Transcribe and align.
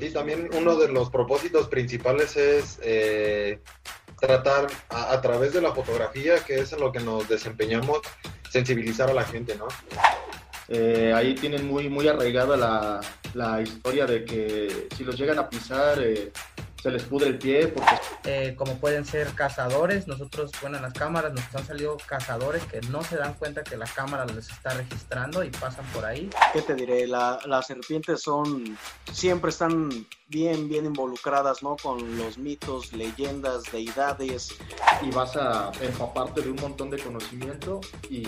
Sí, 0.00 0.10
también 0.10 0.48
uno 0.52 0.76
de 0.76 0.88
los 0.88 1.10
propósitos 1.10 1.68
principales 1.68 2.36
es 2.36 2.78
eh, 2.82 3.60
tratar 4.20 4.68
a, 4.90 5.20
través 5.20 5.52
de 5.52 5.60
la 5.60 5.74
fotografía, 5.74 6.38
que 6.44 6.60
es 6.60 6.72
en 6.72 6.80
lo 6.80 6.92
que 6.92 7.00
nos 7.00 7.28
desempeñamos, 7.28 8.00
sensibilizar 8.48 9.10
a 9.10 9.14
la 9.14 9.24
gente, 9.24 9.56
¿no? 9.56 9.66
Eh, 10.68 11.12
ahí 11.14 11.34
tienen 11.34 11.66
muy, 11.66 11.88
muy 11.88 12.06
arraigada 12.06 12.56
la, 12.56 13.00
la, 13.34 13.60
historia 13.60 14.06
de 14.06 14.24
que 14.24 14.88
si 14.96 15.02
los 15.02 15.18
llegan 15.18 15.38
a 15.38 15.48
pisar, 15.48 15.98
eh, 16.00 16.30
se 16.82 16.90
les 16.90 17.02
pudre 17.04 17.28
el 17.28 17.38
pie. 17.38 17.68
Porque... 17.68 17.96
Eh, 18.24 18.54
como 18.56 18.78
pueden 18.78 19.04
ser 19.04 19.28
cazadores, 19.34 20.06
nosotros, 20.06 20.50
bueno, 20.60 20.76
en 20.76 20.82
las 20.82 20.92
cámaras 20.92 21.32
nos 21.32 21.54
han 21.54 21.66
salido 21.66 21.96
cazadores 22.06 22.62
que 22.64 22.80
no 22.82 23.02
se 23.02 23.16
dan 23.16 23.34
cuenta 23.34 23.62
que 23.62 23.76
la 23.76 23.86
cámara 23.86 24.26
les 24.26 24.50
está 24.50 24.70
registrando 24.70 25.44
y 25.44 25.50
pasan 25.50 25.84
por 25.86 26.04
ahí. 26.04 26.28
¿Qué 26.52 26.62
te 26.62 26.74
diré? 26.74 27.06
La, 27.06 27.38
las 27.46 27.66
serpientes 27.66 28.22
son, 28.22 28.76
siempre 29.12 29.50
están 29.50 30.06
bien, 30.28 30.68
bien 30.68 30.84
involucradas, 30.86 31.62
¿no? 31.62 31.76
Con 31.76 32.18
los 32.18 32.38
mitos, 32.38 32.92
leyendas, 32.92 33.64
deidades. 33.72 34.56
Y 35.02 35.10
vas 35.10 35.36
a 35.36 35.72
empaparte 35.80 36.42
de 36.42 36.50
un 36.50 36.56
montón 36.60 36.90
de 36.90 36.98
conocimiento 36.98 37.80
y 38.10 38.22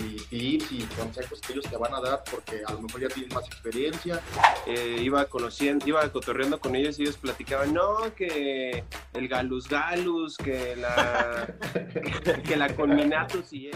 tips 0.51 0.71
y 0.71 0.83
consejos 0.97 1.41
que 1.41 1.53
ellos 1.53 1.65
te 1.69 1.77
van 1.77 1.93
a 1.93 2.01
dar 2.01 2.23
porque 2.29 2.61
a 2.65 2.73
lo 2.73 2.81
mejor 2.81 3.01
ya 3.01 3.07
tienen 3.09 3.33
más 3.33 3.45
experiencia. 3.45 4.21
Eh, 4.65 4.97
iba 5.01 5.25
conociendo, 5.25 5.87
iba 5.87 6.07
cotorreando 6.11 6.59
con 6.59 6.75
ellos 6.75 6.99
y 6.99 7.03
ellos 7.03 7.17
platicaban, 7.17 7.73
no, 7.73 8.13
que 8.15 8.83
el 9.13 9.27
Galus 9.27 9.67
Galus, 9.67 10.37
que 10.37 10.75
la, 10.75 11.53
que, 12.43 12.55
la 12.55 12.75
Colminatus 12.75 13.53
y 13.53 13.71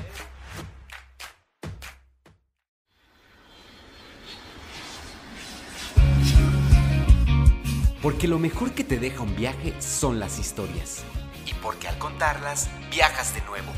Porque 8.05 8.27
lo 8.27 8.37
mejor 8.37 8.73
que 8.73 8.83
te 8.83 8.99
deja 8.99 9.23
un 9.23 9.35
viaje 9.35 9.73
son 9.81 10.19
las 10.19 10.37
historias. 10.37 11.01
Y 11.47 11.55
porque 11.55 11.87
al 11.87 11.97
contarlas, 11.97 12.69
viajas 12.91 13.33
de 13.33 13.41
nuevo. 13.41 13.71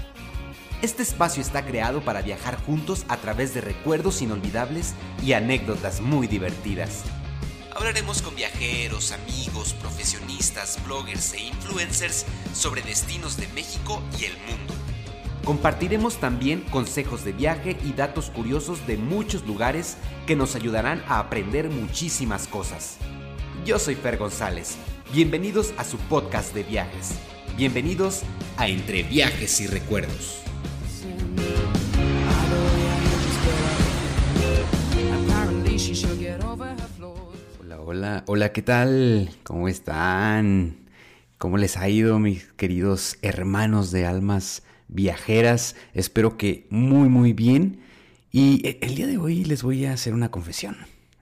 Este 0.81 1.01
espacio 1.01 1.41
está 1.41 1.65
creado 1.65 2.01
para 2.01 2.21
viajar 2.21 2.61
juntos 2.61 3.05
a 3.07 3.15
través 3.15 3.53
de 3.53 3.61
recuerdos 3.61 4.21
inolvidables 4.21 4.95
y 5.23 5.31
anécdotas 5.31 6.01
muy 6.01 6.27
divertidas. 6.27 7.03
Hablaremos 7.73 8.21
con 8.21 8.35
viajeros, 8.35 9.13
amigos, 9.13 9.73
profesionistas, 9.75 10.77
bloggers 10.83 11.33
e 11.33 11.43
influencers 11.43 12.25
sobre 12.53 12.81
destinos 12.81 13.37
de 13.37 13.47
México 13.55 14.03
y 14.19 14.25
el 14.25 14.33
mundo. 14.39 14.73
Compartiremos 15.45 16.17
también 16.17 16.65
consejos 16.69 17.23
de 17.23 17.31
viaje 17.31 17.77
y 17.81 17.93
datos 17.93 18.29
curiosos 18.29 18.85
de 18.87 18.97
muchos 18.97 19.47
lugares 19.47 19.95
que 20.25 20.35
nos 20.35 20.55
ayudarán 20.55 21.01
a 21.07 21.19
aprender 21.19 21.69
muchísimas 21.69 22.47
cosas. 22.47 22.97
Yo 23.65 23.79
soy 23.79 23.95
Fer 23.95 24.17
González. 24.17 24.77
Bienvenidos 25.13 25.73
a 25.77 25.83
su 25.83 25.97
podcast 25.97 26.53
de 26.53 26.63
viajes. 26.63 27.15
Bienvenidos 27.57 28.23
a 28.57 28.67
Entre 28.67 29.03
Viajes 29.03 29.59
y 29.61 29.67
Recuerdos. 29.67 30.41
Hola, 37.85 38.23
hola, 38.27 38.51
¿qué 38.51 38.61
tal? 38.61 39.29
¿Cómo 39.43 39.67
están? 39.67 40.77
¿Cómo 41.37 41.57
les 41.57 41.77
ha 41.77 41.87
ido 41.87 42.19
mis 42.19 42.45
queridos 42.53 43.17
hermanos 43.21 43.91
de 43.91 44.05
almas 44.05 44.63
viajeras? 44.87 45.75
Espero 45.93 46.37
que 46.37 46.67
muy, 46.69 47.09
muy 47.09 47.33
bien. 47.33 47.81
Y 48.31 48.67
eh, 48.67 48.79
el 48.81 48.95
día 48.95 49.07
de 49.07 49.17
hoy 49.17 49.45
les 49.45 49.63
voy 49.63 49.85
a 49.85 49.93
hacer 49.93 50.13
una 50.13 50.29
confesión. 50.31 50.77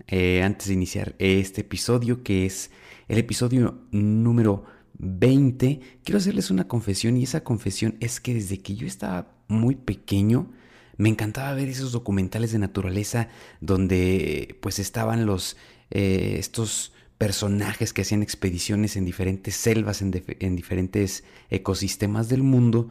Eh, 0.08 0.44
antes 0.44 0.68
de 0.68 0.74
iniciar 0.74 1.16
este 1.20 1.62
episodio, 1.62 2.24
que 2.24 2.46
es 2.46 2.72
el 3.08 3.18
episodio 3.18 3.82
número 3.92 4.66
20, 4.98 5.80
quiero 6.04 6.18
hacerles 6.18 6.52
una 6.52 6.68
confesión 6.68 7.18
y 7.18 7.24
esa 7.24 7.44
confesión 7.44 7.98
es 8.00 8.20
que 8.20 8.34
desde 8.34 8.60
que 8.60 8.76
yo 8.76 8.88
estaba 8.88 9.36
muy 9.48 9.76
pequeño, 9.76 10.52
me 10.98 11.10
encantaba 11.10 11.54
ver 11.54 11.68
esos 11.68 11.92
documentales 11.92 12.52
de 12.52 12.60
naturaleza 12.60 13.28
donde 13.60 14.58
pues 14.62 14.80
estaban 14.80 15.26
los 15.26 15.58
eh, 15.92 16.38
estos 16.40 16.94
personajes 17.18 17.94
que 17.94 18.02
hacían 18.02 18.24
expediciones 18.24 18.96
en 18.96 19.06
diferentes 19.06 19.56
selvas, 19.56 20.02
en, 20.02 20.12
diferentes 20.56 21.24
ecosistemas 21.50 22.30
del 22.30 22.44
mundo. 22.44 22.90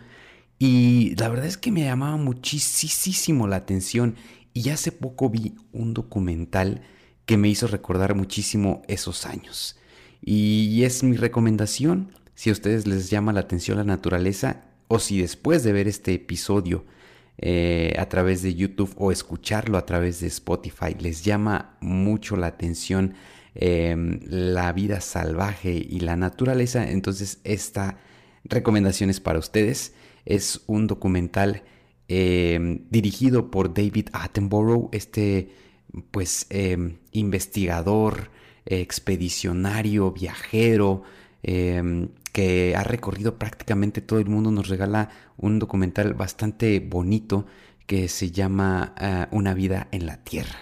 Y 0.58 1.14
la 1.16 1.28
verdad 1.28 1.46
es 1.46 1.58
que 1.58 1.72
me 1.72 1.84
llamaba 1.84 2.16
muchísimo 2.16 3.46
la 3.46 3.56
atención. 3.56 4.16
Y 4.52 4.70
hace 4.70 4.92
poco 4.92 5.30
vi 5.30 5.56
un 5.72 5.94
documental 5.94 6.82
que 7.26 7.36
me 7.36 7.48
hizo 7.48 7.66
recordar 7.66 8.14
muchísimo 8.14 8.82
esos 8.88 9.26
años. 9.26 9.76
Y 10.22 10.82
es 10.84 11.02
mi 11.02 11.16
recomendación, 11.16 12.12
si 12.34 12.50
a 12.50 12.52
ustedes 12.52 12.86
les 12.86 13.10
llama 13.10 13.32
la 13.32 13.40
atención 13.40 13.76
la 13.78 13.84
naturaleza, 13.84 14.62
o 14.88 14.98
si 14.98 15.20
después 15.20 15.62
de 15.64 15.72
ver 15.72 15.88
este 15.88 16.14
episodio 16.14 16.84
eh, 17.38 17.94
a 17.98 18.08
través 18.08 18.42
de 18.42 18.54
YouTube 18.54 18.94
o 18.96 19.10
escucharlo 19.10 19.76
a 19.76 19.84
través 19.84 20.20
de 20.20 20.28
Spotify 20.28 20.94
les 21.00 21.24
llama 21.24 21.76
mucho 21.80 22.36
la 22.36 22.46
atención 22.46 23.14
em, 23.56 24.20
la 24.24 24.72
vida 24.72 25.00
salvaje 25.00 25.72
y 25.72 26.00
la 26.00 26.16
naturaleza, 26.16 26.88
entonces 26.88 27.40
esta 27.42 27.98
recomendación 28.44 29.10
es 29.10 29.20
para 29.20 29.38
ustedes. 29.38 29.94
Es 30.24 30.62
un 30.66 30.86
documental 30.86 31.62
em, 32.08 32.84
dirigido 32.90 33.50
por 33.50 33.74
David 33.74 34.08
Attenborough, 34.12 34.88
este 34.92 35.50
pues 36.10 36.46
em, 36.50 36.98
investigador, 37.12 38.30
expedicionario, 38.66 40.12
viajero, 40.12 41.02
que 42.34 42.74
ha 42.74 42.82
recorrido 42.82 43.38
prácticamente 43.38 44.00
todo 44.00 44.18
el 44.18 44.26
mundo, 44.26 44.50
nos 44.50 44.68
regala 44.68 45.10
un 45.36 45.60
documental 45.60 46.14
bastante 46.14 46.80
bonito 46.80 47.46
que 47.86 48.08
se 48.08 48.30
llama 48.30 48.92
ah, 48.96 49.28
Una 49.30 49.54
vida 49.54 49.86
en 49.92 50.06
la 50.06 50.24
Tierra. 50.24 50.58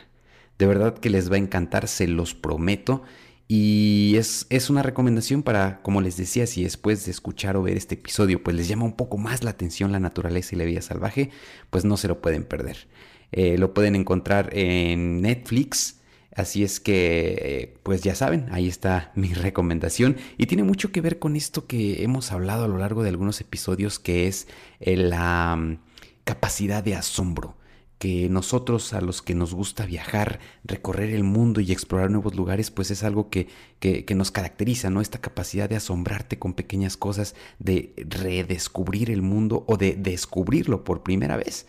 De 0.58 0.66
verdad 0.66 0.98
que 0.98 1.08
les 1.08 1.30
va 1.30 1.36
a 1.36 1.38
encantar, 1.38 1.88
se 1.88 2.06
los 2.08 2.34
prometo. 2.34 3.02
Y 3.48 4.14
es, 4.16 4.46
es, 4.50 4.70
una 4.70 4.82
recomendación 4.82 5.42
para, 5.42 5.82
como 5.82 6.00
les 6.00 6.16
decía, 6.18 6.46
si 6.46 6.62
después 6.62 7.04
de 7.04 7.10
escuchar 7.10 7.56
o 7.56 7.62
ver 7.62 7.76
este 7.76 7.94
episodio, 7.94 8.42
pues 8.42 8.56
les 8.56 8.68
llama 8.68 8.84
un 8.84 8.96
poco 8.96 9.18
más 9.18 9.42
la 9.42 9.50
atención 9.50 9.92
la 9.92 10.00
naturaleza 10.00 10.54
y 10.54 10.58
la 10.58 10.64
vida 10.64 10.82
salvaje, 10.82 11.30
pues 11.70 11.84
no 11.84 11.96
se 11.96 12.08
lo 12.08 12.20
pueden 12.20 12.44
perder. 12.44 12.86
Eh, 13.32 13.58
lo 13.58 13.74
pueden 13.74 13.96
encontrar 13.96 14.50
en 14.52 15.20
Netflix, 15.22 15.98
Así 16.34 16.64
es 16.64 16.80
que, 16.80 17.78
pues 17.82 18.02
ya 18.02 18.14
saben, 18.14 18.46
ahí 18.52 18.66
está 18.66 19.12
mi 19.16 19.34
recomendación 19.34 20.16
y 20.38 20.46
tiene 20.46 20.62
mucho 20.62 20.90
que 20.90 21.00
ver 21.00 21.18
con 21.18 21.36
esto 21.36 21.66
que 21.66 22.02
hemos 22.02 22.32
hablado 22.32 22.64
a 22.64 22.68
lo 22.68 22.78
largo 22.78 23.02
de 23.02 23.10
algunos 23.10 23.40
episodios, 23.40 23.98
que 23.98 24.26
es 24.26 24.48
eh, 24.80 24.96
la 24.96 25.56
mm, 25.56 25.78
capacidad 26.24 26.82
de 26.82 26.94
asombro 26.94 27.56
que 27.98 28.28
nosotros 28.28 28.94
a 28.94 29.00
los 29.00 29.22
que 29.22 29.36
nos 29.36 29.54
gusta 29.54 29.86
viajar, 29.86 30.40
recorrer 30.64 31.10
el 31.10 31.22
mundo 31.22 31.60
y 31.60 31.70
explorar 31.70 32.10
nuevos 32.10 32.34
lugares, 32.34 32.72
pues 32.72 32.90
es 32.90 33.04
algo 33.04 33.30
que, 33.30 33.46
que, 33.78 34.04
que, 34.04 34.16
nos 34.16 34.32
caracteriza, 34.32 34.90
¿no? 34.90 35.00
Esta 35.00 35.20
capacidad 35.20 35.68
de 35.68 35.76
asombrarte 35.76 36.36
con 36.36 36.54
pequeñas 36.54 36.96
cosas, 36.96 37.36
de 37.60 37.94
redescubrir 38.08 39.08
el 39.08 39.22
mundo 39.22 39.64
o 39.68 39.76
de 39.76 39.94
descubrirlo 39.94 40.82
por 40.82 41.04
primera 41.04 41.36
vez. 41.36 41.66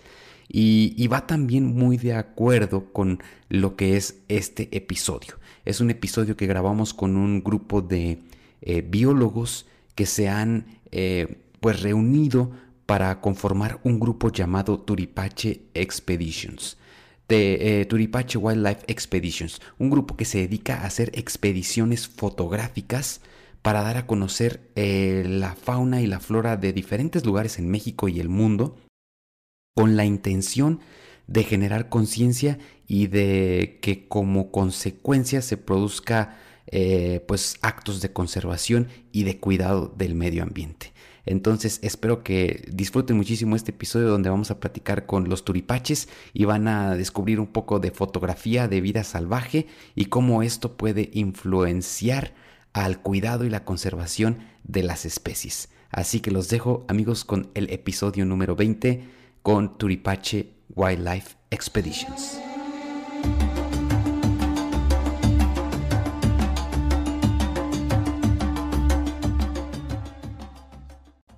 Y, 0.47 1.07
va 1.07 1.25
también 1.27 1.65
muy 1.65 1.97
de 1.97 2.13
acuerdo 2.13 2.91
con 2.91 3.19
lo 3.49 3.75
que 3.75 3.97
es 3.97 4.19
este 4.27 4.75
episodio. 4.75 5.39
Es 5.65 5.79
un 5.79 5.89
episodio 5.89 6.35
que 6.35 6.47
grabamos 6.47 6.93
con 6.93 7.15
un 7.15 7.43
grupo 7.43 7.81
de 7.81 8.19
eh, 8.61 8.81
biólogos 8.81 9.65
que 9.95 10.05
se 10.05 10.29
han 10.29 10.65
eh, 10.91 11.37
pues 11.59 11.81
reunido 11.81 12.51
para 12.85 13.21
conformar 13.21 13.79
un 13.83 13.99
grupo 13.99 14.29
llamado 14.31 14.79
Turipache 14.79 15.61
Expeditions. 15.73 16.77
De 17.29 17.81
eh, 17.81 17.85
Turipache 17.85 18.37
Wildlife 18.37 18.83
Expeditions, 18.87 19.61
un 19.79 19.89
grupo 19.89 20.17
que 20.17 20.25
se 20.25 20.39
dedica 20.39 20.81
a 20.81 20.85
hacer 20.85 21.09
expediciones 21.13 22.07
fotográficas 22.07 23.21
para 23.61 23.81
dar 23.81 23.95
a 23.95 24.05
conocer 24.05 24.69
la 24.75 25.55
fauna 25.55 26.01
y 26.01 26.05
la 26.05 26.19
flora 26.19 26.57
de 26.57 26.73
diferentes 26.73 27.25
lugares 27.25 27.59
en 27.59 27.71
México 27.71 28.09
y 28.09 28.19
el 28.19 28.27
mundo 28.27 28.75
con 29.75 29.95
la 29.95 30.05
intención 30.05 30.79
de 31.27 31.43
generar 31.43 31.89
conciencia 31.89 32.59
y 32.87 33.07
de 33.07 33.79
que 33.81 34.07
como 34.07 34.51
consecuencia 34.51 35.41
se 35.41 35.57
produzca 35.57 36.37
eh, 36.67 37.23
pues 37.27 37.57
actos 37.61 38.01
de 38.01 38.11
conservación 38.11 38.87
y 39.11 39.23
de 39.23 39.39
cuidado 39.39 39.93
del 39.97 40.15
medio 40.15 40.43
ambiente. 40.43 40.93
Entonces 41.25 41.79
espero 41.81 42.23
que 42.23 42.65
disfruten 42.71 43.15
muchísimo 43.15 43.55
este 43.55 43.71
episodio 43.71 44.09
donde 44.09 44.29
vamos 44.29 44.51
a 44.51 44.59
platicar 44.59 45.05
con 45.05 45.29
los 45.29 45.45
turipaches 45.45 46.09
y 46.33 46.45
van 46.45 46.67
a 46.67 46.95
descubrir 46.95 47.39
un 47.39 47.47
poco 47.47 47.79
de 47.79 47.91
fotografía 47.91 48.67
de 48.67 48.81
vida 48.81 49.03
salvaje 49.03 49.67
y 49.95 50.05
cómo 50.05 50.43
esto 50.43 50.75
puede 50.75 51.09
influenciar 51.13 52.33
al 52.73 53.01
cuidado 53.01 53.45
y 53.45 53.49
la 53.49 53.63
conservación 53.63 54.39
de 54.63 54.83
las 54.83 55.05
especies. 55.05 55.69
Así 55.89 56.19
que 56.19 56.31
los 56.31 56.49
dejo 56.49 56.85
amigos 56.89 57.23
con 57.23 57.49
el 57.53 57.69
episodio 57.69 58.25
número 58.25 58.55
20 58.55 59.22
con 59.43 59.77
Turipache 59.77 60.55
Wildlife 60.69 61.35
Expeditions. 61.51 62.39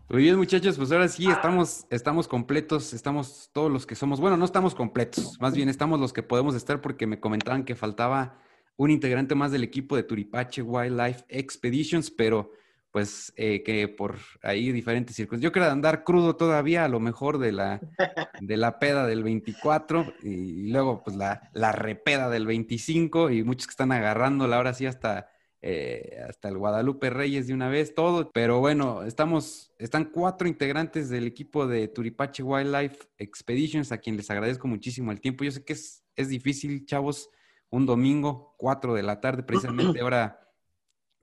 Muy 0.08 0.22
bien, 0.22 0.38
muchachos, 0.38 0.78
pues 0.78 0.92
ahora 0.92 1.10
sí 1.10 1.28
estamos, 1.30 1.86
estamos 1.90 2.28
completos, 2.28 2.94
estamos 2.94 3.50
todos 3.52 3.70
los 3.72 3.86
que 3.86 3.96
somos. 3.96 4.22
Bueno, 4.22 4.38
no 4.38 4.46
estamos 4.46 4.76
completos, 4.76 5.38
más 5.42 5.56
bien 5.56 5.68
estamos 5.68 6.00
los 6.00 6.14
que 6.14 6.24
podemos 6.24 6.56
estar 6.56 6.80
porque 6.80 7.08
me 7.08 7.20
comentaban 7.20 7.66
que 7.66 7.76
faltaba 7.76 8.40
un 8.78 8.92
integrante 8.92 9.34
más 9.34 9.52
del 9.52 9.64
equipo 9.64 9.96
de 9.96 10.04
Turipache 10.04 10.62
Wildlife 10.62 11.26
Expeditions, 11.28 12.12
pero 12.12 12.52
pues 12.96 13.34
eh, 13.36 13.62
que 13.62 13.90
por 13.90 14.16
ahí 14.42 14.72
diferentes 14.72 15.18
circunstancias. 15.18 15.44
Yo 15.44 15.52
creo 15.52 15.70
andar 15.70 16.06
crudo 16.06 16.38
todavía, 16.38 16.86
a 16.86 16.88
lo 16.88 17.02
mejor 17.02 17.40
de 17.40 17.52
la, 17.52 17.82
de 18.40 18.56
la 18.56 18.80
peda 18.80 19.06
del 19.06 19.22
24 19.22 20.14
y, 20.24 20.70
luego 20.72 21.04
pues 21.04 21.18
la, 21.18 21.50
la 21.52 21.74
repeda 21.74 22.30
del 22.30 22.46
25 22.46 23.32
y 23.32 23.44
muchos 23.44 23.68
que 23.68 23.72
están 23.72 23.92
agarrándola 23.92 24.56
ahora 24.56 24.74
sí 24.74 24.86
hasta 24.86 25.28
eh, 25.62 26.22
hasta 26.26 26.48
el 26.48 26.58
Guadalupe 26.58 27.10
Reyes 27.10 27.48
de 27.48 27.54
una 27.54 27.68
vez, 27.68 27.94
todo. 27.94 28.32
Pero 28.32 28.62
bueno, 28.62 29.04
estamos, 29.04 29.74
están 29.78 30.06
cuatro 30.06 30.48
integrantes 30.48 31.10
del 31.10 31.28
equipo 31.28 31.68
de 31.68 31.90
Turipache 31.90 32.44
Wildlife 32.44 33.10
Expeditions, 33.18 33.92
a 33.92 33.98
quien 33.98 34.16
les 34.16 34.32
agradezco 34.32 34.70
muchísimo 34.70 35.12
el 35.12 35.20
tiempo. 35.20 35.44
Yo 35.44 35.52
sé 35.52 35.66
que 35.66 35.74
es, 35.74 36.06
es 36.16 36.30
difícil, 36.30 36.86
chavos, 36.86 37.30
un 37.70 37.86
domingo, 37.86 38.56
cuatro 38.58 38.94
de 38.94 39.04
la 39.04 39.20
tarde, 39.20 39.44
precisamente 39.44 40.00
ahora 40.02 40.45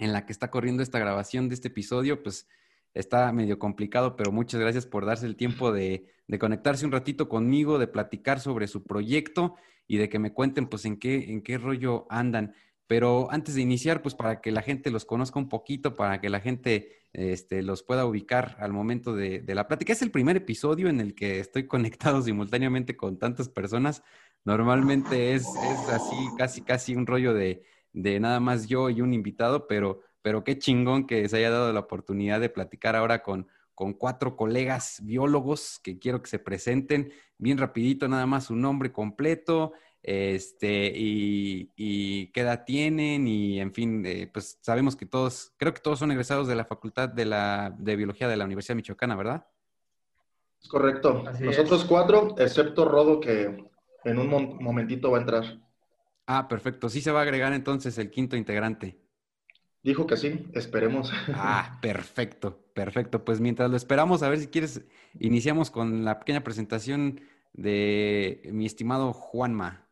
en 0.03 0.13
la 0.13 0.27
que 0.27 0.33
está 0.33 0.51
corriendo 0.51 0.83
esta 0.83 0.99
grabación 0.99 1.49
de 1.49 1.55
este 1.55 1.69
episodio, 1.69 2.23
pues 2.23 2.49
está 2.93 3.33
medio 3.33 3.59
complicado, 3.59 4.17
pero 4.17 4.33
muchas 4.33 4.61
gracias 4.61 4.85
por 4.85 5.07
darse 5.07 5.27
el 5.27 5.37
tiempo 5.37 5.73
de, 5.73 6.09
conectarse 6.41 6.85
un 6.85 6.93
ratito 6.93 7.29
conmigo, 7.29 7.79
de 7.79 7.87
platicar 7.87 8.41
sobre 8.41 8.67
su 8.67 8.85
proyecto 8.85 9.55
y 9.87 9.99
de 9.99 10.09
que 10.09 10.19
me 10.19 10.33
cuenten 10.33 10.67
pues 10.67 10.85
en 10.87 10.99
qué, 10.99 11.31
en 11.31 11.43
qué 11.43 11.57
rollo 11.57 12.07
andan. 12.11 12.55
Pero 12.89 13.31
antes 13.31 13.55
de 13.55 13.63
iniciar, 13.63 14.03
pues 14.03 14.15
para 14.15 14.41
que 14.41 14.51
la 14.51 14.63
gente 14.63 14.91
los 14.91 15.05
conozca 15.05 15.39
un 15.39 15.49
poquito, 15.49 15.95
para 15.95 16.21
que 16.21 16.29
la 16.29 16.41
gente 16.41 17.07
este, 17.13 17.63
los 17.63 17.83
pueda 17.83 18.05
ubicar 18.05 18.57
al 18.59 18.73
momento 18.73 19.15
de, 19.15 19.45
la 19.47 19.69
plática. 19.69 19.93
Es 19.93 20.03
el 20.03 20.11
primer 20.11 20.37
episodio 20.37 20.89
en 20.89 21.01
el 21.01 21.15
que 21.15 21.39
estoy 21.39 21.67
conectado 21.67 22.23
simultáneamente 22.23 22.97
con 22.97 23.19
tantas 23.19 23.49
personas. 23.49 24.03
Normalmente 24.45 25.35
es, 25.35 25.47
así, 25.91 26.17
casi, 26.37 26.63
casi 26.63 26.97
un 26.97 27.07
rollo 27.07 27.33
de, 27.33 27.63
nada 27.93 28.41
más 28.41 28.67
yo 28.67 28.91
y 28.91 29.01
un 29.01 29.15
invitado, 29.15 29.67
pero, 29.67 30.01
pero 30.23 30.45
qué 30.45 30.59
chingón 30.59 31.07
que 31.07 31.29
se 31.29 31.37
haya 31.39 31.51
dado 31.51 31.73
la 31.73 31.81
oportunidad 31.81 32.41
de 32.41 32.49
platicar 32.49 32.97
ahora 32.97 33.23
con, 33.23 33.47
con 33.75 33.93
cuatro 33.95 34.37
colegas 34.37 35.01
biólogos 35.03 35.81
que 35.83 35.99
quiero 35.99 36.23
que 36.23 36.31
se 36.31 36.39
presenten 36.39 37.13
bien 37.39 37.59
rapidito, 37.59 38.09
nada 38.09 38.27
más 38.27 38.45
su 38.45 38.57
nombre 38.57 38.93
completo, 38.93 39.73
este, 40.03 40.93
y, 40.95 42.27
qué 42.33 42.41
edad 42.41 42.65
tienen, 42.65 43.27
y 43.27 43.61
en 43.61 43.73
fin, 43.73 44.05
eh, 44.07 44.29
pues 44.33 44.59
sabemos 44.61 44.97
que 44.97 45.07
todos, 45.07 45.53
creo 45.57 45.75
que 45.75 45.81
todos 45.81 45.99
son 45.99 46.11
egresados 46.11 46.49
de 46.49 46.57
la 46.57 46.65
Facultad 46.65 47.09
de, 47.09 47.25
la, 47.25 47.75
de 47.79 47.97
Biología 47.97 48.29
de 48.29 48.37
la 48.37 48.45
Universidad 48.45 48.77
Michoacana, 48.77 49.17
¿verdad? 49.17 49.47
Es 50.61 50.69
correcto. 50.69 51.25
Nosotros 51.41 51.85
cuatro, 51.85 52.35
excepto 52.39 52.85
Rodo, 52.85 53.21
que 53.21 53.65
en 54.05 54.19
un 54.19 54.59
momentito 54.61 55.11
va 55.11 55.19
a 55.19 55.21
entrar. 55.21 55.62
Ah, 56.27 56.49
perfecto. 56.49 56.89
Sí 56.89 57.01
se 57.01 57.11
va 57.11 57.21
a 57.21 57.23
agregar 57.23 57.53
entonces 57.53 57.99
el 57.99 58.11
quinto 58.11 58.37
integrante. 58.37 58.99
Dijo 59.83 60.07
que 60.07 60.17
sí, 60.17 60.49
esperemos. 60.53 61.11
Ah, 61.35 61.79
perfecto, 61.83 62.57
perfecto. 62.73 63.25
Pues 63.25 63.41
mientras 63.41 63.71
lo 63.71 63.77
esperamos, 63.77 64.23
a 64.23 64.29
ver 64.29 64.39
si 64.39 64.47
quieres, 64.47 64.83
iniciamos 65.19 65.71
con 65.71 66.05
la 66.05 66.21
pequeña 66.21 66.45
presentación 66.45 67.21
de 67.53 68.49
mi 68.53 68.65
estimado 68.65 69.13
Juanma. 69.13 69.89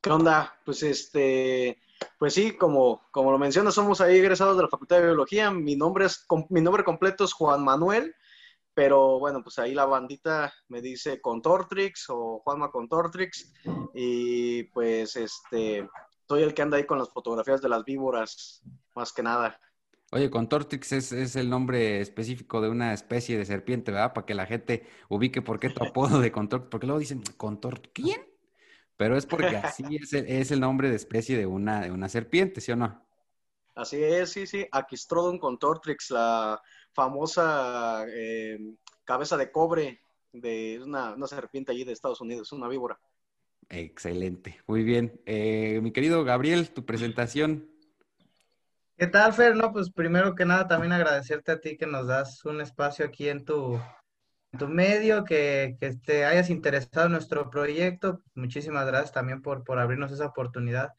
¿Qué 0.00 0.10
onda? 0.10 0.58
Pues 0.64 0.82
este, 0.82 1.78
pues 2.18 2.34
sí, 2.34 2.56
como, 2.56 3.02
como 3.10 3.30
lo 3.30 3.38
mencionas, 3.38 3.74
somos 3.74 4.00
ahí 4.00 4.16
egresados 4.18 4.56
de 4.56 4.64
la 4.64 4.68
Facultad 4.68 4.96
de 4.96 5.06
Biología. 5.06 5.50
Mi 5.50 5.76
nombre 5.76 6.06
es 6.06 6.26
mi 6.50 6.60
nombre 6.60 6.84
completo 6.84 7.24
es 7.24 7.32
Juan 7.32 7.64
Manuel, 7.64 8.14
pero 8.78 9.18
bueno, 9.18 9.42
pues 9.42 9.58
ahí 9.58 9.74
la 9.74 9.86
bandita 9.86 10.54
me 10.68 10.80
dice 10.80 11.20
Contortrix 11.20 12.10
o 12.10 12.38
Juanma 12.44 12.70
Contortrix 12.70 13.52
y 13.92 14.62
pues 14.62 15.16
este 15.16 15.84
soy 16.28 16.44
el 16.44 16.54
que 16.54 16.62
anda 16.62 16.76
ahí 16.76 16.86
con 16.86 16.96
las 16.96 17.10
fotografías 17.10 17.60
de 17.60 17.68
las 17.68 17.84
víboras, 17.84 18.62
más 18.94 19.12
que 19.12 19.24
nada. 19.24 19.58
Oye, 20.12 20.30
Contortrix 20.30 20.92
es, 20.92 21.10
es, 21.10 21.34
el 21.34 21.50
nombre 21.50 22.00
específico 22.00 22.60
de 22.60 22.68
una 22.68 22.92
especie 22.92 23.36
de 23.36 23.46
serpiente, 23.46 23.90
¿verdad? 23.90 24.12
Para 24.12 24.26
que 24.26 24.34
la 24.34 24.46
gente 24.46 24.86
ubique 25.08 25.42
por 25.42 25.58
qué 25.58 25.70
tu 25.70 25.82
apodo 25.84 26.20
de 26.20 26.30
Contortrix, 26.30 26.70
porque 26.70 26.86
luego 26.86 27.00
dicen, 27.00 27.20
¿Contortrix? 27.36 27.90
¿Quién? 27.92 28.22
Pero 28.96 29.16
es 29.16 29.26
porque 29.26 29.56
así 29.56 29.82
es 30.12 30.50
el, 30.52 30.60
nombre 30.60 30.88
de 30.88 30.94
especie 30.94 31.36
de 31.36 31.46
una, 31.46 31.80
de 31.80 31.90
una 31.90 32.08
serpiente, 32.08 32.60
¿sí 32.60 32.70
o 32.70 32.76
no? 32.76 33.04
Así 33.74 34.00
es, 34.00 34.30
sí, 34.30 34.46
sí. 34.46 34.64
Aquistrodon 34.70 35.40
contortrix, 35.40 36.10
la 36.10 36.60
famosa 36.92 38.04
eh, 38.08 38.58
cabeza 39.04 39.36
de 39.36 39.50
cobre 39.50 40.00
de 40.32 40.80
una, 40.82 41.14
serpiente 41.26 41.72
allí 41.72 41.84
de 41.84 41.92
Estados 41.92 42.20
Unidos, 42.20 42.52
una 42.52 42.68
víbora. 42.68 42.98
Excelente, 43.68 44.60
muy 44.66 44.82
bien. 44.82 45.20
Eh, 45.26 45.80
mi 45.82 45.92
querido 45.92 46.24
Gabriel, 46.24 46.70
tu 46.70 46.84
presentación. 46.84 47.68
¿Qué 48.96 49.06
tal, 49.06 49.32
Fer? 49.32 49.54
No, 49.54 49.72
pues 49.72 49.90
primero 49.90 50.34
que 50.34 50.44
nada 50.44 50.66
también 50.66 50.92
agradecerte 50.92 51.52
a 51.52 51.60
ti 51.60 51.76
que 51.76 51.86
nos 51.86 52.06
das 52.06 52.44
un 52.44 52.60
espacio 52.60 53.04
aquí 53.04 53.28
en 53.28 53.44
tu, 53.44 53.78
tu 54.58 54.66
medio, 54.66 55.24
que, 55.24 55.76
que 55.80 55.94
te 55.96 56.24
hayas 56.24 56.50
interesado 56.50 57.06
en 57.06 57.12
nuestro 57.12 57.48
proyecto. 57.50 58.22
Muchísimas 58.34 58.86
gracias 58.86 59.12
también 59.12 59.40
por, 59.42 59.64
por 59.64 59.78
abrirnos 59.78 60.10
esa 60.10 60.26
oportunidad. 60.26 60.94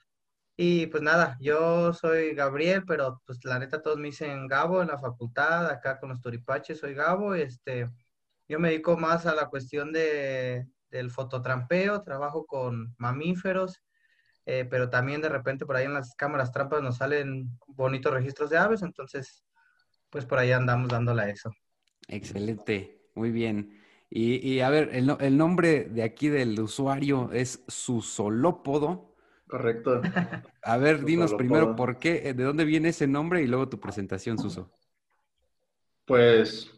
Y 0.62 0.88
pues 0.88 1.02
nada, 1.02 1.38
yo 1.40 1.94
soy 1.94 2.34
Gabriel, 2.36 2.84
pero 2.86 3.22
pues 3.26 3.40
la 3.46 3.60
neta 3.60 3.82
todos 3.82 3.98
me 3.98 4.08
dicen 4.08 4.46
Gabo 4.46 4.82
en 4.82 4.90
la 4.90 4.98
facultad, 4.98 5.70
acá 5.70 6.02
con 6.02 6.10
los 6.10 6.20
Turipaches 6.20 6.80
soy 6.80 6.94
Gabo. 6.94 7.34
Este, 7.34 7.88
yo 8.46 8.60
me 8.60 8.68
dedico 8.68 8.98
más 8.98 9.26
a 9.26 9.34
la 9.34 9.48
cuestión 9.48 9.94
de, 9.94 10.68
del 10.92 11.12
fototrampeo, 11.12 12.04
trabajo 12.04 12.46
con 12.46 12.94
mamíferos, 12.98 13.82
eh, 14.46 14.68
pero 14.70 14.90
también 14.90 15.22
de 15.22 15.30
repente 15.30 15.66
por 15.66 15.78
ahí 15.78 15.86
en 15.86 15.94
las 15.94 16.14
cámaras 16.16 16.52
trampas 16.52 16.82
nos 16.82 16.98
salen 16.98 17.58
bonitos 17.68 18.12
registros 18.12 18.50
de 18.50 18.58
aves, 18.58 18.82
entonces 18.82 19.46
pues 20.10 20.26
por 20.26 20.40
ahí 20.40 20.52
andamos 20.52 20.90
dándole 20.90 21.22
a 21.22 21.30
eso. 21.30 21.54
Excelente. 22.10 23.00
Muy 23.16 23.32
bien. 23.32 23.80
Y, 24.10 24.60
a 24.60 24.70
ver, 24.70 24.90
el, 24.92 25.38
nombre 25.38 25.86
de 25.86 26.04
aquí 26.04 26.28
del 26.28 26.60
usuario 26.60 27.32
es 27.32 27.64
Susolópodo. 27.70 29.09
Correcto. 29.50 30.01
A 30.62 30.78
ver, 30.78 31.04
dinos 31.04 31.34
primero 31.34 31.75
por 31.75 31.98
qué, 31.98 32.34
de 32.34 32.44
dónde 32.44 32.66
viene 32.66 32.90
ese 32.90 33.08
nombre 33.08 33.41
y 33.41 33.48
luego 33.48 33.68
tu 33.68 33.79
presentación, 33.79 34.38
Suso. 34.38 34.72
Pues, 36.06 36.72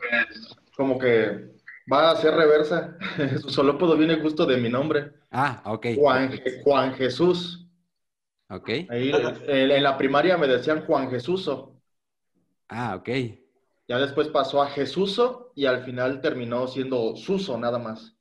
como 0.77 0.97
que 0.97 1.51
va 1.91 2.11
a 2.11 2.15
ser 2.15 2.33
reversa. 2.33 2.97
Susolópodo 3.41 3.97
viene 3.97 4.21
justo 4.21 4.45
de 4.45 4.55
mi 4.55 4.69
nombre. 4.69 5.11
Ah, 5.31 5.61
ok. 5.65 5.87
Juan, 5.97 6.39
Juan 6.63 6.93
Jesús. 6.93 7.67
Ok. 8.49 8.69
Ahí 8.89 9.11
en, 9.47 9.83
la 9.83 9.97
primaria 9.97 10.37
me 10.37 10.47
decían 10.47 10.85
Juan 10.85 11.09
Jesúso. 11.09 11.75
Ah, 12.69 12.95
ok. 12.95 13.09
Ya 13.89 13.99
después 13.99 14.29
pasó 14.29 14.61
a 14.61 14.69
Jesuso 14.69 15.51
y 15.55 15.65
al 15.65 15.83
final 15.83 16.21
terminó 16.21 16.67
siendo 16.67 17.17
Suso 17.17 17.57
nada 17.57 17.79
más. 17.79 18.15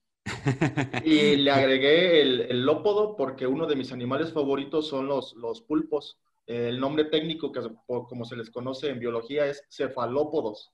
Y 1.04 1.36
le 1.36 1.50
agregué 1.50 2.20
el, 2.20 2.64
lópodo 2.64 3.16
porque 3.16 3.46
uno 3.46 3.66
de 3.66 3.76
mis 3.76 3.92
animales 3.92 4.32
favoritos 4.32 4.88
son 4.88 5.06
los, 5.06 5.34
los 5.34 5.62
pulpos. 5.62 6.18
El 6.46 6.80
nombre 6.80 7.04
técnico, 7.04 7.52
que 7.52 7.60
como 7.86 8.24
se 8.24 8.36
les 8.36 8.50
conoce 8.50 8.90
en 8.90 8.98
biología, 8.98 9.46
es 9.46 9.64
cefalópodos. 9.70 10.72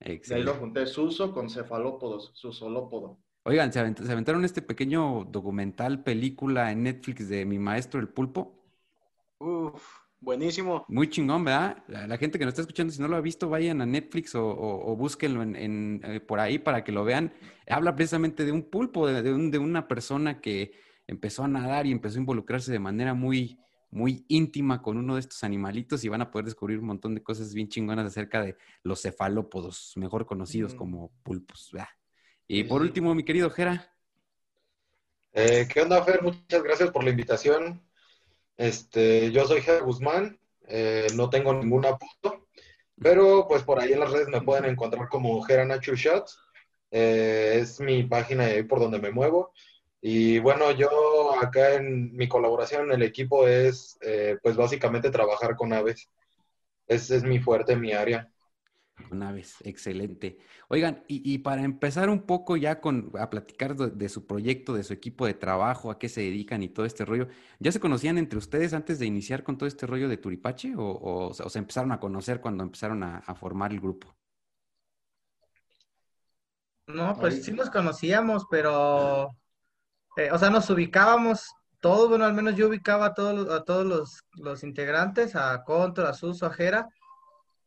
De 0.00 0.20
ahí 0.34 0.42
lo 0.42 0.54
junté 0.54 0.86
Suso 0.86 1.32
con 1.32 1.50
cefalópodos, 1.50 2.30
susolópodo. 2.34 3.18
Oigan, 3.44 3.72
¿se, 3.72 3.80
aventaron 3.80 4.44
este 4.44 4.62
pequeño 4.62 5.24
documental, 5.24 6.02
película 6.02 6.70
en 6.70 6.82
Netflix 6.84 7.28
de 7.28 7.44
Mi 7.46 7.58
Maestro 7.58 8.00
el 8.00 8.08
Pulpo? 8.08 8.62
Uf, 9.38 9.82
Buenísimo. 10.20 10.84
Muy 10.88 11.08
chingón, 11.08 11.44
¿verdad? 11.44 11.84
La, 11.86 12.16
gente 12.18 12.38
que 12.38 12.44
nos 12.44 12.52
está 12.52 12.62
escuchando, 12.62 12.92
si 12.92 13.00
no 13.00 13.06
lo 13.06 13.16
ha 13.16 13.20
visto, 13.20 13.48
vayan 13.48 13.80
a 13.80 13.86
Netflix 13.86 14.34
o, 14.34 14.96
búsquenlo 14.96 15.42
en, 15.42 16.00
eh, 16.04 16.20
por 16.20 16.40
ahí 16.40 16.58
para 16.58 16.82
que 16.82 16.90
lo 16.90 17.04
vean. 17.04 17.32
Habla 17.68 17.94
precisamente 17.94 18.44
de 18.44 18.50
un 18.50 18.64
pulpo, 18.64 19.06
de, 19.06 19.58
una 19.58 19.86
persona 19.86 20.40
que 20.40 20.72
empezó 21.06 21.44
a 21.44 21.48
nadar 21.48 21.86
y 21.86 21.92
empezó 21.92 22.16
a 22.16 22.20
involucrarse 22.20 22.72
de 22.72 22.80
manera 22.80 23.14
muy, 23.14 23.60
muy 23.90 24.24
íntima 24.28 24.82
con 24.82 24.98
uno 24.98 25.14
de 25.14 25.20
estos 25.20 25.44
animalitos 25.44 26.02
y 26.04 26.08
van 26.08 26.22
a 26.22 26.30
poder 26.32 26.46
descubrir 26.46 26.80
un 26.80 26.86
montón 26.86 27.14
de 27.14 27.22
cosas 27.22 27.54
bien 27.54 27.68
chingonas 27.68 28.06
acerca 28.06 28.42
de 28.42 28.56
los 28.82 29.00
cefalópodos, 29.00 29.92
mejor 29.96 30.26
conocidos 30.26 30.74
como 30.74 31.12
pulpos. 31.22 31.70
¿verdad? 31.72 31.88
Y 32.48 32.64
por 32.64 32.82
último, 32.82 33.14
mi 33.14 33.22
querido 33.22 33.50
Jera. 33.50 33.94
Eh, 35.32 35.68
¿Qué 35.72 35.80
onda, 35.80 36.02
Fer? 36.02 36.22
Muchas 36.22 36.62
gracias 36.62 36.90
por 36.90 37.04
la 37.04 37.10
invitación. 37.10 37.87
Este, 38.58 39.30
yo 39.32 39.46
soy 39.46 39.62
Ger 39.62 39.82
Guzmán, 39.84 40.38
eh, 40.66 41.06
no 41.14 41.30
tengo 41.30 41.54
ningún 41.54 41.86
apunto, 41.86 42.48
pero 43.00 43.46
pues 43.48 43.62
por 43.62 43.80
ahí 43.80 43.92
en 43.92 44.00
las 44.00 44.10
redes 44.10 44.28
me 44.28 44.42
pueden 44.42 44.64
encontrar 44.66 45.08
como 45.08 45.40
Gera 45.42 45.64
Nature 45.64 45.96
Shots. 45.96 46.38
Eh, 46.90 47.58
es 47.60 47.80
mi 47.80 48.02
página 48.04 48.44
ahí 48.46 48.64
por 48.64 48.80
donde 48.80 48.98
me 48.98 49.12
muevo. 49.12 49.52
Y 50.00 50.38
bueno, 50.40 50.72
yo 50.72 51.34
acá 51.40 51.74
en 51.74 52.14
mi 52.16 52.28
colaboración 52.28 52.86
en 52.86 52.92
el 52.92 53.02
equipo 53.02 53.46
es 53.48 53.98
eh, 54.02 54.36
pues 54.42 54.56
básicamente 54.56 55.10
trabajar 55.10 55.56
con 55.56 55.72
aves. 55.72 56.08
Ese 56.88 57.16
es 57.16 57.22
mi 57.24 57.38
fuerte, 57.38 57.76
mi 57.76 57.92
área. 57.92 58.28
Con 59.06 59.22
aves, 59.22 59.56
excelente. 59.64 60.38
Oigan, 60.68 61.04
y, 61.06 61.38
para 61.38 61.62
empezar 61.62 62.10
un 62.10 62.22
poco 62.22 62.56
ya 62.56 62.80
con 62.80 63.10
a 63.18 63.30
platicar 63.30 63.76
de, 63.76 64.08
su 64.08 64.26
proyecto, 64.26 64.74
de 64.74 64.82
su 64.82 64.92
equipo 64.92 65.24
de 65.24 65.34
trabajo, 65.34 65.90
a 65.90 65.98
qué 65.98 66.08
se 66.08 66.20
dedican 66.20 66.62
y 66.62 66.68
todo 66.68 66.84
este 66.84 67.04
rollo, 67.04 67.28
¿ya 67.58 67.72
se 67.72 67.80
conocían 67.80 68.18
entre 68.18 68.38
ustedes 68.38 68.74
antes 68.74 68.98
de 68.98 69.06
iniciar 69.06 69.44
con 69.44 69.56
todo 69.56 69.66
este 69.66 69.86
rollo 69.86 70.08
de 70.08 70.16
Turipache 70.16 70.74
o, 70.76 71.32
se 71.32 71.58
empezaron 71.58 71.92
a 71.92 72.00
conocer 72.00 72.40
cuando 72.40 72.64
empezaron 72.64 73.02
a, 73.02 73.22
formar 73.34 73.72
el 73.72 73.80
grupo? 73.80 74.14
No, 76.86 77.16
pues 77.18 77.44
sí 77.44 77.52
nos 77.52 77.70
conocíamos, 77.70 78.46
pero, 78.50 79.28
eh, 80.16 80.30
o 80.32 80.38
sea, 80.38 80.50
nos 80.50 80.68
ubicábamos 80.70 81.46
todos, 81.80 82.08
bueno, 82.08 82.24
al 82.24 82.34
menos 82.34 82.56
yo 82.56 82.68
ubicaba 82.68 83.06
a 83.06 83.14
todos, 83.14 83.50
a 83.50 83.64
todos 83.64 83.86
los, 83.86 84.24
los 84.32 84.64
integrantes, 84.64 85.36
a 85.36 85.62
Contra, 85.64 86.10
a 86.10 86.14
Suso, 86.14 86.46
a 86.46 86.50
Jera, 86.50 86.88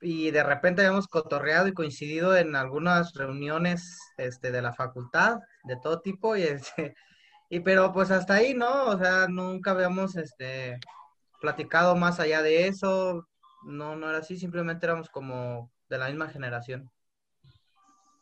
y 0.01 0.31
de 0.31 0.43
repente 0.43 0.81
habíamos 0.81 1.07
cotorreado 1.07 1.67
y 1.67 1.73
coincidido 1.73 2.35
en 2.35 2.55
algunas 2.55 3.13
reuniones 3.13 3.99
este, 4.17 4.51
de 4.51 4.61
la 4.61 4.73
facultad, 4.73 5.39
de 5.63 5.77
todo 5.81 6.01
tipo, 6.01 6.35
y, 6.35 6.43
este, 6.43 6.95
y 7.49 7.59
pero 7.59 7.93
pues 7.93 8.11
hasta 8.11 8.35
ahí, 8.35 8.53
¿no? 8.53 8.85
O 8.85 8.97
sea, 8.97 9.27
nunca 9.27 9.71
habíamos 9.71 10.15
este, 10.15 10.79
platicado 11.39 11.95
más 11.95 12.19
allá 12.19 12.41
de 12.41 12.67
eso, 12.67 13.27
no, 13.63 13.95
no 13.95 14.09
era 14.09 14.19
así, 14.19 14.37
simplemente 14.37 14.85
éramos 14.85 15.09
como 15.09 15.71
de 15.89 15.97
la 15.97 16.07
misma 16.07 16.29
generación. 16.29 16.89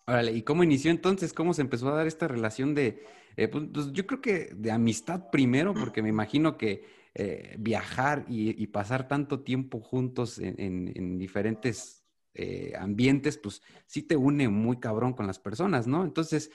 Órale, 0.05 0.31
¿y 0.31 0.41
cómo 0.41 0.63
inició 0.63 0.89
entonces? 0.91 1.33
¿Cómo 1.33 1.53
se 1.53 1.61
empezó 1.61 1.87
a 1.89 1.95
dar 1.95 2.07
esta 2.07 2.27
relación 2.27 2.73
de, 2.73 3.05
eh, 3.37 3.47
pues, 3.47 3.65
pues, 3.71 3.91
yo 3.93 4.07
creo 4.07 4.21
que 4.21 4.49
de 4.55 4.71
amistad 4.71 5.29
primero, 5.31 5.73
porque 5.73 6.01
me 6.01 6.09
imagino 6.09 6.57
que 6.57 6.83
eh, 7.15 7.55
viajar 7.57 8.25
y, 8.27 8.67
pasar 8.67 9.07
tanto 9.07 9.41
tiempo 9.41 9.81
juntos 9.81 10.39
en, 10.39 11.17
diferentes 11.17 12.03
eh, 12.33 12.73
ambientes, 12.77 13.37
pues 13.37 13.61
sí 13.87 14.03
te 14.03 14.15
une 14.15 14.47
muy 14.47 14.79
cabrón 14.79 15.13
con 15.13 15.27
las 15.27 15.39
personas, 15.39 15.87
¿no? 15.87 16.03
Entonces, 16.03 16.51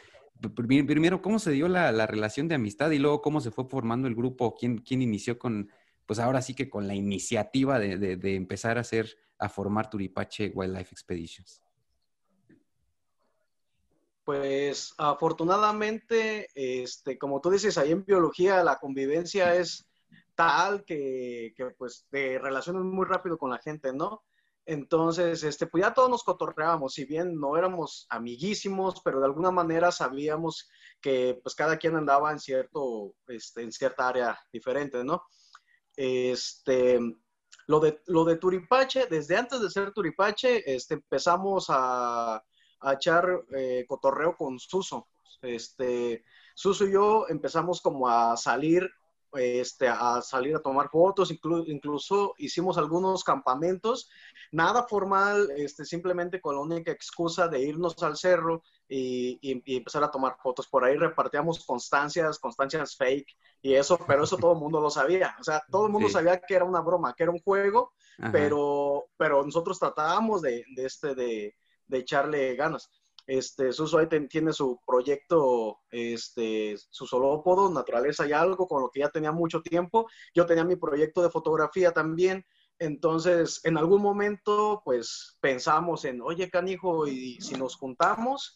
primero, 0.55 1.21
¿cómo 1.23 1.39
se 1.39 1.51
dio 1.51 1.69
la, 1.69 2.07
relación 2.07 2.49
de 2.49 2.55
amistad 2.55 2.91
y 2.91 2.99
luego 2.99 3.21
cómo 3.21 3.41
se 3.41 3.51
fue 3.51 3.65
formando 3.67 4.09
el 4.09 4.15
grupo? 4.15 4.55
¿Quién, 4.55 4.79
quién 4.79 5.03
inició 5.03 5.39
con, 5.39 5.71
pues 6.07 6.19
ahora 6.19 6.41
sí 6.41 6.55
que 6.55 6.71
con 6.71 6.87
la 6.87 6.95
iniciativa 6.95 7.79
de, 7.79 8.17
de 8.17 8.35
empezar 8.37 8.79
a 8.79 8.83
hacer, 8.83 9.17
a 9.39 9.49
formar 9.49 9.91
Turipache 9.91 10.53
Wildlife 10.55 10.93
Expeditions? 10.93 11.65
Pues 14.25 14.95
afortunadamente, 14.97 16.49
este, 16.55 17.19
como 17.19 17.43
tú 17.43 17.51
dices, 17.51 17.77
ahí 17.77 17.93
en 17.93 18.05
biología 18.07 18.65
la 18.65 18.79
convivencia 18.79 19.55
es 19.55 19.87
tal 20.35 20.85
que, 20.85 21.55
pues 21.79 22.07
te 22.11 22.39
relacionas 22.39 22.85
muy 22.85 23.07
rápido 23.07 23.39
con 23.39 23.51
la 23.51 23.59
gente, 23.59 23.93
¿no? 23.93 24.23
Entonces, 24.67 25.43
este, 25.43 25.67
pues 25.67 25.83
ya 25.85 25.93
todos 25.93 26.09
nos 26.09 26.25
cotorreábamos, 26.25 26.95
si 26.95 27.05
bien 27.05 27.39
no 27.39 27.57
éramos 27.57 28.07
amiguísimos, 28.09 29.03
pero 29.05 29.21
de 29.21 29.27
alguna 29.27 29.51
manera 29.51 29.93
sabíamos 29.93 30.71
que 31.01 31.39
pues 31.43 31.55
cada 31.55 31.77
quien 31.77 31.97
andaba 31.97 32.33
en 32.33 32.39
cierto, 32.39 33.15
este, 33.27 33.63
en 33.63 33.73
cierta 33.73 34.09
área 34.09 34.39
diferente, 34.51 35.05
¿no? 35.05 35.25
Este, 35.97 36.99
lo 37.67 37.81
de, 37.81 38.01
lo 38.07 38.25
de 38.25 38.37
Turipache, 38.37 39.07
desde 39.07 39.37
antes 39.37 39.61
de 39.61 39.71
ser 39.71 39.93
Turipache, 39.93 40.75
este, 40.75 40.95
empezamos 40.95 41.67
a, 41.69 42.43
a 42.85 42.93
echar 42.93 43.45
eh, 43.57 43.85
cotorreo 43.87 44.37
con 44.37 44.59
Suso. 44.59 45.09
Este, 45.43 46.25
Suso 46.55 46.87
y 46.87 46.93
yo 46.93 47.27
empezamos 47.29 47.81
como 47.81 48.09
a 48.09 48.37
salir 48.37 48.89
este, 49.35 49.89
a 49.89 50.21
salir 50.23 50.55
a 50.57 50.61
tomar 50.61 50.89
fotos, 50.89 51.33
incluso 51.67 52.35
hicimos 52.39 52.79
algunos 52.79 53.25
campamentos, 53.25 54.09
nada 54.53 54.85
formal, 54.85 55.51
este, 55.57 55.85
simplemente 55.85 56.41
con 56.41 56.55
la 56.55 56.61
única 56.61 56.93
excusa 56.93 57.49
de 57.49 57.61
irnos 57.61 58.01
al 58.03 58.17
cerro 58.17 58.63
y, 58.89 59.39
empezar 59.77 60.05
a 60.05 60.11
tomar 60.11 60.37
fotos. 60.43 60.67
Por 60.69 60.85
ahí 60.85 60.97
repartíamos 60.97 61.65
constancias, 61.65 62.39
constancias 62.39 62.97
fake 62.97 63.37
y 63.63 63.75
eso, 63.75 63.99
pero 64.07 64.25
eso 64.25 64.37
todo 64.37 64.53
el 64.53 64.59
mundo 64.59 64.81
lo 64.81 64.91
sabía. 64.91 65.37
O 65.41 65.45
sea, 65.45 65.63
todo 65.71 65.87
el 65.87 65.93
mundo 65.93 66.09
sabía 66.09 66.41
que 66.41 66.55
era 66.55 66.65
una 66.65 66.81
broma, 66.81 67.15
que 67.15 67.25
era 67.25 67.33
un 67.33 67.41
juego, 67.41 67.93
pero, 68.31 69.07
pero 69.17 69.45
nosotros 69.45 69.79
tratábamos 69.79 70.43
de, 70.43 70.65
de, 70.75 70.87
este, 70.87 71.15
de, 71.15 71.57
de 71.87 71.99
echarle 71.99 72.55
ganas. 72.55 72.91
Este, 73.27 73.73
Suso 73.73 73.99
tiene 74.29 74.53
su 74.53 74.81
proyecto, 74.87 75.81
este, 75.91 76.77
su 76.91 77.07
solópodo, 77.07 77.71
Naturaleza 77.71 78.27
y 78.27 78.33
algo, 78.33 78.69
con 78.69 78.83
lo 78.83 78.91
que 78.91 79.01
ya 79.01 79.09
tenía 79.09 79.33
mucho 79.33 79.63
tiempo. 79.63 80.07
Yo 80.35 80.47
tenía 80.47 80.65
mi 80.65 80.77
proyecto 80.77 81.23
de 81.23 81.31
fotografía 81.31 81.93
también. 81.93 82.45
Entonces, 82.79 83.61
en 83.65 83.79
algún 83.79 84.03
momento, 84.03 84.83
pues 84.85 85.39
pensamos 85.41 86.05
en, 86.05 86.21
oye, 86.21 86.51
canijo, 86.51 87.07
y 87.07 87.41
si 87.41 87.55
nos 87.55 87.77
juntamos, 87.77 88.55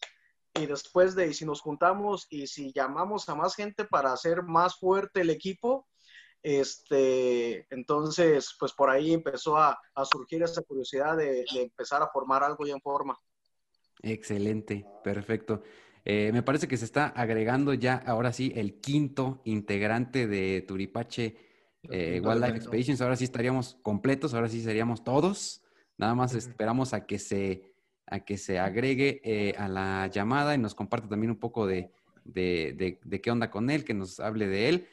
y 0.53 0.65
después 0.65 1.15
de, 1.15 1.27
y 1.27 1.33
si 1.33 1.45
nos 1.45 1.61
juntamos, 1.61 2.27
y 2.29 2.47
si 2.47 2.71
llamamos 2.73 3.27
a 3.29 3.35
más 3.35 3.55
gente 3.55 3.85
para 3.85 4.13
hacer 4.13 4.43
más 4.43 4.77
fuerte 4.77 5.21
el 5.21 5.29
equipo, 5.29 5.87
este, 6.43 7.65
entonces, 7.73 8.55
pues 8.59 8.73
por 8.73 8.89
ahí 8.89 9.13
empezó 9.13 9.57
a, 9.57 9.79
surgir 10.11 10.43
esa 10.43 10.61
curiosidad 10.61 11.17
de, 11.17 11.45
de 11.53 11.61
empezar 11.63 12.01
a 12.01 12.09
formar 12.09 12.43
algo 12.43 12.65
ya 12.65 12.73
en 12.73 12.81
forma. 12.81 13.17
Excelente, 14.01 14.85
perfecto. 15.03 15.63
Eh, 16.05 16.31
me 16.33 16.41
parece 16.41 16.67
que 16.67 16.77
se 16.77 16.85
está 16.85 17.07
agregando 17.07 17.73
ya, 17.73 17.95
ahora 17.95 18.31
sí, 18.31 18.51
el 18.55 18.79
quinto 18.79 19.41
integrante 19.43 20.27
de 20.27 20.63
Turipache 20.67 21.35
eh, 21.83 22.21
Wildlife 22.23 22.57
Expeditions. 22.57 23.01
Ahora 23.01 23.15
sí 23.15 23.25
estaríamos 23.25 23.77
completos, 23.81 24.33
ahora 24.33 24.49
sí 24.49 24.61
seríamos 24.61 25.03
todos. 25.03 25.61
Nada 25.97 26.15
más 26.15 26.33
esperamos 26.33 26.93
a 26.93 27.05
que 27.05 27.19
se, 27.19 27.73
a 28.05 28.21
que 28.21 28.37
se 28.37 28.57
agregue 28.57 29.21
eh, 29.23 29.53
a 29.57 29.67
la 29.67 30.07
llamada 30.07 30.55
y 30.55 30.57
nos 30.57 30.73
comparte 30.73 31.07
también 31.07 31.31
un 31.31 31.39
poco 31.39 31.67
de, 31.67 31.91
de, 32.23 32.99
de, 33.03 33.21
qué 33.21 33.31
onda 33.31 33.51
con 33.51 33.69
él, 33.69 33.83
que 33.83 33.93
nos 33.93 34.19
hable 34.19 34.47
de 34.47 34.69
él. 34.69 34.87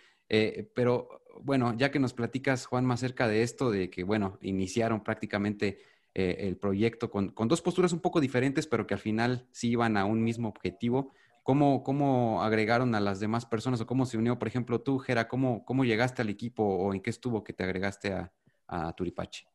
pero 0.75 1.23
bueno, 1.41 1.75
ya 1.77 1.91
que 1.91 2.01
nos 2.01 2.13
platicas, 2.13 2.67
Juan, 2.67 2.85
más 2.85 3.01
cerca 3.01 3.29
de 3.29 3.43
esto, 3.43 3.71
de 3.71 3.89
que, 3.89 4.03
bueno, 4.03 4.39
iniciaron 4.43 5.05
prácticamente 5.05 5.79
eh, 6.19 6.49
el 6.49 6.57
proyecto 6.57 7.11
con, 7.11 7.35
dos 7.37 7.61
posturas 7.61 7.93
un 7.93 8.01
poco 8.01 8.23
diferentes, 8.23 8.67
pero 8.67 8.87
que 8.87 8.95
al 8.95 9.01
final 9.01 9.47
sí 9.53 9.69
iban 9.69 9.99
a 9.99 10.07
un 10.07 10.25
mismo 10.25 10.49
objetivo. 10.49 11.13
¿Cómo, 11.43 11.83
¿Cómo, 11.83 12.43
agregaron 12.43 12.95
a 12.95 13.01
las 13.01 13.21
demás 13.21 13.45
personas 13.45 13.83
o 13.83 13.87
cómo 13.87 14.07
se 14.07 14.17
unió, 14.17 14.39
por 14.39 14.49
ejemplo, 14.49 14.81
tú, 14.81 14.99
Jera? 14.99 15.29
¿Cómo, 15.29 15.63
cómo 15.67 15.85
llegaste 15.85 16.23
al 16.23 16.31
equipo 16.31 16.65
o 16.65 16.95
en 16.95 17.03
qué 17.03 17.11
estuvo 17.11 17.45
que 17.45 17.53
te 17.53 17.65
agregaste 17.65 18.15
a, 18.15 18.33
a 18.67 18.95
Turipache? 18.95 19.47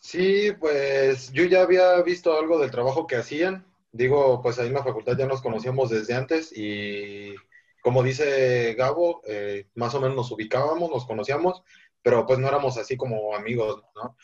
Sí, 0.00 0.50
pues 0.58 1.30
yo 1.30 1.44
ya 1.44 1.62
había 1.62 2.02
visto 2.02 2.36
algo 2.36 2.58
del 2.58 2.72
trabajo 2.72 3.06
que 3.06 3.14
hacían. 3.14 3.64
Digo, 3.92 4.42
pues 4.42 4.58
ahí 4.58 4.66
en 4.66 4.74
la 4.74 4.82
facultad 4.82 5.16
ya 5.16 5.26
nos 5.26 5.40
conocíamos 5.40 5.88
desde 5.88 6.14
antes 6.14 6.52
y 6.52 7.36
como 7.80 8.02
dice 8.02 8.74
Gabo, 8.74 9.22
eh, 9.24 9.68
más 9.76 9.94
o 9.94 10.00
menos 10.00 10.16
nos 10.16 10.32
ubicábamos, 10.32 10.90
nos 10.90 11.06
conocíamos, 11.06 11.62
pero 12.02 12.26
pues 12.26 12.40
no 12.40 12.48
éramos 12.48 12.76
así 12.76 12.96
como 12.96 13.36
amigos, 13.36 13.84
¿no? 13.94 14.16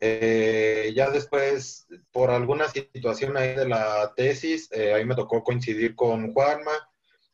Eh, 0.00 0.92
ya 0.94 1.10
después, 1.10 1.86
por 2.12 2.30
alguna 2.30 2.68
situación 2.68 3.36
ahí 3.36 3.54
de 3.54 3.68
la 3.68 4.12
tesis, 4.14 4.68
eh, 4.72 4.94
ahí 4.94 5.04
me 5.04 5.16
tocó 5.16 5.42
coincidir 5.42 5.94
con 5.94 6.32
Juanma. 6.32 6.72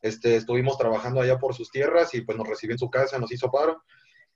Este, 0.01 0.35
estuvimos 0.35 0.77
trabajando 0.77 1.21
allá 1.21 1.37
por 1.37 1.55
sus 1.55 1.71
tierras 1.71 2.13
y 2.13 2.21
pues 2.21 2.37
nos 2.37 2.47
recibió 2.47 2.73
en 2.73 2.79
su 2.79 2.89
casa, 2.89 3.19
nos 3.19 3.31
hizo 3.31 3.51
paro. 3.51 3.83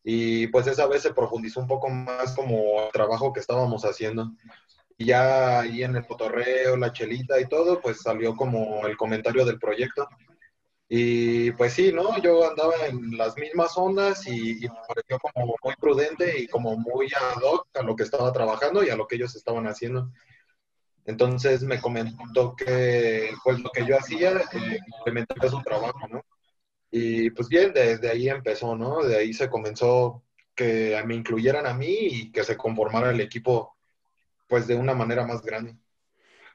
Y 0.04 0.48
pues 0.48 0.68
esa 0.68 0.88
vez 0.88 1.02
se 1.02 1.14
profundizó 1.14 1.60
un 1.60 1.68
poco 1.68 1.90
más 1.90 2.34
como 2.36 2.86
el 2.86 2.92
trabajo 2.92 3.34
que 3.34 3.40
estábamos 3.40 3.84
haciendo. 3.84 4.32
Y 4.98 5.06
ya 5.06 5.62
ahí 5.62 5.84
en 5.84 5.96
el 5.96 6.06
cotorreo, 6.06 6.78
la 6.78 6.92
chelita 6.92 7.40
y 7.40 7.48
todo, 7.48 7.80
pues 7.82 8.02
salió 8.02 8.36
como 8.36 8.86
el 8.88 8.98
comentario 8.98 9.46
del 9.46 9.60
proyecto. 9.60 10.08
Y 10.92 11.52
pues 11.52 11.74
sí, 11.74 11.94
¿no? 11.94 12.20
Yo 12.20 12.50
andaba 12.50 12.74
en 12.88 13.16
las 13.16 13.38
mismas 13.38 13.78
ondas 13.78 14.26
y, 14.28 14.56
me 14.62 14.70
pareció 14.88 15.20
como 15.20 15.56
muy 15.64 15.76
prudente 15.80 16.40
y 16.40 16.48
como 16.48 16.76
muy 16.78 17.08
ad 17.16 17.44
hoc 17.44 17.68
a 17.76 17.84
lo 17.84 17.96
que 17.96 18.04
estaba 18.04 18.34
trabajando 18.34 18.84
y 18.84 18.90
a 18.90 18.96
lo 18.96 19.06
que 19.08 19.16
ellos 19.16 19.36
estaban 19.36 19.68
haciendo. 19.68 20.12
Entonces 21.06 21.62
me 21.64 21.80
comentó 21.80 22.56
que 22.56 23.32
pues 23.44 23.60
lo 23.60 23.70
que 23.70 23.86
yo 23.86 23.98
hacía 23.98 24.42
eh, 24.54 24.80
su 25.50 25.62
trabajo, 25.62 26.08
¿no? 26.10 26.24
Y 26.92 27.30
pues 27.32 27.50
bien, 27.50 27.72
desde 27.74 28.10
ahí 28.10 28.30
empezó, 28.30 28.76
¿no? 28.76 29.04
De 29.04 29.18
ahí 29.18 29.34
se 29.34 29.50
comenzó 29.50 30.24
que 30.56 31.02
me 31.06 31.16
incluyeran 31.16 31.68
a 31.68 31.74
mí 31.74 31.96
y 32.00 32.32
que 32.32 32.44
se 32.44 32.58
conformara 32.58 33.12
el 33.12 33.22
equipo 33.22 33.76
pues 34.48 34.68
de 34.68 34.76
una 34.76 34.96
manera 34.96 35.26
más 35.26 35.44
grande. 35.44 35.78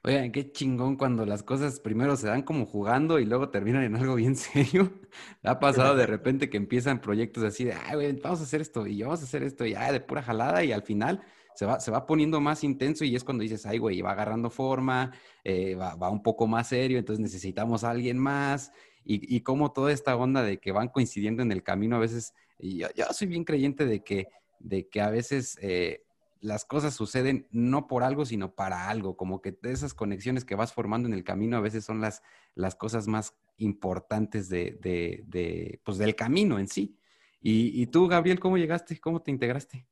Oigan, 0.07 0.31
qué 0.31 0.51
chingón 0.51 0.97
cuando 0.97 1.25
las 1.25 1.41
cosas 1.41 1.79
primero 1.79 2.15
se 2.15 2.27
dan 2.27 2.43
como 2.43 2.67
jugando 2.67 3.17
y 3.17 3.25
luego 3.25 3.49
terminan 3.49 3.81
en 3.81 3.95
algo 3.95 4.13
bien 4.13 4.35
serio. 4.35 4.93
Ha 5.41 5.59
pasado 5.59 5.95
de 5.95 6.05
repente 6.05 6.47
que 6.47 6.57
empiezan 6.57 7.01
proyectos 7.01 7.43
así 7.43 7.63
de, 7.63 7.73
ay, 7.73 7.95
güey, 7.95 8.11
vamos 8.21 8.39
a 8.39 8.43
hacer 8.43 8.61
esto 8.61 8.85
y 8.85 9.01
vamos 9.01 9.21
a 9.21 9.23
hacer 9.23 9.41
esto, 9.41 9.65
y 9.65 9.71
ya 9.71 9.91
de 9.91 9.99
pura 10.01 10.21
jalada, 10.21 10.63
y 10.63 10.71
al 10.71 10.83
final 10.83 11.23
se 11.55 11.65
va, 11.65 11.79
se 11.79 11.89
va 11.89 12.05
poniendo 12.05 12.39
más 12.39 12.63
intenso 12.63 13.03
y 13.03 13.15
es 13.15 13.23
cuando 13.23 13.41
dices, 13.41 13.65
ay, 13.65 13.79
güey, 13.79 13.99
va 14.01 14.11
agarrando 14.11 14.51
forma, 14.51 15.11
eh, 15.43 15.73
va, 15.73 15.95
va, 15.95 16.11
un 16.11 16.21
poco 16.21 16.45
más 16.45 16.67
serio, 16.67 16.99
entonces 16.99 17.19
necesitamos 17.23 17.83
a 17.83 17.89
alguien 17.89 18.19
más. 18.19 18.71
Y, 19.03 19.35
y 19.35 19.41
como 19.41 19.71
toda 19.71 19.91
esta 19.91 20.15
onda 20.15 20.43
de 20.43 20.59
que 20.59 20.71
van 20.71 20.89
coincidiendo 20.89 21.41
en 21.41 21.51
el 21.51 21.63
camino 21.63 21.95
a 21.95 21.99
veces, 21.99 22.35
y 22.59 22.77
yo, 22.77 22.87
soy 23.11 23.25
bien 23.25 23.43
creyente 23.43 23.87
de 23.87 24.03
que, 24.03 24.27
de 24.59 24.87
que 24.87 25.01
a 25.01 25.09
veces... 25.09 25.57
Eh, 25.63 26.04
las 26.41 26.65
cosas 26.65 26.93
suceden 26.93 27.47
no 27.51 27.87
por 27.87 28.03
algo, 28.03 28.25
sino 28.25 28.53
para 28.53 28.89
algo, 28.89 29.17
como 29.17 29.41
que 29.41 29.57
esas 29.63 29.93
conexiones 29.93 30.45
que 30.45 30.55
vas 30.55 30.73
formando 30.73 31.07
en 31.07 31.13
el 31.13 31.23
camino 31.23 31.57
a 31.57 31.61
veces 31.61 31.85
son 31.85 32.01
las, 32.01 32.21
las 32.53 32.75
cosas 32.75 33.07
más 33.07 33.35
importantes 33.57 34.49
de, 34.49 34.77
de, 34.81 35.79
pues, 35.83 35.97
del 35.97 36.15
camino 36.15 36.59
en 36.59 36.67
sí. 36.67 36.97
Y, 37.41 37.81
y, 37.81 37.87
tú, 37.87 38.07
Gabriel, 38.07 38.39
¿cómo 38.39 38.57
llegaste? 38.57 38.99
¿Cómo 38.99 39.21
te 39.21 39.31
integraste? 39.31 39.87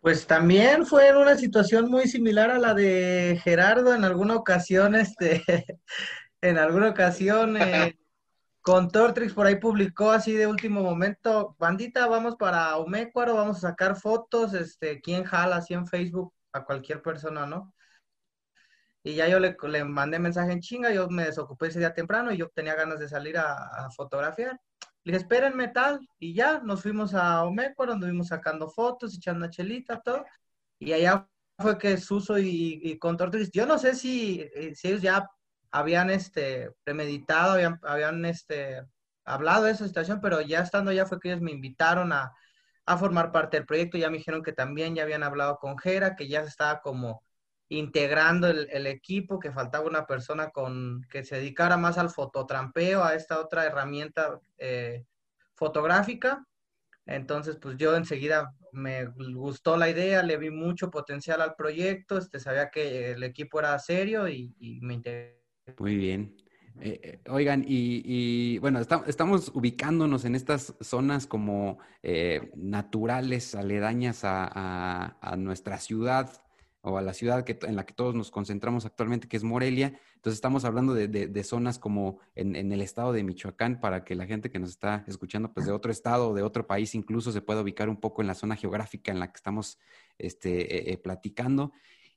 Pues 0.00 0.26
también 0.26 0.84
fue 0.84 1.08
en 1.08 1.16
una 1.16 1.36
situación 1.36 1.88
muy 1.88 2.08
similar 2.08 2.50
a 2.50 2.58
la 2.58 2.74
de 2.74 3.40
Gerardo 3.44 3.94
en 3.94 4.04
alguna 4.04 4.34
ocasión, 4.34 4.96
este, 4.96 5.44
en 6.40 6.58
alguna 6.58 6.90
ocasión 6.90 7.56
eh, 7.56 7.96
con 8.62 8.90
Tortrix 8.90 9.34
por 9.34 9.46
ahí 9.46 9.56
publicó 9.56 10.10
así 10.10 10.32
de 10.34 10.46
último 10.46 10.82
momento, 10.82 11.56
bandita, 11.58 12.06
vamos 12.06 12.36
para 12.36 12.76
Omecuaro, 12.76 13.34
vamos 13.34 13.58
a 13.58 13.70
sacar 13.70 13.96
fotos, 13.96 14.54
este, 14.54 15.00
quién 15.00 15.24
jala 15.24 15.56
así 15.56 15.74
en 15.74 15.86
Facebook 15.86 16.32
a 16.52 16.64
cualquier 16.64 17.02
persona, 17.02 17.44
¿no? 17.44 17.74
Y 19.02 19.16
ya 19.16 19.28
yo 19.28 19.40
le, 19.40 19.56
le, 19.68 19.84
mandé 19.84 20.20
mensaje 20.20 20.52
en 20.52 20.60
chinga, 20.60 20.92
yo 20.92 21.08
me 21.08 21.24
desocupé 21.24 21.66
ese 21.66 21.80
día 21.80 21.92
temprano 21.92 22.32
y 22.32 22.36
yo 22.38 22.48
tenía 22.50 22.76
ganas 22.76 23.00
de 23.00 23.08
salir 23.08 23.36
a, 23.36 23.86
a 23.86 23.90
fotografiar. 23.90 24.60
Le 25.04 25.12
dije, 25.12 25.22
espérenme 25.24 25.68
tal, 25.68 26.00
y 26.20 26.34
ya 26.34 26.60
nos 26.60 26.82
fuimos 26.82 27.14
a 27.14 27.44
Omecuaro, 27.44 27.94
anduvimos 27.94 28.28
sacando 28.28 28.68
fotos, 28.70 29.16
echando 29.16 29.50
chelita, 29.50 30.00
todo, 30.00 30.24
y 30.78 30.92
allá 30.92 31.28
fue 31.58 31.78
que 31.78 31.96
Suso 31.96 32.38
y, 32.38 32.80
y 32.82 32.98
con 32.98 33.16
Tortrix, 33.16 33.50
yo 33.52 33.66
no 33.66 33.78
sé 33.78 33.94
si, 33.96 34.40
eh, 34.54 34.74
si 34.76 34.88
ellos 34.88 35.02
ya 35.02 35.28
habían 35.72 36.10
este, 36.10 36.70
premeditado, 36.84 37.52
habían, 37.54 37.80
habían 37.82 38.24
este, 38.24 38.82
hablado 39.24 39.64
de 39.64 39.72
esa 39.72 39.86
situación, 39.86 40.20
pero 40.20 40.40
ya 40.42 40.60
estando 40.60 40.90
allá 40.90 41.06
fue 41.06 41.18
que 41.18 41.30
ellos 41.30 41.40
me 41.40 41.50
invitaron 41.50 42.12
a, 42.12 42.32
a 42.86 42.98
formar 42.98 43.32
parte 43.32 43.56
del 43.56 43.66
proyecto, 43.66 43.98
ya 43.98 44.10
me 44.10 44.18
dijeron 44.18 44.42
que 44.42 44.52
también 44.52 44.94
ya 44.94 45.02
habían 45.04 45.22
hablado 45.22 45.58
con 45.58 45.78
Jera, 45.78 46.14
que 46.16 46.28
ya 46.28 46.42
se 46.42 46.48
estaba 46.48 46.80
como 46.80 47.22
integrando 47.68 48.48
el, 48.48 48.68
el, 48.70 48.86
equipo, 48.86 49.38
que 49.40 49.52
faltaba 49.52 49.86
una 49.86 50.06
persona 50.06 50.50
con 50.50 51.02
que 51.10 51.24
se 51.24 51.36
dedicara 51.36 51.76
más 51.78 51.96
al 51.98 52.10
fototrampeo, 52.10 53.02
a 53.02 53.14
esta 53.14 53.40
otra 53.40 53.64
herramienta 53.64 54.38
eh, 54.58 55.04
fotográfica. 55.54 56.44
Entonces, 57.06 57.56
pues 57.60 57.76
yo 57.78 57.96
enseguida 57.96 58.54
me 58.72 59.06
gustó 59.06 59.76
la 59.76 59.88
idea, 59.88 60.22
le 60.22 60.36
vi 60.36 60.50
mucho 60.50 60.90
potencial 60.90 61.40
al 61.40 61.54
proyecto, 61.54 62.18
este, 62.18 62.40
sabía 62.40 62.70
que 62.70 63.12
el 63.12 63.22
equipo 63.22 63.58
era 63.58 63.78
serio 63.78 64.28
y, 64.28 64.54
y 64.58 64.80
me 64.80 64.94
integré. 64.94 65.41
Muy 65.78 65.96
bien. 65.96 66.36
Eh, 66.80 67.00
eh, 67.02 67.30
oigan, 67.30 67.64
y, 67.66 68.02
y 68.04 68.58
bueno, 68.58 68.80
está, 68.80 69.04
estamos 69.06 69.52
ubicándonos 69.54 70.24
en 70.24 70.34
estas 70.34 70.74
zonas 70.80 71.26
como 71.26 71.78
eh, 72.02 72.50
naturales, 72.56 73.54
aledañas 73.54 74.24
a, 74.24 74.48
a, 74.50 75.18
a, 75.20 75.36
nuestra 75.36 75.78
ciudad 75.78 76.42
o 76.80 76.96
a 76.98 77.02
la 77.02 77.12
ciudad 77.14 77.44
que, 77.44 77.58
en 77.62 77.76
la 77.76 77.84
que 77.86 77.92
todos 77.94 78.14
nos 78.14 78.30
concentramos 78.30 78.86
actualmente, 78.86 79.28
que 79.28 79.36
es 79.36 79.44
Morelia. 79.44 79.98
Entonces 80.16 80.34
estamos 80.34 80.64
hablando 80.64 80.94
de, 80.94 81.08
de, 81.08 81.28
de 81.28 81.44
zonas 81.44 81.78
como 81.78 82.18
en, 82.34 82.56
en, 82.56 82.72
el 82.72 82.80
estado 82.80 83.12
de 83.12 83.22
Michoacán, 83.22 83.78
para 83.78 84.02
que 84.02 84.16
la 84.16 84.26
gente 84.26 84.50
que 84.50 84.58
nos 84.58 84.70
está 84.70 85.04
escuchando, 85.06 85.52
pues 85.52 85.66
de 85.66 85.72
otro 85.72 85.92
estado 85.92 86.30
o 86.30 86.34
de 86.34 86.42
otro 86.42 86.66
país 86.66 86.94
incluso 86.94 87.30
se 87.30 87.42
pueda 87.42 87.60
ubicar 87.60 87.88
un 87.88 88.00
poco 88.00 88.22
en 88.22 88.28
la 88.28 88.34
zona 88.34 88.56
geográfica 88.56 89.12
en 89.12 89.20
la 89.20 89.30
que 89.30 89.36
estamos 89.36 89.78
este, 90.18 90.98
platicando. 91.04 91.72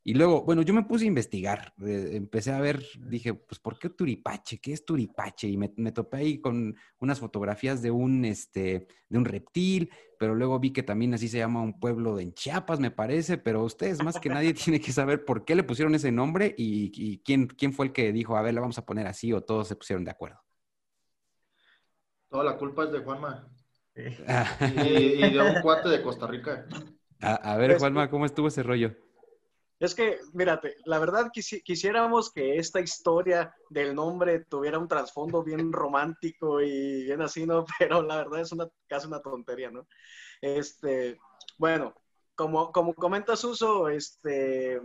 Y 0.07 0.13
luego, 0.13 0.43
bueno, 0.43 0.62
yo 0.62 0.71
me 0.71 0.83
puse 0.83 1.05
a 1.05 1.07
investigar, 1.07 1.74
eh, 1.83 2.12
empecé 2.13 2.51
a 2.51 2.62
ver, 2.62 2.85
dije, 3.00 3.33
pues, 3.33 3.57
¿por 3.57 3.79
qué 3.79 3.89
Turipache? 3.89 4.59
¿Qué 4.59 4.71
es 4.71 4.85
Turipache? 4.85 5.47
Y 5.47 5.57
me, 5.57 5.74
me, 5.77 5.91
topé 5.91 6.17
ahí 6.17 6.39
con 6.39 6.75
unas 7.00 7.19
fotografías 7.19 7.81
de 7.81 7.89
un, 7.89 8.24
este, 8.24 8.88
de 9.09 9.17
un 9.17 9.25
reptil, 9.25 9.89
pero 10.19 10.35
luego 10.35 10.59
vi 10.59 10.71
que 10.71 10.83
también 10.83 11.15
así 11.15 11.27
se 11.27 11.39
llama 11.39 11.63
un 11.63 11.79
pueblo 11.79 12.19
en 12.19 12.35
Chiapas, 12.35 12.79
me 12.79 12.91
parece, 12.91 13.39
pero 13.39 13.63
ustedes 13.63 14.03
más 14.03 14.19
que 14.19 14.29
nadie 14.29 14.53
tiene 14.53 14.79
que 14.79 14.91
saber 14.91 15.25
por 15.25 15.43
qué 15.43 15.56
le 15.56 15.63
pusieron 15.63 15.95
ese 15.95 16.12
nombre 16.12 16.53
y, 16.56 16.91
y 16.93 17.23
quién, 17.23 17.47
quién 17.47 17.73
fue 17.73 17.88
el 17.88 17.91
que 17.91 18.13
dijo, 18.13 18.38
a 18.38 18.43
ver, 18.43 18.53
le 18.53 18.60
vamos 18.60 18.77
a 18.77 18.86
poner 18.86 19.08
así 19.08 19.34
o 19.34 19.41
todos 19.41 19.67
se 19.67 19.75
pusieron 19.75 20.06
de 20.06 20.12
acuerdo. 20.12 20.39
Toda 22.30 22.43
la 22.43 22.58
culpa 22.60 22.84
es 22.84 22.91
de 22.91 22.99
Juanma. 22.99 23.49
y, 23.95 25.25
y, 25.25 25.34
de 25.34 25.41
un 25.41 25.63
cuate 25.63 25.89
de 25.89 26.03
Costa 26.03 26.27
Rica. 26.27 26.67
A, 27.21 27.53
a 27.53 27.58
ver, 27.58 27.80
Juanma, 27.80 28.10
¿cómo 28.10 28.25
estuvo 28.25 28.49
ese 28.49 28.62
rollo? 28.62 28.93
Es 29.86 29.95
que, 29.95 30.19
mírate, 30.34 30.76
la 30.86 31.00
verdad 31.00 31.30
quisi 31.32 31.62
quisiéramos 31.62 32.32
que 32.32 32.58
esta 32.58 32.80
historia 32.80 33.56
del 33.69 33.93
nombre 33.93 34.39
tuviera 34.45 34.80
un 34.80 34.88
trasfondo 34.88 35.43
bien 35.43 35.71
romántico 35.74 36.60
y 36.62 37.04
bien 37.04 37.21
así, 37.21 37.45
¿no? 37.45 37.65
Pero 37.80 38.02
la 38.02 38.17
verdad 38.17 38.41
es 38.41 38.52
una, 38.52 38.67
casi 38.88 39.08
una 39.08 39.21
tontería, 39.21 39.69
¿no? 39.71 39.88
Este, 40.41 41.19
bueno, 41.58 41.93
como, 42.36 42.71
como 42.71 42.93
comenta 42.93 43.36
Suso, 43.36 43.88
este, 43.89 44.82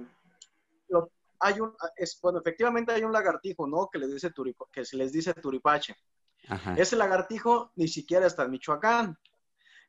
lo, 0.88 1.10
hay 1.40 1.60
un, 1.60 1.74
es, 1.96 2.18
bueno, 2.22 2.40
efectivamente 2.40 2.92
hay 2.92 3.02
un 3.02 3.12
lagartijo, 3.12 3.66
¿no? 3.66 3.88
Que, 3.90 3.98
le 3.98 4.06
dice 4.06 4.30
que 4.72 4.84
se 4.84 4.96
les 4.96 5.12
dice 5.12 5.34
turipache. 5.34 5.96
Ajá. 6.48 6.74
Ese 6.76 6.96
lagartijo 6.96 7.72
ni 7.76 7.88
siquiera 7.88 8.26
está 8.26 8.44
en 8.44 8.50
Michoacán. 8.50 9.18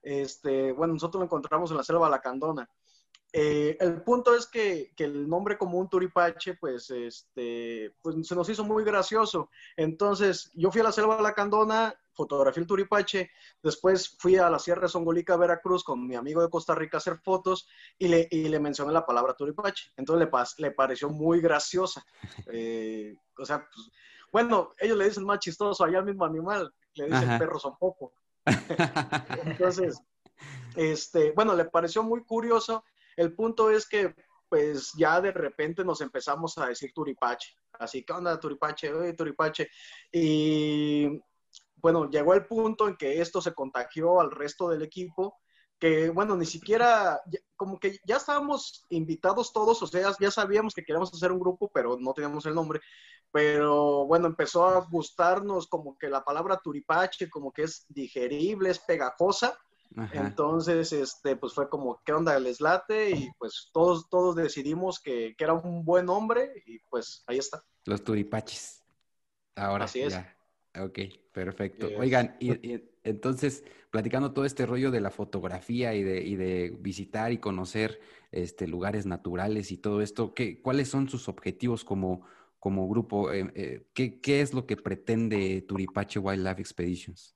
Este, 0.02 0.72
bueno, 0.72 0.94
nosotros 0.94 1.20
lo 1.20 1.26
encontramos 1.26 1.70
en 1.72 1.78
la 1.78 1.84
selva 1.84 2.10
lacandona. 2.10 2.70
Eh, 3.34 3.78
el 3.80 4.02
punto 4.02 4.36
es 4.36 4.46
que, 4.46 4.92
que, 4.96 5.06
el 5.06 5.30
nombre 5.30 5.58
común 5.58 5.88
Turipache, 5.88 6.56
pues, 6.56 6.90
este, 6.90 7.96
pues 8.02 8.28
se 8.28 8.36
nos 8.36 8.50
hizo 8.50 8.64
muy 8.66 8.84
gracioso. 8.84 9.50
Entonces, 9.78 10.52
yo 10.54 10.70
fui 10.70 10.82
a 10.82 10.86
la 10.86 10.92
selva 10.92 11.22
lacandona, 11.22 11.96
fotografié 12.14 12.62
el 12.62 12.68
Turipache, 12.68 13.32
después 13.64 14.18
fui 14.20 14.36
a 14.36 14.50
la 14.50 14.60
Sierra 14.60 14.90
Songolica, 14.90 15.38
Veracruz, 15.38 15.84
con 15.84 16.06
mi 16.06 16.16
amigo 16.16 16.42
de 16.42 16.50
Costa 16.50 16.76
Rica 16.76 16.98
a 16.98 17.00
hacer 17.00 17.20
fotos 17.20 17.70
y 17.98 18.10
le, 18.10 18.28
y 18.32 18.50
le 18.50 18.60
mencioné 18.60 18.92
la 18.92 19.06
palabra 19.06 19.34
Turipache. 19.34 19.92
Entonces 19.96 20.28
le, 20.58 20.68
le 20.68 20.72
pareció 20.72 21.10
muy 21.10 21.42
graciosa. 21.42 22.04
Eh, 22.54 23.16
o 23.38 23.46
sea, 23.46 23.66
pues, 23.74 23.90
bueno, 24.32 24.74
ellos 24.78 24.98
le 24.98 25.06
dicen 25.06 25.24
más 25.24 25.40
chistoso 25.40 25.84
allá 25.84 26.00
al 26.00 26.06
mismo 26.06 26.26
animal, 26.26 26.74
le 26.96 27.06
dicen 27.06 27.30
Ajá. 27.30 27.40
perro 27.40 27.60
son 27.60 27.78
poco. 27.78 28.14
Entonces, 29.46 30.02
este, 30.76 31.32
bueno, 31.32 31.56
le 31.56 31.66
pareció 31.66 32.04
muy 32.04 32.24
curioso 32.24 32.84
el 33.16 33.34
punto 33.36 33.72
es 33.72 33.88
que 33.88 34.14
pues 34.52 34.92
ya 34.98 35.22
de 35.22 35.32
repente 35.32 35.86
nos 35.86 36.02
empezamos 36.02 36.58
a 36.58 36.68
decir 36.68 36.92
Turipache. 36.94 37.56
Así, 37.80 38.04
¿qué 38.04 38.12
onda 38.12 38.38
Turipache? 38.38 38.94
Oye, 38.94 39.14
Turipache. 39.14 39.70
Y 40.12 41.22
bueno, 41.78 42.10
llegó 42.10 42.34
el 42.34 42.46
punto 42.46 42.90
en 42.90 42.98
que 42.98 43.22
esto 43.22 43.42
se 43.42 43.54
contagió 43.54 44.20
al 44.20 44.30
resto 44.30 44.68
del 44.68 44.82
equipo, 44.82 45.40
que 45.80 46.10
bueno, 46.10 46.36
ni 46.36 46.46
siquiera, 46.46 47.22
como 47.56 47.80
que 47.80 47.98
ya 48.06 48.18
estábamos 48.18 48.86
invitados 48.90 49.54
todos, 49.54 49.82
o 49.82 49.88
sea, 49.88 50.14
ya 50.20 50.30
sabíamos 50.30 50.74
que 50.74 50.84
queríamos 50.84 51.14
hacer 51.14 51.32
un 51.32 51.40
grupo, 51.40 51.72
pero 51.74 51.98
no 51.98 52.14
teníamos 52.14 52.46
el 52.46 52.54
nombre. 52.54 52.82
Pero 53.32 54.06
bueno, 54.06 54.28
empezó 54.28 54.68
a 54.68 54.82
gustarnos 54.82 55.68
como 55.68 55.98
que 55.98 56.10
la 56.10 56.26
palabra 56.26 56.60
Turipache, 56.62 57.30
como 57.30 57.54
que 57.54 57.64
es 57.64 57.86
digerible, 57.88 58.70
es 58.70 58.80
pegajosa 58.80 59.58
Ajá. 59.98 60.28
Entonces, 60.28 60.94
este, 60.94 61.36
pues 61.36 61.54
fue 61.54 61.70
como, 61.70 62.02
¿qué 62.06 62.14
onda? 62.14 62.40
Les 62.40 62.62
late 62.62 63.12
y 63.12 63.30
pues 63.38 63.70
todos, 63.74 64.10
todos 64.10 64.36
decidimos 64.36 65.00
que, 65.00 65.36
que 65.38 65.44
era 65.44 65.54
un 65.54 65.84
buen 65.84 66.10
hombre 66.10 66.64
y 66.66 66.80
pues 66.90 67.24
ahí 67.28 67.38
está. 67.38 67.64
Los 67.86 68.04
turipaches. 68.04 68.84
Ahora 69.56 69.86
Así 69.86 70.02
es. 70.02 70.14
Ya. 70.14 70.36
Ok, 70.80 71.00
perfecto. 71.34 71.90
Yes. 71.90 72.00
Oigan, 72.00 72.38
y, 72.40 72.52
y, 72.66 72.92
entonces, 73.04 73.64
platicando 73.90 74.32
todo 74.32 74.46
este 74.46 74.66
rollo 74.66 74.92
de 74.92 75.02
la 75.02 75.12
fotografía 75.12 75.94
y 75.94 76.04
de, 76.04 76.22
y 76.22 76.36
de 76.36 76.76
visitar 76.80 77.32
y 77.32 77.40
conocer 77.40 78.00
este, 78.32 78.68
lugares 78.68 79.06
naturales 79.06 79.72
y 79.72 79.78
todo 79.78 80.02
esto, 80.02 80.34
¿qué, 80.34 80.62
¿cuáles 80.62 80.90
son 80.90 81.10
sus 81.10 81.28
objetivos 81.28 81.84
como, 81.84 82.26
como 82.60 82.88
grupo? 82.88 83.32
Eh, 83.34 83.52
eh, 83.56 83.88
¿qué, 83.94 84.22
¿Qué 84.22 84.42
es 84.42 84.54
lo 84.54 84.66
que 84.66 84.78
pretende 84.78 85.62
Turipache 85.68 86.20
Wildlife 86.20 86.62
Expeditions? 86.62 87.36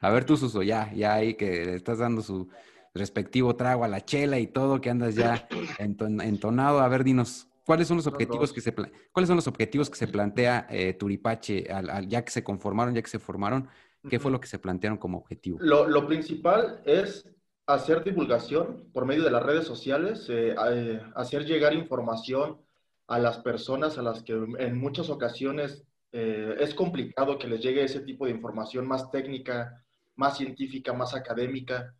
A 0.00 0.10
ver 0.10 0.24
tú, 0.24 0.36
Suso, 0.36 0.62
ya, 0.62 0.92
ya 0.92 1.14
ahí 1.14 1.34
que 1.34 1.64
le 1.64 1.74
estás 1.74 1.98
dando 1.98 2.22
su 2.22 2.48
respectivo 2.94 3.56
trago 3.56 3.84
a 3.84 3.88
la 3.88 4.04
chela 4.04 4.38
y 4.38 4.46
todo, 4.46 4.80
que 4.80 4.90
andas 4.90 5.14
ya 5.14 5.48
entonado. 5.78 6.80
A 6.80 6.88
ver, 6.88 7.04
dinos, 7.04 7.48
¿cuáles 7.64 7.88
son 7.88 7.98
los 7.98 8.06
objetivos 8.06 8.52
que 8.52 8.60
se 8.60 8.72
cuáles 8.72 9.28
son 9.28 9.36
los 9.36 9.46
objetivos 9.46 9.88
que 9.90 9.96
se 9.96 10.08
plantea 10.08 10.66
eh, 10.70 10.94
Turipache 10.94 11.70
al, 11.72 11.90
al, 11.90 12.08
ya 12.08 12.24
que 12.24 12.30
se 12.30 12.42
conformaron, 12.44 12.94
ya 12.94 13.02
que 13.02 13.10
se 13.10 13.18
formaron? 13.18 13.68
¿Qué 14.08 14.18
fue 14.18 14.30
lo 14.30 14.40
que 14.40 14.46
se 14.46 14.58
plantearon 14.58 14.96
como 14.96 15.18
objetivo? 15.18 15.58
Lo, 15.60 15.86
lo 15.88 16.06
principal 16.06 16.80
es 16.86 17.28
hacer 17.66 18.02
divulgación 18.02 18.88
por 18.92 19.04
medio 19.04 19.22
de 19.22 19.30
las 19.30 19.42
redes 19.42 19.66
sociales, 19.66 20.26
eh, 20.30 20.54
eh, 20.70 21.02
hacer 21.14 21.44
llegar 21.44 21.74
información 21.74 22.58
a 23.06 23.18
las 23.18 23.38
personas 23.38 23.98
a 23.98 24.02
las 24.02 24.22
que 24.22 24.32
en 24.32 24.78
muchas 24.78 25.10
ocasiones 25.10 25.84
eh, 26.12 26.56
es 26.58 26.74
complicado 26.74 27.38
que 27.38 27.48
les 27.48 27.60
llegue 27.60 27.84
ese 27.84 28.00
tipo 28.00 28.26
de 28.26 28.32
información 28.32 28.86
más 28.86 29.10
técnica, 29.10 29.84
más 30.16 30.36
científica, 30.36 30.92
más 30.92 31.14
académica. 31.14 31.94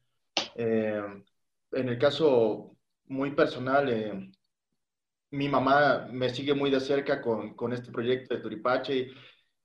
Eh, 0.55 1.03
en 1.73 1.88
el 1.88 1.99
caso 1.99 2.77
muy 3.07 3.33
personal, 3.35 3.88
eh, 3.90 4.31
mi 5.31 5.49
mamá 5.49 6.09
me 6.11 6.31
sigue 6.31 6.55
muy 6.55 6.71
de 6.71 6.81
cerca 6.81 7.21
con, 7.21 7.55
con 7.55 7.73
este 7.73 7.92
proyecto 7.92 8.35
de 8.35 8.40
Turipache 8.40 8.97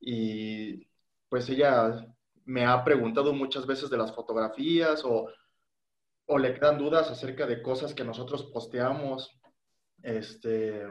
y, 0.00 0.72
y, 0.72 0.86
pues 1.28 1.48
ella 1.48 2.06
me 2.44 2.64
ha 2.66 2.84
preguntado 2.84 3.32
muchas 3.32 3.66
veces 3.66 3.90
de 3.90 3.96
las 3.96 4.14
fotografías 4.14 5.02
o 5.04 5.28
o 6.26 6.38
le 6.38 6.54
quedan 6.54 6.78
dudas 6.78 7.10
acerca 7.10 7.46
de 7.46 7.62
cosas 7.62 7.94
que 7.94 8.04
nosotros 8.04 8.44
posteamos. 8.44 9.38
Este, 10.02 10.86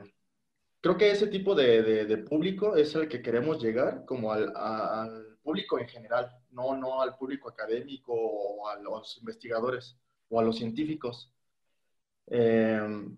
creo 0.83 0.97
que 0.97 1.11
ese 1.11 1.27
tipo 1.27 1.55
de, 1.55 2.17
público 2.29 2.75
es 2.75 2.93
el 2.95 3.07
que 3.07 3.21
queremos 3.21 3.63
llegar, 3.63 4.03
como 4.05 4.33
al, 4.33 5.37
público 5.41 5.79
en 5.79 5.87
general, 5.87 6.29
no, 6.51 6.75
no 6.75 7.01
al 7.01 7.15
público 7.15 7.49
académico 7.49 8.13
o 8.13 8.67
a 8.67 8.75
los 8.79 9.17
investigadores 9.17 9.97
o 10.27 10.41
a 10.41 10.43
los 10.43 10.57
científicos. 10.57 11.31
Em, 12.27 13.15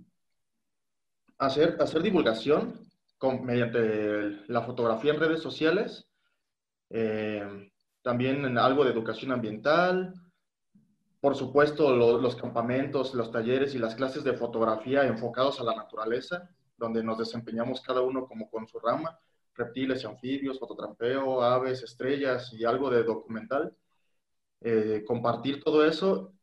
hacer, 1.40 1.76
hacer 1.80 2.04
divulgación 2.04 2.88
mediante 3.42 4.44
la 4.48 4.62
fotografía 4.62 5.14
en 5.14 5.20
redes 5.20 5.42
sociales, 5.42 6.08
em, 6.90 7.72
también 8.04 8.46
en 8.46 8.60
algo 8.60 8.84
de 8.84 8.92
educación 8.92 9.32
ambiental, 9.32 10.14
por 11.20 11.36
supuesto 11.36 11.96
los 11.96 12.36
campamentos, 12.36 13.16
los 13.16 13.32
talleres 13.32 13.74
y 13.74 13.80
las 13.80 13.96
clases 13.96 14.24
de 14.24 14.34
fotografía 14.34 15.08
enfocados 15.08 15.60
a 15.60 15.64
la 15.64 15.76
naturaleza, 15.76 16.55
donde 16.78 17.04
nos 17.04 17.18
desempeñamos 17.18 17.82
cada 17.82 18.02
uno 18.02 18.28
como 18.28 18.50
con 18.50 18.68
su 18.68 18.80
rama, 18.80 19.18
reptiles 19.56 20.04
y 20.04 20.08
anfibios, 20.08 20.60
fototrampeo, 20.60 21.42
aves, 21.42 21.84
estrellas 21.84 22.52
y 22.54 22.66
algo 22.66 22.90
de 22.90 23.04
documental. 23.04 23.76
Eh, 24.62 25.04
compartir 25.06 25.64
todo 25.64 25.86
eso 25.86 26.34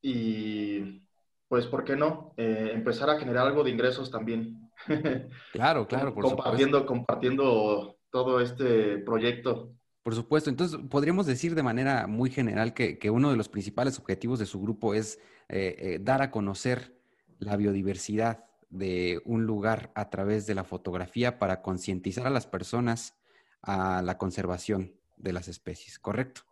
y 0.00 1.02
pues, 1.48 1.66
¿por 1.66 1.84
qué 1.84 1.96
no? 1.96 2.32
Eh, 2.36 2.70
empezar 2.72 3.10
a 3.10 3.18
generar 3.18 3.46
algo 3.46 3.64
de 3.64 3.70
ingresos 3.70 4.10
también. 4.10 4.70
Claro, 5.52 5.86
claro, 5.86 6.14
por 6.14 6.24
compartiendo, 6.24 6.86
Compartiendo 6.86 7.98
todo 8.10 8.40
este 8.40 8.96
proyecto. 8.98 9.74
Por 10.02 10.14
supuesto, 10.14 10.48
entonces 10.48 10.80
podríamos 10.88 11.26
decir 11.26 11.54
de 11.54 11.62
manera 11.62 12.06
muy 12.06 12.30
general 12.30 12.72
que, 12.72 13.10
uno 13.10 13.30
de 13.30 13.36
los 13.36 13.50
principales 13.50 13.98
objetivos 13.98 14.38
de 14.38 14.46
su 14.46 14.58
grupo 14.58 14.94
es 14.94 15.20
eh, 15.50 15.98
dar 16.00 16.22
a 16.22 16.30
conocer 16.30 16.96
la 17.38 17.56
biodiversidad 17.58 18.49
de 18.70 19.20
un 19.24 19.44
lugar 19.44 19.90
a 19.94 20.10
través 20.10 20.46
de 20.46 20.54
la 20.54 20.64
fotografía 20.64 21.38
para 21.38 21.60
concientizar 21.60 22.26
a 22.26 22.30
las 22.30 22.46
personas 22.46 23.14
a 23.62 24.00
la 24.02 24.16
conservación 24.16 24.94
de 25.16 25.32
las 25.32 25.48
especies, 25.48 25.98
¿correcto? 25.98 26.42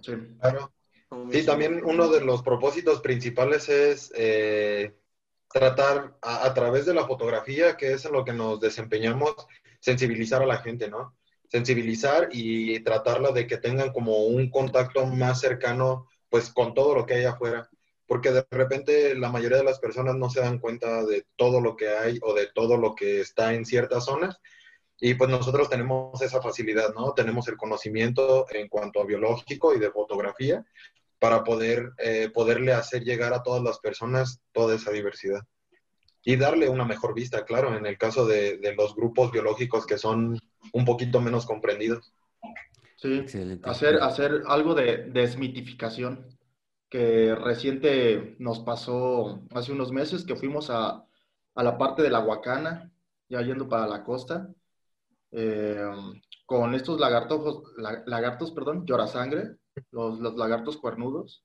Sí, 0.00 0.12
claro. 0.40 0.72
Sí, 1.30 1.44
también 1.44 1.82
uno 1.84 2.08
de 2.08 2.20
los 2.20 2.42
propósitos 2.42 3.00
principales 3.00 3.68
es 3.68 4.12
eh, 4.16 4.96
tratar 5.52 6.16
a, 6.20 6.52
través 6.52 6.84
de 6.84 6.94
la 6.94 7.06
fotografía, 7.06 7.76
que 7.76 7.92
es 7.92 8.04
en 8.04 8.12
lo 8.12 8.24
que 8.24 8.32
nos 8.32 8.60
desempeñamos, 8.60 9.34
sensibilizar 9.80 10.42
a 10.42 10.46
la 10.46 10.58
gente, 10.58 10.88
¿no? 10.88 11.16
Sensibilizar 11.48 12.28
y 12.32 12.80
tratarla 12.80 13.30
de 13.30 13.46
que 13.46 13.56
tengan 13.56 13.92
como 13.92 14.24
un 14.24 14.50
contacto 14.50 15.06
más 15.06 15.40
cercano, 15.40 16.08
pues, 16.28 16.50
con 16.50 16.74
todo 16.74 16.94
lo 16.94 17.06
que 17.06 17.14
hay 17.14 17.24
afuera. 17.24 17.70
Porque 18.06 18.30
de 18.30 18.46
repente 18.50 19.14
la 19.14 19.30
mayoría 19.30 19.58
de 19.58 19.64
las 19.64 19.80
personas 19.80 20.14
no 20.16 20.30
se 20.30 20.40
dan 20.40 20.58
cuenta 20.58 21.04
de 21.04 21.26
todo 21.36 21.60
lo 21.60 21.76
que 21.76 21.88
hay 21.88 22.18
o 22.22 22.34
de 22.34 22.48
todo 22.54 22.76
lo 22.76 22.94
que 22.94 23.20
está 23.20 23.54
en 23.54 23.64
ciertas 23.64 24.04
zonas. 24.04 24.38
Y 24.98 25.14
pues 25.14 25.28
nosotros 25.28 25.68
tenemos 25.68 26.20
esa 26.22 26.40
facilidad, 26.40 26.94
¿no? 26.94 27.12
Tenemos 27.12 27.48
el 27.48 27.56
conocimiento 27.56 28.46
en 28.50 28.68
cuanto 28.68 29.00
a 29.00 29.04
biológico 29.04 29.74
y 29.74 29.78
de 29.78 29.90
fotografía 29.90 30.64
para 31.18 31.44
poder 31.44 31.92
eh, 31.98 32.30
poderle 32.32 32.72
hacer 32.72 33.04
llegar 33.04 33.32
a 33.32 33.42
todas 33.42 33.62
las 33.62 33.78
personas 33.78 34.40
toda 34.52 34.76
esa 34.76 34.92
diversidad. 34.92 35.40
Y 36.24 36.36
darle 36.36 36.68
una 36.68 36.84
mejor 36.84 37.14
vista, 37.14 37.44
claro, 37.44 37.76
en 37.76 37.86
el 37.86 37.98
caso 37.98 38.26
de, 38.26 38.58
los 38.76 38.96
grupos 38.96 39.30
biológicos 39.30 39.86
que 39.86 39.96
son 39.96 40.38
un 40.72 40.84
poquito 40.84 41.20
menos 41.20 41.46
comprendidos. 41.46 42.12
Sí, 42.96 43.24
Hacer, 43.62 44.02
hacer 44.02 44.42
algo 44.46 44.74
de 44.74 45.04
desmitificación, 45.10 46.35
que 46.88 47.34
reciente 47.34 48.36
nos 48.38 48.60
pasó 48.60 49.42
hace 49.50 49.72
unos 49.72 49.92
meses 49.92 50.24
que 50.24 50.36
fuimos 50.36 50.70
a, 50.70 51.04
a 51.54 51.62
la 51.62 51.78
parte 51.78 52.02
de 52.02 52.10
la 52.10 52.20
Huacana, 52.20 52.92
ya 53.28 53.42
yendo 53.42 53.68
para 53.68 53.86
la 53.86 54.04
costa, 54.04 54.48
eh, 55.32 55.90
con 56.46 56.74
estos 56.74 57.00
lagartos, 57.00 57.62
lagartos, 58.06 58.52
perdón, 58.52 58.86
llorasangre, 58.86 59.56
los, 59.90 60.20
los 60.20 60.36
lagartos 60.36 60.76
cuernudos. 60.78 61.44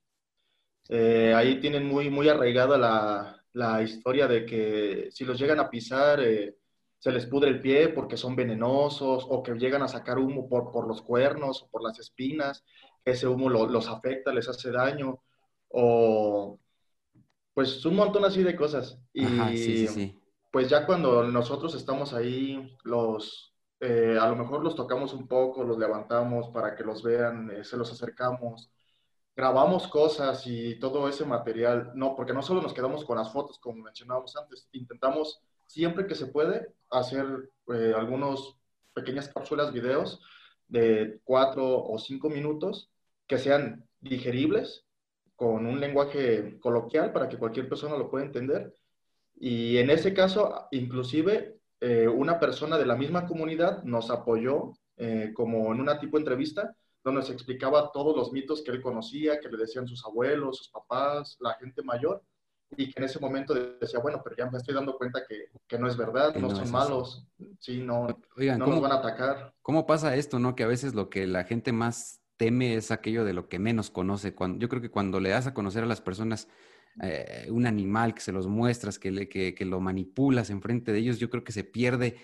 Eh, 0.89 1.34
ahí 1.36 1.60
tienen 1.60 1.86
muy, 1.88 2.10
muy 2.10 2.30
arraigada 2.30 2.77
la, 2.77 3.43
la, 3.54 3.82
historia 3.82 4.27
de 4.27 4.45
que 4.45 5.10
si 5.12 5.25
los 5.25 5.39
llegan 5.39 5.60
a 5.60 5.69
pisar, 5.69 6.21
eh, 6.21 6.58
se 6.99 7.12
les 7.12 7.25
pudre 7.25 7.49
el 7.49 7.62
pie 7.62 7.89
porque 7.89 8.17
son 8.17 8.36
venenosos 8.36 9.25
o 9.27 9.41
que 9.41 9.54
llegan 9.56 9.82
a 9.82 9.88
sacar 9.88 10.19
humo 10.19 10.47
por, 10.47 10.71
por 10.71 10.88
los 10.88 11.01
cuernos 11.01 11.63
o 11.63 11.69
por 11.69 11.84
las 11.84 11.97
espinas, 11.99 12.63
ese 13.04 13.27
humo 13.27 13.49
los 13.49 13.88
afecta, 13.88 14.32
les 14.34 14.47
hace 14.47 14.71
daño, 14.71 15.23
o 15.71 16.60
pues 17.53 17.86
un 17.86 17.95
montón 17.95 18.25
así 18.25 18.43
de 18.43 18.55
cosas. 18.55 18.97
Y 19.13 19.25
pues 20.51 20.69
ya 20.69 20.86
cuando 20.86 21.23
nosotros 21.23 21.75
estamos 21.75 22.13
ahí, 22.13 22.77
los, 22.84 23.53
eh, 23.79 24.17
a 24.19 24.27
lo 24.27 24.36
mejor 24.36 24.63
los 24.63 24.75
tocamos 24.75 25.13
un 25.13 25.27
poco, 25.27 25.63
los 25.63 25.77
levantamos 25.77 26.49
para 26.49 26.75
que 26.75 26.84
los 26.84 27.01
vean, 27.03 27.49
eh, 27.51 27.63
se 27.63 27.77
los 27.77 27.91
acercamos, 27.91 28.69
grabamos 29.36 29.88
cosas 29.88 30.45
y 30.45 30.77
todo 30.79 31.07
ese 31.07 31.25
material, 31.25 31.91
no, 31.95 32.15
porque 32.15 32.34
no 32.34 32.41
solo 32.41 32.62
nos 32.62 32.73
quedamos 32.73 33.05
con 33.05 33.17
las 33.17 33.31
fotos, 33.31 33.60
como 33.60 33.81
mencionábamos 33.81 34.36
antes, 34.36 34.67
intentamos 34.73 35.41
siempre 35.67 36.05
que 36.05 36.15
se 36.15 36.27
puede 36.27 36.73
hacer 36.89 37.25
eh, 37.73 37.93
algunos 37.95 38.57
pequeñas 38.93 39.29
cápsulas, 39.29 39.71
videos 39.71 40.21
de 40.67 41.21
cuatro 41.23 41.84
o 41.84 41.97
cinco 41.97 42.29
minutos 42.29 42.89
que 43.25 43.38
sean 43.38 43.88
digeribles, 44.01 44.86
con 45.41 45.65
un 45.65 45.80
lenguaje 45.80 46.60
coloquial 46.60 47.12
para 47.12 47.27
que 47.27 47.39
cualquier 47.39 47.67
persona 47.67 47.97
lo 47.97 48.12
pueda 48.12 48.23
entender. 48.23 48.75
Y 49.34 49.77
en 49.77 49.89
ese 49.89 50.13
caso, 50.13 50.67
inclusive 50.69 51.58
eh, 51.80 52.08
una 52.08 52.39
persona 52.39 52.77
de 52.77 52.86
la 52.86 52.95
misma 52.95 53.25
comunidad 53.25 53.82
nos 53.82 54.12
apoyó 54.12 54.73
eh, 54.97 55.32
como 55.34 55.73
en 55.73 55.82
una 55.82 55.99
tipo 55.99 56.17
de 56.17 56.21
entrevista 56.21 56.75
donde 57.04 57.23
se 57.23 57.34
explicaba 57.34 57.91
todos 57.91 58.15
los 58.15 58.32
mitos 58.32 58.62
que 58.62 58.69
él 58.69 58.84
conocía, 58.84 59.39
que 59.39 59.49
le 59.49 59.58
decían 59.58 59.88
sus 59.88 60.06
abuelos, 60.06 60.58
sus 60.58 60.69
papás, 60.69 61.38
la 61.39 61.56
gente 61.56 61.82
mayor, 61.82 62.21
y 62.77 62.91
que 62.91 62.99
en 62.99 63.06
ese 63.06 63.19
momento 63.19 63.56
decía, 63.56 63.99
bueno, 63.99 64.21
pero 64.23 64.36
ya 64.36 64.47
me 64.47 64.60
estoy 64.60 64.75
dando 64.75 64.95
cuenta 64.95 65.23
que, 65.27 65.45
que 65.67 65.80
no 65.80 65.88
es 65.88 65.97
verdad, 65.97 66.36
no, 66.36 66.56
son 66.56 66.69
malos, 66.69 67.25
sí, 67.58 67.82
no, 67.82 68.10
no 68.38 68.67
nos 68.67 68.80
van 68.80 68.91
a 68.91 68.97
atacar. 68.97 69.56
¿Cómo 69.63 69.88
pasa 69.88 70.15
esto, 70.15 70.38
no? 70.38 70.54
Que 70.54 70.65
a 70.65 70.67
veces 70.67 70.93
lo 70.93 71.10
que 71.10 71.25
la 71.25 71.45
gente 71.45 71.71
más 71.71 72.20
teme 72.41 72.73
es 72.73 72.89
aquello 72.89 73.23
de 73.23 73.34
lo 73.34 73.47
que 73.47 73.60
menos 73.60 73.91
conoce. 73.91 74.34
Cuando, 74.34 74.58
yo 74.58 74.67
creo 74.67 74.82
que 74.82 74.89
cuando 74.89 75.19
le 75.19 75.30
das 75.30 75.45
a 75.45 75.54
conocer 75.54 75.84
a 75.84 75.86
las 75.86 76.01
personas 76.01 76.47
eh, 77.04 77.45
un 77.51 77.67
animal 77.67 78.15
que 78.15 78.21
se 78.21 78.32
los 78.32 78.47
muestras, 78.47 78.97
que, 78.97 79.12
le, 79.12 79.30
que, 79.30 79.56
lo 79.63 79.80
manipulas 79.80 80.49
enfrente 80.49 80.91
de 80.91 80.97
ellos, 80.97 81.19
yo 81.19 81.30
creo 81.30 81.43
que 81.43 81.51
se 81.51 81.63
pierde 81.63 82.17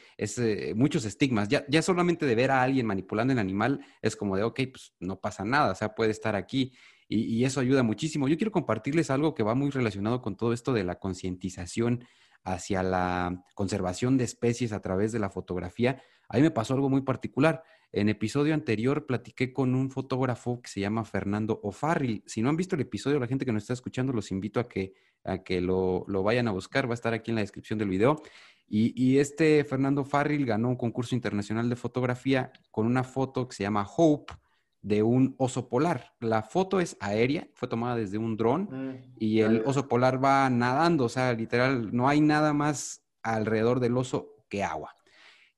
muchos 0.74 1.06
estigmas. 1.06 1.50
Ya, 1.50 1.68
ya 1.70 1.84
solamente 1.84 2.26
de 2.26 2.34
ver 2.34 2.50
a 2.50 2.64
alguien 2.64 2.88
manipulando 2.88 3.32
el 3.32 3.38
animal 3.38 3.86
es 4.02 4.16
como 4.16 4.36
de, 4.36 4.42
ok, 4.42 4.60
pues 4.72 4.96
no 5.00 5.20
pasa 5.20 5.46
nada, 5.46 5.72
o 5.72 5.76
sea, 5.76 5.94
puede 5.94 6.10
estar 6.10 6.36
aquí. 6.36 6.74
Y, 7.08 7.20
y 7.36 7.46
eso 7.46 7.60
ayuda 7.60 7.84
muchísimo. 7.84 8.28
Yo 8.28 8.38
quiero 8.38 8.52
compartirles 8.52 9.12
algo 9.12 9.36
que 9.36 9.44
va 9.44 9.54
muy 9.54 9.70
relacionado 9.70 10.24
con 10.24 10.36
todo 10.36 10.52
esto 10.52 10.74
de 10.74 10.84
la 10.84 10.98
concientización 10.98 12.06
hacia 12.44 12.82
la 12.82 13.44
conservación 13.54 14.18
de 14.18 14.24
especies 14.24 14.74
a 14.74 14.82
través 14.82 15.12
de 15.12 15.20
la 15.20 15.30
fotografía. 15.30 16.02
A 16.28 16.38
mí 16.38 16.42
me 16.42 16.50
pasó 16.50 16.74
algo 16.74 16.90
muy 16.90 17.02
particular. 17.02 17.64
En 17.92 18.10
episodio 18.10 18.54
anterior 18.54 19.06
platiqué 19.06 19.54
con 19.54 19.74
un 19.74 19.90
fotógrafo 19.90 20.62
que 20.62 20.70
se 20.70 20.82
llama 20.82 21.06
Fernando 21.06 21.60
O'Farrill. 21.64 22.24
Si 22.26 22.42
no 22.42 22.50
han 22.50 22.58
visto 22.58 22.76
el 22.76 22.82
episodio, 22.82 23.20
la 23.20 23.28
gente 23.28 23.46
que 23.46 23.54
nos 23.54 23.64
está 23.64 23.74
escuchando, 23.74 24.12
los 24.12 24.32
invito 24.32 24.60
a 24.60 24.68
que, 24.68 24.94
a 25.24 25.40
que 25.40 25.62
lo, 25.62 26.06
vayan 26.24 26.48
a 26.48 26.52
buscar. 26.52 26.88
Va 26.88 26.92
a 26.92 26.94
estar 26.96 27.14
aquí 27.14 27.32
en 27.32 27.36
la 27.36 27.42
descripción 27.42 27.80
del 27.80 27.90
video. 27.90 28.22
Y, 28.70 29.18
este 29.20 29.64
Fernando 29.64 30.02
O'Farrill 30.02 30.46
ganó 30.46 30.68
un 30.68 30.76
concurso 30.76 31.16
internacional 31.16 31.70
de 31.70 31.78
fotografía 31.78 32.52
con 32.70 32.86
una 32.86 33.06
foto 33.06 33.48
que 33.48 33.56
se 33.56 33.64
llama 33.64 33.88
Hope 33.96 34.34
de 34.82 35.04
un 35.04 35.36
oso 35.38 35.70
polar. 35.70 36.14
La 36.20 36.44
foto 36.44 36.82
es 36.82 36.98
aérea, 37.00 37.48
fue 37.54 37.70
tomada 37.70 37.96
desde 37.96 38.18
un 38.18 38.36
dron 38.36 38.64
mm, 38.64 39.16
y 39.18 39.40
el 39.40 39.64
oso 39.66 39.88
polar 39.88 40.24
va 40.24 40.50
nadando, 40.50 41.06
o 41.06 41.10
sea, 41.10 41.34
literal, 41.34 41.96
no 41.96 42.10
hay 42.10 42.20
nada 42.20 42.54
más 42.54 43.04
alrededor 43.24 43.80
del 43.80 43.98
oso 43.98 44.36
que 44.50 44.64
agua. 44.64 44.97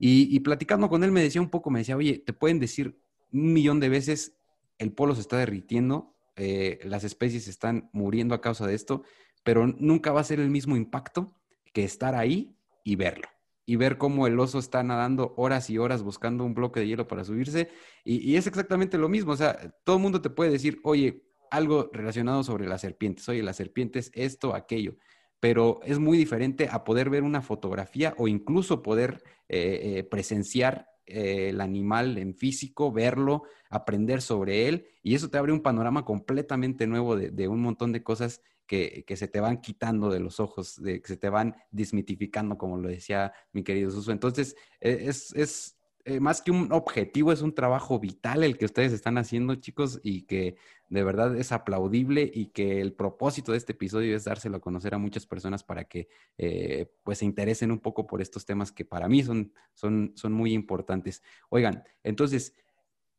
Y, 0.02 0.40
platicando 0.40 0.88
con 0.90 1.04
él 1.04 1.12
me 1.12 1.22
decía 1.22 1.42
un 1.42 1.50
poco, 1.50 1.70
me 1.70 1.80
decía, 1.80 1.98
oye, 1.98 2.24
te 2.26 2.32
pueden 2.32 2.60
decir 2.60 2.98
un 3.34 3.52
millón 3.52 3.82
de 3.82 3.90
veces, 3.90 4.38
el 4.78 4.94
polo 4.94 5.14
se 5.14 5.22
está 5.22 5.38
derritiendo, 5.38 6.16
eh, 6.38 6.80
las 6.86 7.04
especies 7.04 7.50
están 7.50 7.90
muriendo 7.92 8.34
a 8.34 8.40
causa 8.40 8.66
de 8.66 8.76
esto, 8.76 9.04
pero 9.44 9.68
nunca 9.68 10.14
va 10.14 10.22
a 10.22 10.24
ser 10.24 10.40
el 10.40 10.50
mismo 10.50 10.78
impacto 10.78 11.36
que 11.74 11.84
estar 11.84 12.16
ahí 12.16 12.56
y 12.86 12.96
verlo. 12.96 13.28
Y 13.66 13.76
ver 13.76 13.98
cómo 13.98 14.26
el 14.26 14.40
oso 14.40 14.58
está 14.58 14.82
nadando 14.84 15.34
horas 15.36 15.70
y 15.70 15.78
horas 15.78 16.02
buscando 16.02 16.46
un 16.46 16.56
bloque 16.56 16.80
de 16.80 16.88
hielo 16.88 17.08
para 17.08 17.26
subirse. 17.26 17.70
Y, 18.06 18.18
y 18.18 18.38
es 18.38 18.48
exactamente 18.48 18.98
lo 18.98 19.10
mismo. 19.10 19.34
O 19.34 19.38
sea, 19.38 19.76
todo 19.84 19.98
el 19.98 20.02
mundo 20.02 20.22
te 20.22 20.32
puede 20.32 20.50
decir, 20.50 20.80
oye, 20.84 21.24
algo 21.52 21.90
relacionado 21.94 22.44
sobre 22.44 22.68
las 22.68 22.82
serpientes. 22.82 23.30
Oye, 23.30 23.44
las 23.44 23.58
serpientes, 23.58 24.12
esto, 24.16 24.56
aquello 24.56 24.96
pero 25.39 25.80
es 25.84 25.99
muy 25.99 26.17
diferente 26.17 26.67
a 26.69 26.84
poder 26.84 27.10
ver 27.10 27.23
una 27.23 27.41
fotografía 27.41 28.13
o 28.17 28.28
incluso 28.28 28.82
poder 28.84 29.23
eh, 29.47 29.97
eh, 29.97 30.04
presenciar 30.04 30.89
eh, 31.06 31.49
el 31.49 31.62
animal 31.62 32.17
en 32.17 32.36
físico, 32.36 32.91
verlo, 32.91 33.43
aprender 33.69 34.21
sobre 34.21 34.67
él, 34.67 34.88
y 35.02 35.15
eso 35.15 35.30
te 35.30 35.38
abre 35.38 35.54
un 35.54 35.62
panorama 35.62 36.06
completamente 36.06 36.86
nuevo 36.86 37.15
de, 37.15 37.47
un 37.47 37.62
montón 37.62 37.91
de 37.91 38.04
cosas 38.04 38.41
que, 38.67 39.04
que, 39.08 39.17
se 39.17 39.28
te 39.28 39.39
van 39.39 39.62
quitando 39.62 40.12
de 40.12 40.19
los 40.19 40.39
ojos, 40.39 40.82
de, 40.82 41.02
que 41.02 41.08
se 41.08 41.17
te 41.17 41.30
van 41.30 41.56
desmitificando, 41.71 42.58
como 42.58 42.78
lo 42.78 42.89
decía 42.89 43.34
mi 43.54 43.63
querido 43.63 43.89
Suso. 43.89 44.12
Entonces, 44.12 44.56
e, 44.80 45.08
es, 45.08 45.34
es 45.34 45.79
eh, 46.06 46.20
más 46.20 46.42
que 46.42 46.52
un 46.52 46.72
objetivo, 46.72 47.32
es 47.32 47.42
un 47.42 47.54
trabajo 47.54 48.00
vital 48.00 48.44
el 48.44 48.58
que 48.58 48.66
ustedes 48.66 48.94
están 48.94 49.18
haciendo, 49.18 49.56
chicos, 49.56 50.00
y 50.04 50.24
que 50.24 50.56
de 50.88 51.04
verdad 51.04 51.36
es 51.36 51.52
aplaudible 51.52 52.30
y 52.34 52.48
que 52.48 52.82
el 52.82 52.94
propósito 52.94 53.52
de 53.52 53.60
este 53.60 53.74
episodio 53.74 54.16
es 54.16 54.24
dárselo 54.24 54.58
a 54.58 54.62
conocer 54.62 54.96
a 54.96 54.98
muchas 54.98 55.26
personas 55.26 55.64
para 55.64 55.84
que 55.84 56.08
eh, 56.38 56.92
pues 57.04 57.20
se 57.20 57.26
interesen 57.26 57.72
un 57.72 57.80
poco 57.80 58.08
por 58.08 58.22
estos 58.22 58.46
temas 58.46 58.72
que 58.72 58.86
para 58.86 59.08
mí 59.08 59.24
son, 59.24 59.54
son, 59.74 60.14
son 60.16 60.34
muy 60.34 60.54
importantes. 60.54 61.22
Oigan, 61.50 61.84
entonces, 62.04 62.56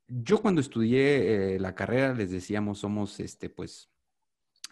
yo 0.09 0.43
cuando 0.43 0.61
estudié 0.61 1.55
eh, 1.55 1.61
la 1.61 1.75
carrera, 1.75 2.15
les 2.15 2.31
decíamos, 2.31 2.81
somos, 2.81 3.21
este, 3.21 3.49
pues, 3.49 3.91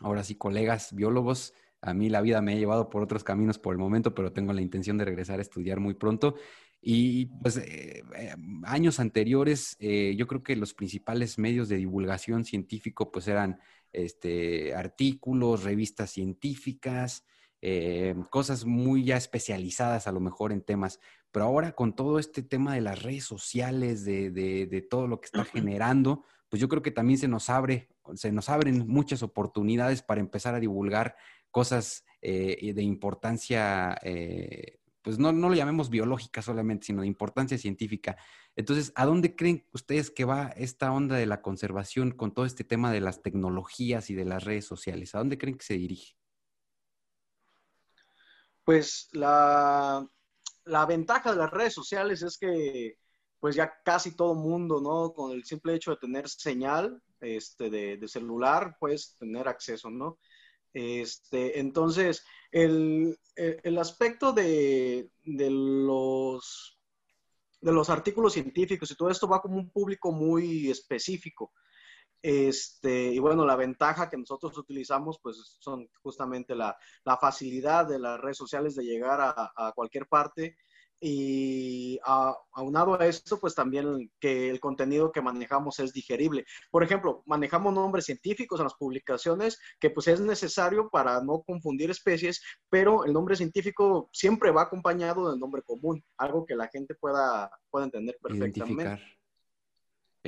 ahora 0.01 0.25
sí, 0.25 0.35
colegas 0.35 0.95
biólogos. 0.95 1.55
A 1.81 1.95
mí 1.95 2.09
la 2.09 2.21
vida 2.21 2.43
me 2.43 2.55
ha 2.55 2.57
llevado 2.57 2.91
por 2.91 3.03
otros 3.03 3.23
caminos 3.23 3.59
por 3.59 3.73
el 3.73 3.79
momento, 3.79 4.15
pero 4.15 4.33
tengo 4.33 4.53
la 4.53 4.63
intención 4.63 4.99
de 4.99 5.05
regresar 5.05 5.39
a 5.39 5.43
estudiar 5.43 5.79
muy 5.79 5.95
pronto. 5.95 6.35
Y 6.91 7.27
pues 7.43 7.59
eh, 7.59 8.03
eh, 8.17 8.35
años 8.65 8.99
anteriores, 8.99 9.77
eh, 9.79 10.15
yo 10.17 10.27
creo 10.27 10.43
que 10.43 10.57
los 10.57 10.73
principales 10.73 11.39
medios 11.39 11.69
de 11.69 11.77
divulgación 11.77 12.47
científico 12.47 13.13
pues 13.13 13.29
eran 13.29 13.61
este, 13.93 14.75
artículos, 14.75 15.65
revistas 15.65 16.11
científicas, 16.11 17.27
cosas 18.31 18.65
muy 18.65 19.05
ya 19.05 19.19
especializadas 19.19 20.07
a 20.07 20.13
lo 20.13 20.21
mejor 20.21 20.51
en 20.51 20.63
temas. 20.63 20.99
Pero 21.31 21.45
ahora 21.45 21.73
con 21.73 21.95
todo 21.95 22.19
este 22.19 22.43
tema 22.43 22.75
de 22.75 22.81
las 22.81 23.03
redes 23.03 23.25
sociales, 23.25 24.07
de, 24.07 24.31
de 24.31 24.81
todo 24.81 25.09
lo 25.09 25.21
que 25.21 25.27
está 25.27 25.45
generando, 25.45 26.25
pues 26.49 26.59
yo 26.59 26.71
creo 26.71 26.81
que 26.81 26.91
también 26.91 27.19
se 27.19 27.29
nos 27.29 27.51
abre, 27.51 27.91
se 28.15 28.33
nos 28.33 28.49
abren 28.49 28.89
muchas 28.89 29.23
oportunidades 29.23 30.01
para 30.01 30.23
empezar 30.23 30.55
a 30.55 30.61
divulgar 30.61 31.17
cosas 31.51 32.07
de 32.23 32.83
importancia 32.83 33.99
pues 35.03 35.19
no, 35.19 35.33
no 35.33 35.49
lo 35.49 35.55
llamemos 35.55 35.91
biológica 35.91 36.43
solamente, 36.43 36.87
sino 36.87 37.03
de 37.03 37.07
importancia 37.07 37.57
científica. 37.59 38.17
Entonces, 38.57 38.93
¿a 38.95 39.07
dónde 39.07 39.37
creen 39.37 39.67
ustedes 39.73 40.11
que 40.11 40.25
va 40.25 40.49
esta 40.49 40.93
onda 40.93 41.17
de 41.17 41.27
la 41.27 41.43
conservación 41.43 42.11
con 42.11 42.33
todo 42.33 42.45
este 42.45 42.65
tema 42.65 42.93
de 42.93 43.01
las 43.01 43.23
tecnologías 43.23 44.11
y 44.11 44.15
de 44.15 44.25
las 44.25 44.45
redes 44.45 44.67
sociales? 44.67 45.15
¿A 45.15 45.19
dónde 45.19 45.39
creen 45.39 45.57
que 45.57 45.65
se 45.65 45.75
dirige? 45.75 46.17
Pues 48.65 49.09
la, 49.13 50.07
ventaja 50.87 51.31
de 51.31 51.39
las 51.39 51.51
redes 51.51 51.73
sociales 51.73 52.23
es 52.23 52.37
que 52.37 52.99
pues 53.41 53.55
ya 53.55 53.73
casi 53.85 54.17
todo 54.17 54.35
mundo, 54.35 54.81
¿no? 54.81 55.15
Con 55.15 55.33
el 55.33 55.45
simple 55.45 55.75
hecho 55.75 55.93
de 55.93 55.97
tener 55.97 56.29
señal 56.29 57.01
este, 57.21 57.71
de, 57.71 57.97
de 57.97 58.09
celular, 58.09 58.77
puedes 58.81 59.17
tener 59.17 59.47
acceso, 59.47 59.89
¿no? 59.89 60.19
Este, 60.73 61.59
entonces, 61.59 62.25
el, 62.51 63.19
aspecto 63.79 64.33
de, 64.33 65.11
los, 65.25 66.79
de 67.61 67.73
los 67.73 67.91
artículos 67.91 68.33
científicos 68.33 68.91
y 68.91 68.97
todo 68.97 69.11
esto 69.11 69.29
va 69.29 69.41
como 69.41 69.57
un 69.57 69.71
público 69.71 70.13
muy 70.13 70.71
específico. 70.71 71.53
Este, 72.21 73.13
y 73.13 73.19
bueno, 73.19 73.47
la 73.47 73.55
ventaja 73.55 74.11
que 74.11 74.17
nosotros 74.17 74.57
utilizamos, 74.59 75.21
pues 75.23 75.57
son 75.61 75.89
justamente 76.03 76.55
la, 76.55 76.77
facilidad 77.21 77.87
de 77.87 77.99
las 77.99 78.21
redes 78.21 78.37
sociales 78.37 78.75
de 78.75 78.85
llegar 78.85 79.21
a 79.21 79.73
cualquier 79.75 80.07
parte 80.07 80.57
y 81.01 81.99
aunado 82.03 83.01
a 83.01 83.07
esto, 83.07 83.39
pues 83.39 83.55
también 83.55 84.11
que 84.21 84.51
el 84.51 84.61
contenido 84.61 85.13
que 85.13 85.23
manejamos 85.23 85.79
es 85.79 85.93
digerible. 85.93 86.45
Por 86.71 86.83
ejemplo, 86.83 87.23
manejamos 87.27 87.73
nombres 87.75 88.07
científicos 88.07 88.61
en 88.61 88.65
las 88.65 88.75
publicaciones 88.75 89.59
que 89.79 89.91
pues 89.91 90.09
es 90.09 90.21
necesario 90.21 90.89
para 90.91 91.23
no 91.23 91.43
confundir 91.43 91.91
especies, 91.91 92.43
pero 92.69 93.05
el 93.05 93.13
nombre 93.13 93.37
científico 93.37 94.09
siempre 94.13 94.51
va 94.51 94.63
acompañado 94.63 95.31
del 95.31 95.39
nombre 95.39 95.63
común, 95.63 96.03
algo 96.17 96.45
que 96.47 96.57
la 96.57 96.69
gente 96.69 96.95
pueda, 96.95 97.51
pueda 97.71 97.87
entender 97.87 98.17
perfectamente. 98.21 99.18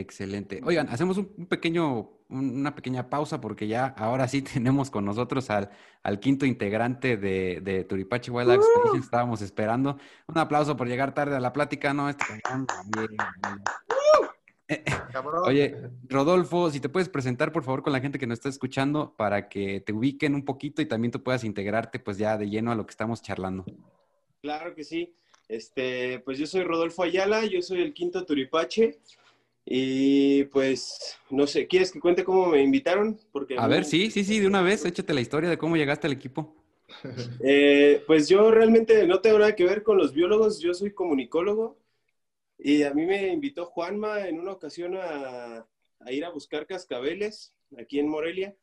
Excelente. 0.00 0.62
Oigan, 0.64 0.88
hacemos 0.88 1.18
un 1.18 1.46
pequeño, 1.46 2.10
una 2.30 2.74
pequeña 2.74 3.10
pausa 3.10 3.38
porque 3.38 3.68
ya 3.68 3.84
ahora 3.98 4.26
sí 4.28 4.40
tenemos 4.42 4.90
con 4.90 5.04
nosotros 5.04 5.50
al, 5.50 5.70
al 6.02 6.20
quinto 6.20 6.46
integrante 6.46 7.18
de, 7.18 7.60
de 7.60 7.84
Turipachi 7.84 8.30
Wildlife 8.30 8.62
¡Uh! 8.62 8.96
Estábamos 8.96 9.42
esperando. 9.42 9.98
Un 10.26 10.38
aplauso 10.38 10.74
por 10.74 10.88
llegar 10.88 11.12
tarde 11.12 11.36
a 11.36 11.40
la 11.40 11.52
plática, 11.52 11.92
¿no? 11.92 12.08
Este 12.08 12.24
Oye, 15.44 15.76
Rodolfo, 16.08 16.70
si 16.70 16.80
te 16.80 16.88
puedes 16.88 17.10
presentar, 17.10 17.52
por 17.52 17.62
favor, 17.62 17.82
con 17.82 17.92
la 17.92 18.00
gente 18.00 18.18
que 18.18 18.26
nos 18.26 18.38
está 18.38 18.48
escuchando 18.48 19.14
para 19.16 19.50
que 19.50 19.80
te 19.80 19.92
ubiquen 19.92 20.34
un 20.34 20.46
poquito 20.46 20.80
y 20.80 20.86
también 20.86 21.10
tú 21.10 21.22
puedas 21.22 21.44
integrarte, 21.44 21.98
pues 21.98 22.16
ya 22.16 22.38
de 22.38 22.48
lleno 22.48 22.72
a 22.72 22.74
lo 22.74 22.86
que 22.86 22.92
estamos 22.92 23.20
charlando. 23.20 23.66
Claro 24.40 24.74
que 24.74 24.84
sí. 24.84 25.14
Este, 25.46 26.20
pues 26.20 26.38
yo 26.38 26.46
soy 26.46 26.62
Rodolfo 26.62 27.02
Ayala, 27.02 27.44
yo 27.44 27.60
soy 27.60 27.82
el 27.82 27.92
quinto 27.92 28.24
Turipache. 28.24 28.98
Y 29.72 30.46
pues, 30.46 31.16
no 31.30 31.46
sé, 31.46 31.68
¿quieres 31.68 31.92
que 31.92 32.00
cuente 32.00 32.24
cómo 32.24 32.48
me 32.48 32.60
invitaron? 32.60 33.16
Porque 33.30 33.56
a 33.56 33.68
ver, 33.68 33.84
sí, 33.84 34.10
sí, 34.10 34.24
sí, 34.24 34.40
de 34.40 34.48
una 34.48 34.62
vez, 34.62 34.84
échate 34.84 35.14
la 35.14 35.20
historia 35.20 35.48
de 35.48 35.58
cómo 35.58 35.76
llegaste 35.76 36.08
al 36.08 36.12
equipo. 36.12 36.56
Eh, 37.40 38.02
pues 38.04 38.28
yo 38.28 38.50
realmente 38.50 39.06
no 39.06 39.20
tengo 39.20 39.38
nada 39.38 39.54
que 39.54 39.62
ver 39.62 39.84
con 39.84 39.96
los 39.96 40.12
biólogos, 40.12 40.58
yo 40.58 40.74
soy 40.74 40.92
comunicólogo 40.92 41.78
y 42.58 42.82
a 42.82 42.92
mí 42.92 43.06
me 43.06 43.28
invitó 43.28 43.64
Juanma 43.64 44.26
en 44.26 44.40
una 44.40 44.50
ocasión 44.50 44.96
a, 44.96 45.64
ir 46.08 46.24
a 46.24 46.30
buscar 46.30 46.66
cascabeles 46.66 47.54
aquí 47.78 48.00
en 48.00 48.08
Morelia 48.08 48.56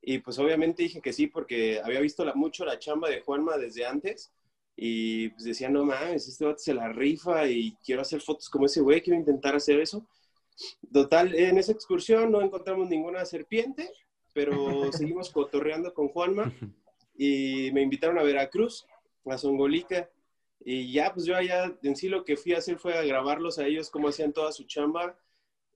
y 0.00 0.18
pues 0.18 0.40
obviamente 0.40 0.82
dije 0.82 1.00
que 1.00 1.12
sí 1.12 1.28
porque 1.28 1.80
había 1.84 2.00
visto 2.00 2.24
mucho 2.34 2.64
la 2.64 2.80
chamba 2.80 3.08
de 3.08 3.20
Juanma 3.20 3.58
desde 3.58 3.86
antes 3.86 4.32
y 4.74 5.28
pues 5.28 5.44
decía, 5.44 5.68
no 5.68 5.84
mames, 5.84 6.26
este 6.26 6.44
vato 6.44 6.58
se 6.58 6.74
la 6.74 6.88
rifa 6.88 7.46
y 7.46 7.76
quiero 7.84 8.02
hacer 8.02 8.20
fotos 8.20 8.50
como 8.50 8.66
ese 8.66 8.80
güey, 8.80 9.00
quiero 9.00 9.20
intentar 9.20 9.54
hacer 9.54 9.78
eso. 9.78 10.04
Total, 10.92 11.34
en 11.34 11.58
esa 11.58 11.72
excursión 11.72 12.30
no 12.30 12.40
encontramos 12.42 12.88
ninguna 12.88 13.24
serpiente, 13.24 13.90
pero 14.32 14.54
seguimos 14.92 15.30
cotorreando 15.30 15.92
con 15.94 16.08
Juanma 16.08 16.52
y 17.16 17.70
me 17.72 17.82
invitaron 17.82 18.18
a 18.18 18.22
Veracruz, 18.22 18.86
a 19.26 19.38
Zongolica. 19.38 20.10
Y 20.64 20.92
ya, 20.92 21.12
pues 21.12 21.26
yo 21.26 21.36
allá 21.36 21.76
en 21.82 21.96
sí 21.96 22.08
lo 22.08 22.24
que 22.24 22.36
fui 22.36 22.52
a 22.52 22.58
hacer 22.58 22.78
fue 22.78 22.96
a 22.96 23.02
grabarlos 23.02 23.58
a 23.58 23.66
ellos 23.66 23.90
cómo 23.90 24.08
hacían 24.08 24.32
toda 24.32 24.52
su 24.52 24.64
chamba. 24.64 25.18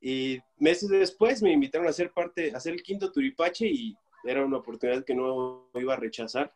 Y 0.00 0.38
meses 0.58 0.88
después 0.88 1.42
me 1.42 1.52
invitaron 1.52 1.88
a 1.88 1.92
ser 1.92 2.12
parte, 2.12 2.52
a 2.52 2.58
hacer 2.58 2.74
el 2.74 2.82
quinto 2.82 3.10
Turipache 3.10 3.66
y 3.66 3.96
era 4.24 4.44
una 4.44 4.58
oportunidad 4.58 5.04
que 5.04 5.14
no 5.14 5.68
iba 5.74 5.94
a 5.94 5.98
rechazar. 5.98 6.54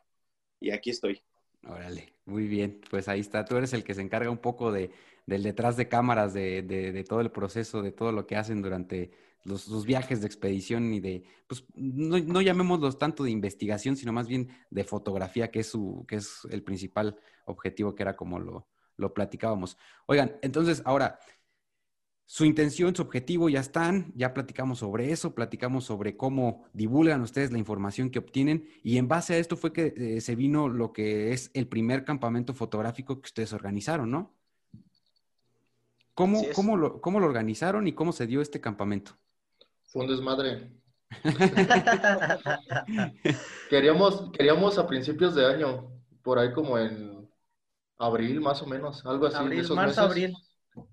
Y 0.59 0.71
aquí 0.71 0.91
estoy. 0.91 1.21
Órale, 1.67 2.13
muy 2.25 2.47
bien. 2.47 2.81
Pues 2.89 3.07
ahí 3.07 3.19
está. 3.19 3.43
Tú 3.45 3.57
eres 3.57 3.73
el 3.73 3.83
que 3.83 3.93
se 3.93 4.01
encarga 4.01 4.29
un 4.29 4.37
poco 4.37 4.71
de, 4.71 4.91
del 5.25 5.43
detrás 5.43 5.77
de 5.77 5.87
cámaras, 5.87 6.33
de, 6.33 6.61
de, 6.61 7.03
todo 7.03 7.21
el 7.21 7.31
proceso, 7.31 7.81
de 7.81 7.91
todo 7.91 8.11
lo 8.11 8.25
que 8.25 8.35
hacen 8.35 8.61
durante 8.61 9.11
los, 9.43 9.85
viajes 9.85 10.21
de 10.21 10.27
expedición 10.27 10.93
y 10.93 10.99
de, 10.99 11.23
pues 11.47 11.63
no, 11.73 12.19
no, 12.19 12.41
llamémoslos 12.41 12.97
tanto 12.97 13.23
de 13.23 13.31
investigación, 13.31 13.95
sino 13.95 14.13
más 14.13 14.27
bien 14.27 14.49
de 14.69 14.83
fotografía, 14.83 15.51
que 15.51 15.61
es, 15.61 15.67
su, 15.67 16.05
que 16.07 16.17
es 16.17 16.47
el 16.49 16.63
principal 16.63 17.17
objetivo, 17.45 17.95
que 17.95 18.03
era 18.03 18.15
como 18.15 18.39
lo, 18.39 18.67
lo 18.97 19.13
platicábamos. 19.13 19.77
Oigan, 20.05 20.37
entonces 20.41 20.81
ahora, 20.85 21.19
su 22.25 22.45
intención, 22.45 22.95
su 22.95 23.01
objetivo 23.01 23.49
ya 23.49 23.59
están, 23.59 24.13
ya 24.15 24.33
platicamos 24.33 24.79
sobre 24.79 25.11
eso, 25.11 25.35
platicamos 25.35 25.83
sobre 25.83 26.15
cómo 26.15 26.63
divulgan 26.71 27.21
ustedes 27.21 27.51
la 27.51 27.57
información 27.57 28.09
que 28.09 28.19
obtienen 28.19 28.69
y 28.83 28.97
en 28.97 29.09
base 29.09 29.33
a 29.33 29.37
esto 29.37 29.57
fue 29.57 29.73
que 29.73 29.93
eh, 29.97 30.21
se 30.21 30.35
vino 30.35 30.69
lo 30.69 30.93
que 30.93 31.33
es 31.33 31.51
el 31.53 31.67
primer 31.67 32.05
campamento 32.05 32.53
fotográfico 32.53 33.19
que 33.19 33.25
ustedes 33.25 33.51
organizaron, 33.51 34.11
¿no? 34.11 34.33
¿Cómo, 36.13 36.41
cómo, 36.53 36.77
lo, 36.77 37.01
¿Cómo 37.01 37.19
lo 37.19 37.25
organizaron 37.25 37.87
y 37.87 37.93
cómo 37.93 38.11
se 38.11 38.27
dio 38.27 38.41
este 38.41 38.59
campamento? 38.59 39.17
Fue 39.83 40.03
un 40.03 40.09
desmadre. 40.09 40.71
queríamos, 43.69 44.31
queríamos 44.31 44.77
a 44.77 44.87
principios 44.87 45.35
de 45.35 45.45
año, 45.45 45.91
por 46.21 46.39
ahí 46.39 46.53
como 46.53 46.77
en 46.77 47.29
abril 47.97 48.41
más 48.41 48.61
o 48.61 48.67
menos, 48.67 49.05
algo 49.05 49.27
así. 49.27 49.37
Abril, 49.37 49.65
marzo, 49.73 50.01
abril. 50.01 50.33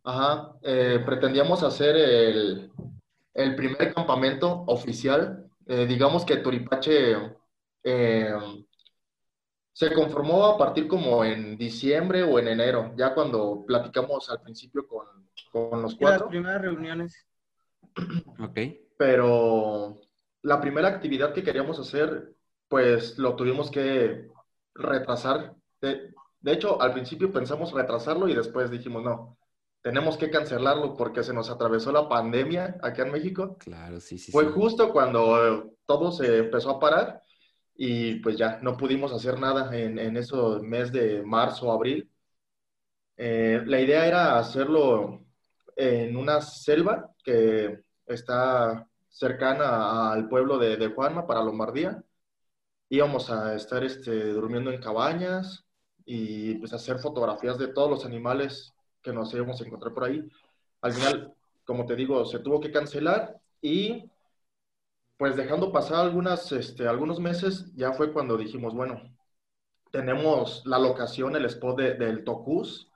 Ajá, 0.02 0.54
eh, 0.62 1.00
pretendíamos 1.04 1.62
hacer 1.62 1.96
el, 1.96 3.56
primer 3.56 3.94
campamento 3.94 4.64
oficial. 4.66 5.48
Eh, 5.66 5.86
digamos 5.86 6.24
que 6.24 6.38
Turipache 6.38 7.36
eh, 7.84 8.34
se 9.78 9.94
conformó 9.94 10.44
a 10.44 10.58
partir 10.58 10.88
como 10.88 11.24
en 11.24 11.56
diciembre 11.56 12.24
o 12.24 12.36
en 12.40 12.48
enero, 12.48 12.94
ya 12.96 13.14
cuando 13.14 13.64
platicamos 13.64 14.28
al 14.28 14.40
principio 14.42 14.88
con, 14.88 15.06
los 15.80 15.94
cuatro. 15.94 16.24
Las 16.24 16.30
primeras 16.30 16.62
reuniones. 16.62 17.26
Ok. 18.40 18.58
Pero 18.96 20.00
la 20.42 20.60
primera 20.60 20.88
actividad 20.88 21.32
que 21.32 21.44
queríamos 21.44 21.78
hacer, 21.78 22.34
pues 22.66 23.18
lo 23.18 23.36
tuvimos 23.36 23.70
que 23.70 24.26
retrasar. 24.74 25.54
De, 25.80 26.12
de 26.40 26.52
hecho, 26.52 26.82
al 26.82 26.92
principio 26.92 27.32
pensamos 27.32 27.72
retrasarlo 27.72 28.28
y 28.28 28.34
después 28.34 28.72
dijimos, 28.72 29.04
no, 29.04 29.38
tenemos 29.80 30.16
que 30.16 30.28
cancelarlo 30.28 30.96
porque 30.96 31.22
se 31.22 31.32
nos 31.32 31.50
atravesó 31.50 31.92
la 31.92 32.08
pandemia 32.08 32.78
acá 32.82 33.02
en 33.02 33.12
México. 33.12 33.56
Claro, 33.60 34.00
sí, 34.00 34.18
sí. 34.18 34.32
Fue 34.32 34.46
justo 34.46 34.92
cuando 34.92 35.74
todo 35.86 36.10
se 36.10 36.38
empezó 36.38 36.70
a 36.70 36.80
parar 36.80 37.22
y 37.80 38.16
pues 38.16 38.36
ya 38.36 38.58
no 38.60 38.76
pudimos 38.76 39.12
hacer 39.12 39.38
nada 39.38 39.74
en, 39.76 39.98
en 40.00 40.16
ese 40.16 40.36
mes 40.62 40.92
de 40.92 41.22
marzo, 41.22 41.70
abril. 41.72 42.10
Eh, 43.16 43.62
la 43.66 43.80
idea 43.80 44.06
era 44.06 44.38
hacerlo 44.38 45.24
en 45.76 46.16
una 46.16 46.40
selva 46.40 47.14
que 47.22 47.80
está 48.06 48.84
cercana 49.08 50.12
al 50.12 50.28
pueblo 50.28 50.58
de, 50.58 50.76
de 50.76 50.88
Juanma 50.88 51.26
para 51.26 51.42
Lombardía. 51.42 52.02
Íbamos 52.88 53.30
a 53.30 53.54
estar 53.54 53.84
este, 53.84 54.32
durmiendo 54.32 54.72
en 54.72 54.80
cabañas 54.80 55.64
y 56.04 56.54
pues 56.56 56.72
hacer 56.72 56.98
fotografías 56.98 57.58
de 57.58 57.68
todos 57.68 57.90
los 57.90 58.04
animales 58.04 58.74
que 59.02 59.12
nos 59.12 59.32
íbamos 59.34 59.60
a 59.60 59.64
encontrar 59.64 59.94
por 59.94 60.04
ahí. 60.04 60.28
Al 60.80 60.92
final, 60.94 61.32
como 61.64 61.86
te 61.86 61.94
digo, 61.94 62.24
se 62.24 62.40
tuvo 62.40 62.60
que 62.60 62.72
cancelar 62.72 63.38
y 63.62 64.10
pues 65.18 65.36
dejando 65.36 65.72
pasar 65.72 66.06
algunas, 66.06 66.50
este, 66.52 66.86
algunos 66.86 67.20
meses, 67.20 67.74
ya 67.74 67.92
fue 67.92 68.12
cuando 68.12 68.38
dijimos, 68.38 68.72
bueno, 68.72 69.02
tenemos 69.90 70.62
la 70.64 70.78
locación, 70.78 71.34
el 71.34 71.44
spot 71.46 71.78
del 71.78 72.24
Tocus, 72.24 72.90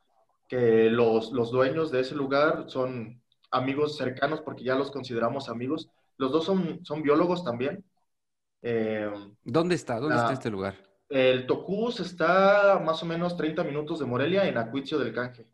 que 0.49 0.89
los, 0.89 1.33
los 1.33 1.51
dueños 1.51 1.91
de 1.91 2.01
ese 2.01 2.15
lugar 2.15 2.65
son 2.69 3.21
amigos 3.51 3.97
cercanos 3.97 4.41
porque 4.41 4.63
ya 4.63 4.77
los 4.77 4.91
consideramos 4.91 5.49
amigos. 5.49 5.91
Los 6.17 6.31
dos 6.31 6.45
son, 6.45 6.85
son 6.85 7.03
biólogos 7.03 7.43
también. 7.43 7.85
Eh, 8.63 9.11
¿Dónde 9.43 9.75
está? 9.75 9.99
¿Dónde 9.99 10.17
está 10.17 10.33
este 10.33 10.51
lugar? 10.51 10.77
El 11.09 11.47
Tocus 11.47 12.01
está 12.01 12.81
más 12.85 13.03
o 13.03 13.07
menos 13.07 13.37
30 13.37 13.65
minutos 13.65 13.99
de 13.99 14.07
Morelia 14.07 14.47
en 14.47 14.57
Acuicio 14.57 14.99
del 14.99 15.13
Canje. 15.13 15.47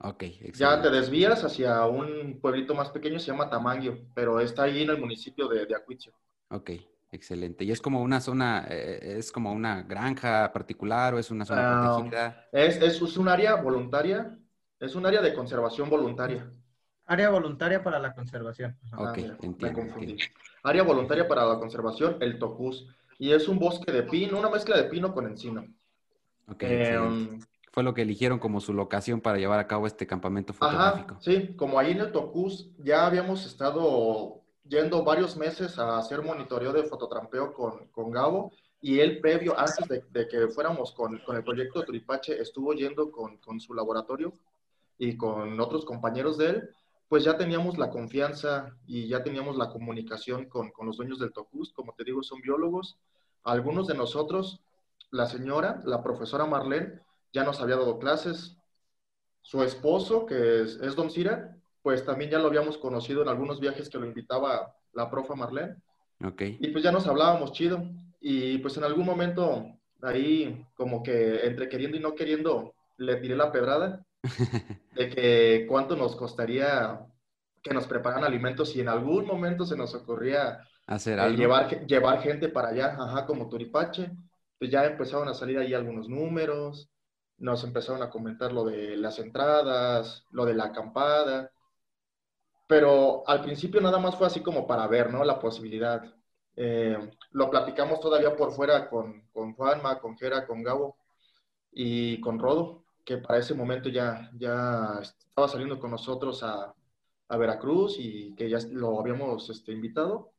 Ok, 0.00 0.22
excelente. 0.24 0.52
Ya 0.52 0.80
te 0.80 0.90
desvías 0.90 1.42
hacia 1.42 1.86
un 1.86 2.40
pueblito 2.40 2.72
más 2.74 2.90
pequeño, 2.90 3.18
se 3.18 3.28
llama 3.32 3.50
Tamanguio, 3.50 4.06
pero 4.14 4.38
está 4.38 4.62
ahí 4.64 4.82
en 4.82 4.90
el 4.90 4.98
municipio 5.00 5.48
de, 5.48 5.66
de 5.66 5.74
Acuicio. 5.74 6.12
Ok, 6.50 6.70
excelente. 7.12 7.64
¿Y 7.64 7.70
es 7.70 7.80
como 7.80 8.02
una 8.02 8.20
zona, 8.20 8.66
eh, 8.68 9.16
es 9.18 9.30
como 9.32 9.52
una 9.52 9.82
granja 9.82 10.52
particular 10.52 11.14
o 11.14 11.18
es 11.18 11.30
una 11.30 11.44
zona 11.44 11.62
Ah, 11.62 11.66
protegida? 11.66 12.48
Es, 12.52 12.76
es, 12.76 13.00
es 13.02 13.16
un 13.16 13.28
área 13.28 13.56
voluntaria, 13.56 14.38
es 14.78 14.94
un 14.94 15.06
área 15.06 15.20
de 15.22 15.34
conservación 15.34 15.88
voluntaria. 15.90 16.50
Área 17.06 17.30
voluntaria 17.30 17.82
para 17.82 17.98
la 17.98 18.14
conservación. 18.14 18.78
Ok, 18.96 18.98
Ah, 18.98 19.16
mira, 19.16 19.36
entiendo, 19.42 19.58
Me 19.58 19.72
confundí. 19.72 20.12
entiendo. 20.12 20.34
Área 20.62 20.82
voluntaria 20.82 21.26
para 21.28 21.44
la 21.46 21.58
conservación, 21.58 22.16
el 22.20 22.38
Tocus. 22.38 22.86
Y 23.18 23.32
es 23.32 23.48
un 23.48 23.58
bosque 23.58 23.90
de 23.92 24.02
pino, 24.04 24.38
una 24.38 24.50
mezcla 24.50 24.76
de 24.76 24.84
pino 24.84 25.12
con 25.12 25.26
encino. 25.26 25.66
Ok, 26.48 26.62
Eh, 26.64 26.96
excelente. 26.98 27.30
Fue 27.72 27.82
lo 27.82 27.94
que 27.94 28.02
eligieron 28.02 28.38
como 28.38 28.60
su 28.60 28.74
locación 28.74 29.20
para 29.20 29.38
llevar 29.38 29.60
a 29.60 29.66
cabo 29.66 29.86
este 29.86 30.06
campamento 30.06 30.52
Ajá, 30.58 30.92
fotográfico. 30.92 31.16
sí, 31.20 31.54
como 31.56 31.78
ahí 31.78 31.92
en 31.92 32.00
el 32.00 32.12
Tocus 32.12 32.70
ya 32.78 33.06
habíamos 33.06 33.46
estado 33.46 34.42
yendo 34.64 35.04
varios 35.04 35.36
meses 35.36 35.78
a 35.78 35.98
hacer 35.98 36.22
monitoreo 36.22 36.72
de 36.72 36.84
fototrampeo 36.84 37.52
con, 37.52 37.88
con 37.88 38.10
Gabo 38.10 38.52
y 38.80 38.98
él 39.00 39.20
previo, 39.20 39.58
antes 39.58 39.86
de, 39.88 40.04
de 40.10 40.28
que 40.28 40.48
fuéramos 40.48 40.92
con, 40.92 41.18
con 41.18 41.36
el 41.36 41.44
proyecto 41.44 41.82
Turipache, 41.84 42.40
estuvo 42.40 42.72
yendo 42.72 43.10
con, 43.12 43.36
con 43.38 43.60
su 43.60 43.74
laboratorio 43.74 44.32
y 44.98 45.16
con 45.16 45.58
otros 45.60 45.84
compañeros 45.84 46.38
de 46.38 46.50
él, 46.50 46.70
pues 47.08 47.24
ya 47.24 47.36
teníamos 47.36 47.76
la 47.76 47.90
confianza 47.90 48.76
y 48.86 49.08
ya 49.08 49.22
teníamos 49.24 49.56
la 49.56 49.70
comunicación 49.70 50.46
con, 50.46 50.70
los 50.82 50.96
dueños 50.96 51.18
del 51.18 51.32
Tocus, 51.32 51.72
como 51.72 51.92
te 51.92 52.04
digo, 52.04 52.22
son 52.22 52.40
biólogos. 52.40 52.98
Algunos 53.42 53.88
de 53.88 53.94
nosotros, 53.94 54.60
la 55.10 55.26
señora, 55.26 55.80
la 55.84 56.02
profesora 56.02 56.46
Marlene, 56.46 57.00
ya 57.32 57.44
nos 57.44 57.60
había 57.60 57.76
dado 57.76 57.98
clases. 57.98 58.56
Su 59.42 59.62
esposo, 59.62 60.26
que 60.26 60.62
es, 60.62 60.76
es 60.76 60.94
Don 60.96 61.10
Cira, 61.10 61.56
pues 61.82 62.04
también 62.04 62.30
ya 62.30 62.38
lo 62.38 62.48
habíamos 62.48 62.78
conocido 62.78 63.22
en 63.22 63.28
algunos 63.28 63.60
viajes 63.60 63.88
que 63.88 63.98
lo 63.98 64.06
invitaba 64.06 64.74
la 64.92 65.10
profa 65.10 65.34
Marlene. 65.34 65.76
Ok, 66.24 66.42
Y 66.60 66.68
pues 66.68 66.84
ya 66.84 66.92
nos 66.92 67.06
hablábamos 67.06 67.52
chido. 67.52 67.82
Y 68.20 68.58
pues 68.58 68.76
en 68.76 68.84
algún 68.84 69.06
momento 69.06 69.64
ahí 70.02 70.66
como 70.74 71.02
que 71.02 71.46
entre 71.46 71.68
queriendo 71.68 71.96
y 71.96 72.00
no 72.00 72.14
queriendo 72.14 72.74
le 72.96 73.16
tiré 73.16 73.36
la 73.36 73.52
pedrada 73.52 74.04
de 74.92 75.08
que 75.08 75.66
cuánto 75.68 75.96
nos 75.96 76.16
costaría 76.16 77.06
que 77.62 77.74
nos 77.74 77.86
preparan 77.86 78.24
alimentos 78.24 78.74
y 78.76 78.80
en 78.80 78.88
algún 78.88 79.26
momento 79.26 79.64
se 79.64 79.76
nos 79.76 79.94
ocurría 79.94 80.60
hacer 80.86 81.18
eh, 81.18 81.22
algo. 81.22 81.36
llevar, 81.36 81.86
llevar 81.86 82.22
gente 82.22 82.48
para 82.48 82.68
allá, 82.68 82.96
ajá, 82.98 83.26
como 83.26 83.48
Turipache. 83.48 84.10
Pues 84.58 84.70
ya 84.70 84.84
empezaron 84.84 85.28
a 85.28 85.34
salir 85.34 85.58
ahí 85.58 85.72
algunos 85.72 86.08
números, 86.08 86.90
nos 87.40 87.64
empezaron 87.64 88.02
a 88.02 88.10
comentar 88.10 88.52
lo 88.52 88.64
de 88.64 88.96
las 88.96 89.18
entradas, 89.18 90.24
lo 90.30 90.44
de 90.46 90.54
la 90.54 90.66
acampada, 90.66 91.52
pero 92.66 93.24
al 93.28 93.42
principio 93.42 93.80
nada 93.80 93.98
más 93.98 94.16
fue 94.16 94.26
así 94.26 94.42
como 94.42 94.66
para 94.66 94.86
ver, 94.86 95.10
¿no? 95.12 95.24
La 95.24 95.40
posibilidad. 95.40 96.02
Eh, 96.56 96.96
lo 97.32 97.50
platicamos 97.50 98.00
todavía 98.00 98.36
por 98.36 98.52
fuera 98.52 98.88
con, 98.88 99.28
con 99.32 99.54
Juanma, 99.54 99.98
con 100.00 100.16
Jera, 100.16 100.46
con 100.46 100.62
Gabo 100.62 100.96
y 101.72 102.20
con 102.20 102.38
Rodo, 102.38 102.84
que 103.04 103.18
para 103.18 103.38
ese 103.40 103.54
momento 103.54 103.88
ya, 103.88 104.30
ya 104.36 105.00
estaba 105.02 105.48
saliendo 105.48 105.80
con 105.80 105.90
nosotros 105.92 106.42
a, 106.44 106.74
a 107.28 107.36
Veracruz 107.38 107.96
y 107.98 108.34
que 108.36 108.48
ya 108.50 108.58
lo 108.72 109.00
habíamos 109.00 109.50
este, 109.50 109.72
invitado. 109.72 110.32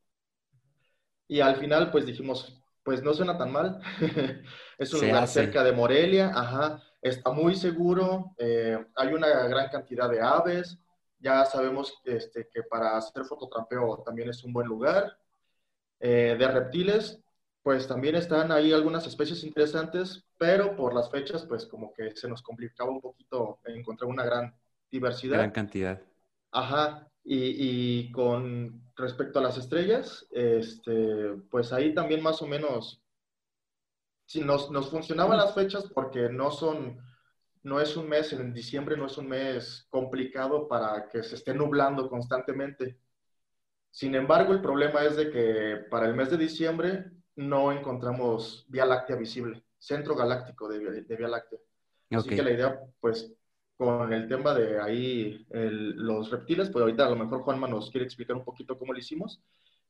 Y 1.27 1.39
al 1.39 1.55
final, 1.57 1.91
pues 1.91 2.05
dijimos, 2.05 2.61
pues 2.83 3.01
no 3.03 3.13
suena 3.13 3.37
tan 3.37 3.51
mal. 3.51 3.79
es 4.77 4.93
un 4.93 4.99
Se 4.99 5.05
lugar 5.05 5.23
hace. 5.23 5.41
cerca 5.45 5.63
de 5.63 5.71
Morelia, 5.71 6.31
ajá, 6.35 6.83
está 7.01 7.31
muy 7.31 7.55
seguro, 7.55 8.33
eh, 8.37 8.77
hay 8.95 9.13
una 9.13 9.47
gran 9.47 9.69
cantidad 9.69 10.09
de 10.09 10.21
aves, 10.21 10.77
ya 11.19 11.45
sabemos 11.45 11.93
este, 12.03 12.47
que 12.51 12.63
para 12.63 12.97
hacer 12.97 13.25
fototrampeo 13.25 14.03
también 14.05 14.29
es 14.29 14.43
un 14.43 14.53
buen 14.53 14.67
lugar. 14.67 15.17
Eh, 15.99 16.35
de 16.37 16.47
reptiles, 16.47 17.21
pues 17.61 17.87
también 17.87 18.15
están 18.15 18.51
ahí 18.51 18.73
algunas 18.73 19.05
especies 19.05 19.43
interesantes, 19.43 20.25
pero 20.37 20.75
por 20.75 20.95
las 20.95 21.11
fechas, 21.11 21.45
pues 21.45 21.65
como 21.67 21.93
que 21.93 22.15
se 22.15 22.27
nos 22.27 22.41
complicaba 22.41 22.89
un 22.89 23.01
poquito 23.01 23.59
encontrar 23.65 24.09
una 24.09 24.23
gran 24.23 24.55
diversidad. 24.89 25.37
Gran 25.37 25.51
cantidad. 25.51 26.01
Ajá, 26.51 27.07
y, 27.23 27.37
y 28.07 28.11
con 28.11 28.91
respecto 28.95 29.39
a 29.39 29.43
las 29.43 29.57
estrellas, 29.57 30.27
este, 30.31 31.35
pues 31.49 31.71
ahí 31.71 31.93
también 31.93 32.21
más 32.21 32.41
o 32.41 32.47
menos, 32.47 33.00
sí, 34.31 34.39
nos, 34.39 34.71
nos 34.71 34.89
funcionaban 34.89 35.37
las 35.37 35.53
fechas 35.53 35.85
porque 35.93 36.29
no 36.29 36.51
son, 36.51 36.97
no 37.63 37.81
es 37.81 37.97
un 37.97 38.07
mes, 38.07 38.31
en 38.31 38.53
diciembre 38.53 38.95
no 38.95 39.07
es 39.07 39.17
un 39.17 39.27
mes 39.27 39.85
complicado 39.89 40.69
para 40.69 41.09
que 41.09 41.21
se 41.21 41.35
esté 41.35 41.53
nublando 41.53 42.09
constantemente. 42.09 42.97
Sin 43.89 44.15
embargo, 44.15 44.53
el 44.53 44.61
problema 44.61 45.03
es 45.03 45.17
de 45.17 45.29
que 45.31 45.85
para 45.89 46.07
el 46.07 46.15
mes 46.15 46.29
de 46.31 46.37
diciembre 46.37 47.11
no 47.35 47.73
encontramos 47.73 48.65
Vía 48.69 48.85
Láctea 48.85 49.17
visible, 49.17 49.63
centro 49.77 50.15
galáctico 50.15 50.69
de, 50.69 50.79
Vía- 50.79 50.91
de 51.05 51.15
Vía 51.17 51.27
Láctea. 51.27 51.59
Así 52.11 52.29
Ok. 52.29 52.35
que 52.35 52.43
la 52.43 52.51
idea, 52.51 52.79
pues, 53.01 53.33
con 53.75 54.13
el 54.13 54.29
tema 54.29 54.53
de 54.53 54.79
ahí 54.79 55.45
el- 55.49 55.91
los 55.97 56.31
reptiles, 56.31 56.69
pues 56.69 56.81
ahorita 56.83 57.05
a 57.05 57.09
lo 57.09 57.17
mejor 57.17 57.41
Juanma 57.41 57.67
nos 57.67 57.91
quiere 57.91 58.05
explicar 58.05 58.37
un 58.37 58.45
poquito 58.45 58.77
cómo 58.77 58.93
lo 58.93 58.99
hicimos. 58.99 59.41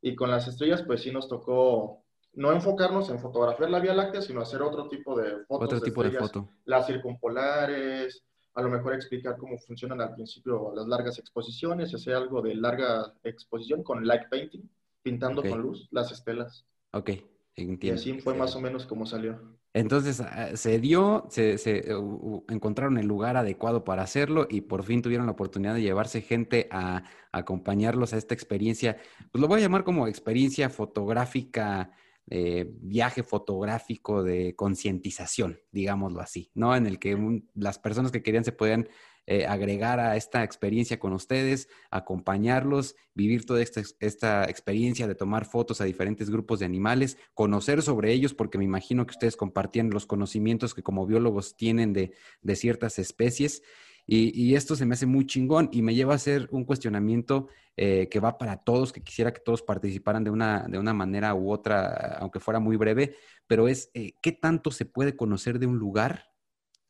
Y 0.01 0.15
con 0.15 0.31
las 0.31 0.47
estrellas, 0.47 0.81
pues 0.81 1.03
sí 1.03 1.11
nos 1.11 1.27
tocó 1.27 2.03
no 2.33 2.51
enfocarnos 2.51 3.09
en 3.09 3.19
fotografiar 3.19 3.69
la 3.69 3.79
Vía 3.79 3.93
Láctea, 3.93 4.21
sino 4.21 4.41
hacer 4.41 4.61
otro 4.61 4.87
tipo 4.87 5.19
de 5.19 5.31
fotos. 5.45 5.65
Otro 5.65 5.81
tipo 5.81 6.03
de 6.03 6.11
foto. 6.11 6.49
Las 6.65 6.87
circumpolares, 6.87 8.23
a 8.53 8.61
lo 8.61 8.69
mejor 8.69 8.93
explicar 8.93 9.37
cómo 9.37 9.57
funcionan 9.57 10.01
al 10.01 10.13
principio 10.13 10.73
las 10.75 10.87
largas 10.87 11.19
exposiciones, 11.19 11.93
hacer 11.93 12.15
algo 12.15 12.41
de 12.41 12.55
larga 12.55 13.13
exposición 13.23 13.83
con 13.83 14.05
light 14.05 14.29
painting, 14.29 14.69
pintando 15.01 15.41
con 15.41 15.61
luz 15.61 15.87
las 15.91 16.11
estelas. 16.11 16.65
Ok, 16.93 17.09
Y 17.55 17.63
entiendo. 17.63 17.99
así 17.99 18.19
fue 18.19 18.33
más 18.33 18.55
o 18.55 18.61
menos 18.61 18.85
como 18.85 19.05
salió. 19.05 19.39
Entonces 19.73 20.19
ah, 20.19 20.55
se 20.57 20.79
dio, 20.79 21.27
se, 21.29 21.57
se, 21.57 21.95
uh, 21.95 22.43
encontraron 22.49 22.97
el 22.97 23.07
lugar 23.07 23.37
adecuado 23.37 23.85
para 23.85 24.03
hacerlo 24.03 24.45
y 24.49 24.61
por 24.61 24.83
fin 24.83 25.01
tuvieron 25.01 25.27
la 25.27 25.31
oportunidad 25.31 25.73
de 25.75 25.81
llevarse 25.81 26.21
gente 26.21 26.67
a, 26.71 26.97
a 26.97 27.03
acompañarlos 27.31 28.11
a 28.13 28.17
esta 28.17 28.33
experiencia. 28.33 28.97
Pues 29.31 29.41
lo 29.41 29.47
voy 29.47 29.59
a 29.59 29.63
llamar 29.63 29.85
como 29.85 30.07
experiencia 30.07 30.69
fotográfica, 30.69 31.93
eh, 32.29 32.67
viaje 32.81 33.23
fotográfico 33.23 34.23
de 34.23 34.55
concientización, 34.55 35.59
digámoslo 35.71 36.21
así, 36.21 36.51
¿no? 36.53 36.75
En 36.75 36.85
el 36.85 36.99
que 36.99 37.41
las 37.55 37.79
personas 37.79 38.11
que 38.11 38.23
querían 38.23 38.45
se 38.45 38.51
podían 38.51 38.87
eh, 39.27 39.45
agregar 39.45 39.99
a 39.99 40.15
esta 40.17 40.43
experiencia 40.43 40.99
con 40.99 41.13
ustedes, 41.13 41.69
acompañarlos, 41.91 42.95
vivir 43.13 43.45
toda 43.45 43.61
esta, 43.61 43.81
esta 43.99 44.45
experiencia 44.45 45.07
de 45.07 45.15
tomar 45.15 45.45
fotos 45.45 45.79
a 45.79 45.85
diferentes 45.85 46.29
grupos 46.29 46.59
de 46.59 46.65
animales, 46.65 47.17
conocer 47.33 47.81
sobre 47.83 48.13
ellos, 48.13 48.33
porque 48.33 48.57
me 48.57 48.65
imagino 48.65 49.05
que 49.05 49.11
ustedes 49.11 49.37
compartían 49.37 49.91
los 49.91 50.05
conocimientos 50.05 50.73
que 50.73 50.83
como 50.83 51.05
biólogos 51.05 51.55
tienen 51.55 51.93
de, 51.93 52.13
de 52.41 52.55
ciertas 52.55 52.97
especies. 52.97 53.61
Y, 54.07 54.31
y 54.41 54.55
esto 54.55 54.75
se 54.75 54.85
me 54.85 54.93
hace 54.95 55.05
muy 55.05 55.25
chingón 55.25 55.69
y 55.71 55.81
me 55.81 55.95
lleva 55.95 56.13
a 56.13 56.15
hacer 56.17 56.47
un 56.51 56.65
cuestionamiento 56.65 57.47
eh, 57.77 58.09
que 58.09 58.19
va 58.19 58.37
para 58.37 58.57
todos, 58.57 58.91
que 58.91 59.01
quisiera 59.01 59.33
que 59.33 59.39
todos 59.41 59.61
participaran 59.61 60.23
de 60.23 60.29
una, 60.31 60.67
de 60.67 60.77
una 60.79 60.93
manera 60.93 61.33
u 61.35 61.51
otra, 61.51 62.17
aunque 62.19 62.39
fuera 62.39 62.59
muy 62.59 62.75
breve, 62.77 63.15
pero 63.47 63.67
es 63.67 63.89
eh, 63.93 64.13
qué 64.21 64.31
tanto 64.31 64.71
se 64.71 64.85
puede 64.85 65.15
conocer 65.15 65.59
de 65.59 65.67
un 65.67 65.77
lugar 65.77 66.31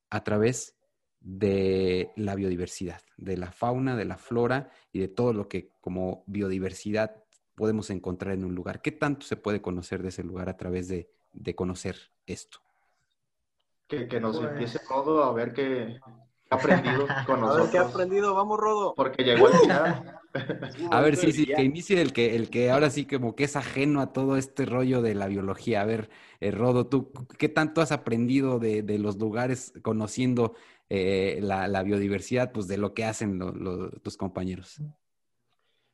a 0.09 0.24
través 0.24 0.76
de 1.20 2.12
la 2.16 2.34
biodiversidad, 2.36 3.01
de 3.18 3.38
la 3.38 3.51
fauna, 3.51 3.95
de 3.95 4.05
la 4.05 4.18
flora 4.18 4.72
y 4.91 4.99
de 4.99 5.07
todo 5.07 5.34
lo 5.34 5.47
que 5.47 5.70
como 5.80 6.24
biodiversidad 6.26 7.24
podemos 7.55 7.91
encontrar 7.91 8.34
en 8.34 8.43
un 8.43 8.55
lugar. 8.55 8.82
¿Qué 8.82 8.91
tanto 8.91 9.26
se 9.26 9.36
puede 9.36 9.62
conocer 9.62 10.01
de 10.01 10.09
ese 10.09 10.24
lugar 10.24 10.49
a 10.49 10.57
través 10.57 10.88
de, 10.88 11.12
de 11.34 11.53
conocer 11.53 11.95
esto? 12.26 12.59
Que, 13.88 14.07
que 14.07 14.20
nos 14.20 14.38
Pues- 14.38 14.49
empiece 14.51 14.80
todo 14.88 15.24
a 15.24 15.34
ver 15.34 15.53
qué 15.53 15.99
ha 16.01 16.30
aprendido 16.56 17.08
con 17.26 17.43
A 17.43 17.54
ver 17.54 17.70
qué 17.70 17.78
ha 17.78 17.82
nosotros. 17.82 17.89
aprendido. 17.91 18.36
Vamos, 18.36 18.60
Rodo. 18.60 18.93
Porque 18.95 19.24
llegó 19.24 19.47
el 19.47 19.54
final. 19.56 20.20
A 20.89 21.02
ver, 21.02 21.18
sí, 21.18 21.34
sí, 21.34 21.45
que 21.45 21.64
inicie 21.64 22.02
el 22.02 22.14
que, 22.14 22.36
el 22.36 22.49
que 22.49 22.72
ahora 22.72 22.89
sí 22.89 23.06
como 23.06 23.36
que 23.36 23.43
es 23.43 23.56
ajeno 23.58 23.99
a 23.99 24.14
todo 24.14 24.38
este 24.38 24.66
rollo 24.66 25.02
de 25.02 25.16
la 25.16 25.28
biología. 25.28 25.82
A 25.82 25.86
ver, 25.86 26.10
eh, 26.39 26.52
Rodo, 26.52 26.88
¿tú 26.88 27.12
qué 27.38 27.49
tanto 27.49 27.82
has 27.82 27.91
aprendido 27.91 28.58
de, 28.60 28.82
de 28.82 28.97
los 28.97 29.18
lugares 29.18 29.74
conociendo 29.82 30.56
eh, 30.89 31.39
la, 31.41 31.68
la 31.68 31.84
biodiversidad, 31.84 32.52
pues 32.54 32.68
de 32.68 32.78
lo 32.78 32.93
que 32.93 33.04
hacen 33.04 33.38
lo- 33.38 33.52
lo- 33.52 33.89
tus 33.91 34.16
compañeros? 34.16 34.82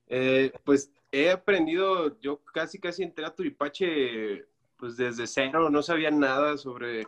Eh, 0.08 0.51
pues 0.64 0.91
he 1.12 1.32
aprendido, 1.32 2.20
yo 2.20 2.39
casi 2.43 2.80
casi 2.80 3.03
entré 3.03 3.26
a 3.26 3.34
Turipache 3.36 4.45
pues 4.78 4.95
desde 4.95 5.26
cero, 5.28 5.70
no 5.70 5.82
sabía 5.82 6.12
nada 6.12 6.55
sobre 6.58 7.08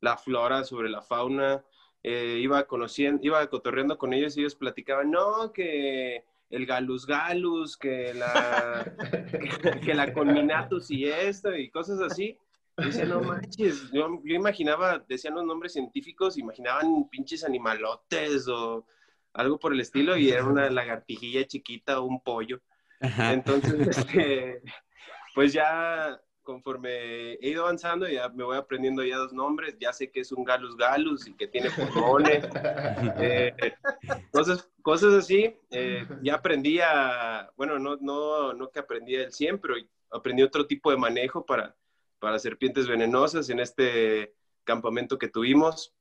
la 0.00 0.16
flora, 0.18 0.64
sobre 0.64 0.90
la 0.90 1.00
fauna, 1.02 1.64
Eh, 2.08 2.38
iba 2.38 2.64
conociendo, 2.68 3.20
iba 3.24 3.44
cotorreando 3.48 3.98
con 3.98 4.12
ellos 4.12 4.36
y 4.36 4.40
ellos 4.40 4.54
platicaban, 4.54 5.10
no, 5.10 5.52
que 5.52 6.22
el 6.50 6.64
galus 6.64 7.04
galus, 7.04 7.76
que 7.76 8.14
la, 8.14 8.94
que, 9.60 9.80
que 9.80 9.92
la 9.92 10.12
conminatus 10.12 10.88
y 10.92 11.06
esto 11.06 11.52
y 11.56 11.68
cosas 11.68 12.00
así. 12.00 12.38
Y 12.78 12.84
decía, 12.84 13.06
no 13.06 13.22
manches, 13.22 13.90
yo, 13.90 14.20
yo 14.22 14.36
imaginaba, 14.36 15.04
decían 15.08 15.34
los 15.34 15.44
nombres 15.44 15.72
científicos, 15.72 16.38
imaginaban 16.38 17.08
pinches 17.08 17.42
animalotes 17.42 18.46
o 18.46 18.86
algo 19.32 19.58
por 19.58 19.72
el 19.72 19.80
estilo 19.80 20.16
y 20.16 20.30
era 20.30 20.44
una 20.44 20.70
lagartijilla 20.70 21.44
chiquita 21.44 21.98
o 21.98 22.04
un 22.04 22.22
pollo. 22.22 22.60
Ajá. 23.00 23.32
Entonces, 23.32 23.84
este, 23.98 24.62
pues 25.34 25.52
ya 25.52 26.20
conforme 26.46 27.34
he 27.34 27.48
ido 27.50 27.64
avanzando, 27.64 28.08
ya 28.08 28.30
me 28.30 28.44
voy 28.44 28.56
aprendiendo 28.56 29.04
ya 29.04 29.18
dos 29.18 29.34
nombres, 29.34 29.76
ya 29.78 29.92
sé 29.92 30.10
que 30.10 30.20
es 30.20 30.32
un 30.32 30.44
galus 30.44 30.76
galus 30.76 31.26
y 31.26 31.34
que 31.34 31.48
tiene 31.48 31.68
pulmones, 31.70 32.44
eh, 33.20 33.52
cosas, 34.30 34.70
cosas 34.80 35.12
así. 35.12 35.54
eh, 35.70 36.06
ya 36.22 36.36
aprendí 36.36 36.80
a, 36.80 37.50
bueno, 37.56 37.78
no, 37.78 37.96
no, 37.96 38.54
no 38.54 38.70
que 38.70 38.78
aprendí 38.78 39.16
el 39.16 39.32
100, 39.32 39.58
pero 39.58 39.74
aprendí 40.10 40.42
otro 40.42 40.66
tipo 40.66 40.90
de 40.90 40.96
manejo 40.96 41.44
para, 41.44 41.76
para 42.18 42.38
serpientes 42.38 42.86
venenosas 42.86 43.50
en 43.50 43.60
este 43.60 44.34
campamento 44.64 45.18
que 45.18 45.28
tuvimos. 45.28 45.94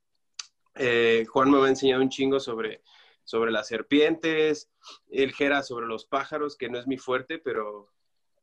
Eh, 0.75 1.25
Juan 1.27 1.49
me 1.49 1.57
va 1.57 1.65
a 1.65 1.69
enseñar 1.69 1.99
un 1.99 2.09
chingo 2.09 2.39
sobre, 2.39 2.83
sobre 3.23 3.51
las 3.51 3.67
serpientes, 3.67 4.69
el 5.09 5.33
Jera 5.33 5.63
sobre 5.63 5.87
los 5.87 6.05
pájaros, 6.05 6.55
que 6.55 6.69
no 6.69 6.77
es 6.77 6.85
mi 6.85 6.97
fuerte, 6.97 7.39
pero, 7.39 7.89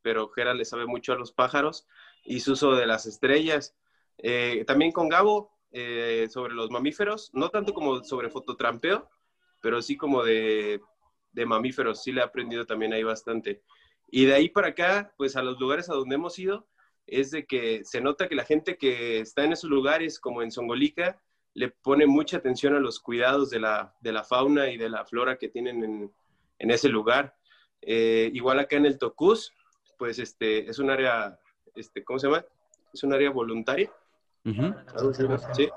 pero 0.03 0.29
Jera 0.29 0.53
le 0.53 0.65
sabe 0.65 0.85
mucho 0.85 1.13
a 1.13 1.17
los 1.17 1.31
pájaros, 1.31 1.87
y 2.23 2.41
Suso 2.41 2.75
de 2.75 2.85
las 2.85 3.05
estrellas. 3.05 3.75
Eh, 4.19 4.63
también 4.67 4.91
con 4.91 5.09
Gabo 5.09 5.51
eh, 5.71 6.27
sobre 6.29 6.53
los 6.53 6.69
mamíferos, 6.69 7.31
no 7.33 7.49
tanto 7.49 7.73
como 7.73 8.03
sobre 8.03 8.29
fototrampeo, 8.29 9.09
pero 9.61 9.81
sí 9.81 9.97
como 9.97 10.23
de, 10.23 10.81
de 11.31 11.45
mamíferos, 11.45 12.03
sí 12.03 12.11
le 12.11 12.21
he 12.21 12.23
aprendido 12.23 12.65
también 12.65 12.93
ahí 12.93 13.03
bastante. 13.03 13.63
Y 14.11 14.25
de 14.25 14.35
ahí 14.35 14.49
para 14.49 14.69
acá, 14.69 15.13
pues 15.17 15.35
a 15.35 15.41
los 15.41 15.59
lugares 15.59 15.89
a 15.89 15.95
donde 15.95 16.15
hemos 16.15 16.37
ido, 16.37 16.67
es 17.07 17.31
de 17.31 17.45
que 17.45 17.83
se 17.83 17.99
nota 17.99 18.29
que 18.29 18.35
la 18.35 18.45
gente 18.45 18.77
que 18.77 19.19
está 19.19 19.43
en 19.43 19.53
esos 19.53 19.69
lugares, 19.69 20.19
como 20.19 20.41
en 20.41 20.51
Songolica, 20.51 21.19
le 21.53 21.69
pone 21.69 22.05
mucha 22.05 22.37
atención 22.37 22.75
a 22.75 22.79
los 22.79 22.99
cuidados 22.99 23.49
de 23.49 23.59
la, 23.59 23.95
de 24.01 24.11
la 24.11 24.23
fauna 24.23 24.69
y 24.69 24.77
de 24.77 24.89
la 24.89 25.05
flora 25.05 25.37
que 25.37 25.49
tienen 25.49 25.83
en, 25.83 26.13
en 26.59 26.71
ese 26.71 26.89
lugar. 26.89 27.35
Eh, 27.81 28.31
igual 28.33 28.59
acá 28.59 28.77
en 28.77 28.85
el 28.85 28.97
Tocuz, 28.97 29.51
pues 29.97 30.19
este, 30.19 30.69
es 30.69 30.79
un 30.79 30.89
área, 30.89 31.39
este, 31.75 32.03
¿cómo 32.03 32.19
se 32.19 32.27
llama? 32.27 32.45
Es 32.93 33.03
un 33.03 33.13
área 33.13 33.29
voluntaria. 33.29 33.91
Ujú. 34.45 34.73
Sí. 35.53 35.69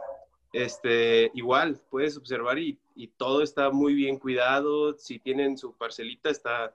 Este, 0.52 1.30
igual, 1.34 1.80
puedes 1.90 2.16
observar 2.16 2.58
y, 2.58 2.78
y 2.94 3.08
todo 3.08 3.42
está 3.42 3.70
muy 3.70 3.94
bien 3.94 4.18
cuidado. 4.18 4.96
Si 4.98 5.18
tienen 5.18 5.58
su 5.58 5.72
parcelita, 5.76 6.30
está 6.30 6.74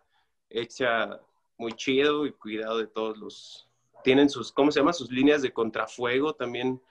hecha 0.50 1.20
muy 1.58 1.74
chido 1.74 2.26
y 2.26 2.32
cuidado 2.32 2.78
de 2.78 2.88
todos 2.88 3.18
los... 3.18 3.68
Tienen 4.04 4.30
sus, 4.30 4.52
¿cómo 4.52 4.72
se 4.72 4.80
llama? 4.80 4.94
Sus 4.94 5.12
líneas 5.12 5.42
de 5.42 5.54
contrafuego 5.54 6.34
también. 6.34 6.82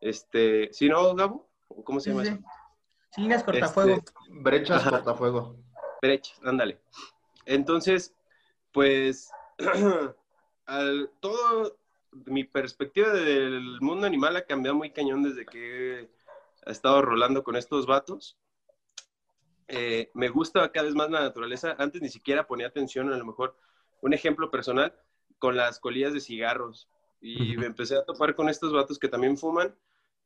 Este, 0.00 0.72
¿sí 0.72 0.88
no, 0.88 1.14
Gabo? 1.14 1.48
¿O 1.68 1.82
¿Cómo 1.84 2.00
se 2.00 2.10
Sí, 2.10 2.10
llama 2.10 2.24
sí. 2.24 2.30
eso? 2.32 3.20
Líneas 3.20 3.44
cortafuego. 3.44 3.96
Este, 3.96 4.12
Brechas 4.28 4.80
Ajá. 4.82 4.90
cortafuego. 4.90 5.56
Brechas, 6.02 6.38
ándale. 6.44 6.80
Entonces, 7.46 8.14
pues, 8.72 9.30
al- 10.66 11.10
todo 11.20 11.78
mi 12.26 12.44
perspectiva 12.44 13.12
del 13.12 13.80
mundo 13.80 14.06
animal 14.06 14.36
ha 14.36 14.46
cambiado 14.46 14.76
muy 14.76 14.90
cañón 14.90 15.22
desde 15.22 15.44
que 15.46 16.00
he 16.00 16.70
estado 16.70 17.02
rolando 17.02 17.42
con 17.42 17.56
estos 17.56 17.86
vatos. 17.86 18.38
Eh, 19.66 20.10
me 20.14 20.28
gusta 20.28 20.70
cada 20.70 20.86
vez 20.86 20.94
más 20.94 21.10
la 21.10 21.20
naturaleza. 21.20 21.74
Antes 21.78 22.02
ni 22.02 22.08
siquiera 22.08 22.46
ponía 22.46 22.66
atención, 22.68 23.12
a 23.12 23.16
lo 23.16 23.24
mejor, 23.24 23.56
un 24.02 24.12
ejemplo 24.12 24.50
personal, 24.50 24.94
con 25.38 25.56
las 25.56 25.80
colillas 25.80 26.12
de 26.12 26.20
cigarros. 26.20 26.88
Y 27.20 27.56
me 27.56 27.66
empecé 27.66 27.96
a 27.96 28.04
topar 28.04 28.34
con 28.34 28.48
estos 28.48 28.72
vatos 28.72 28.98
que 28.98 29.08
también 29.08 29.36
fuman. 29.36 29.74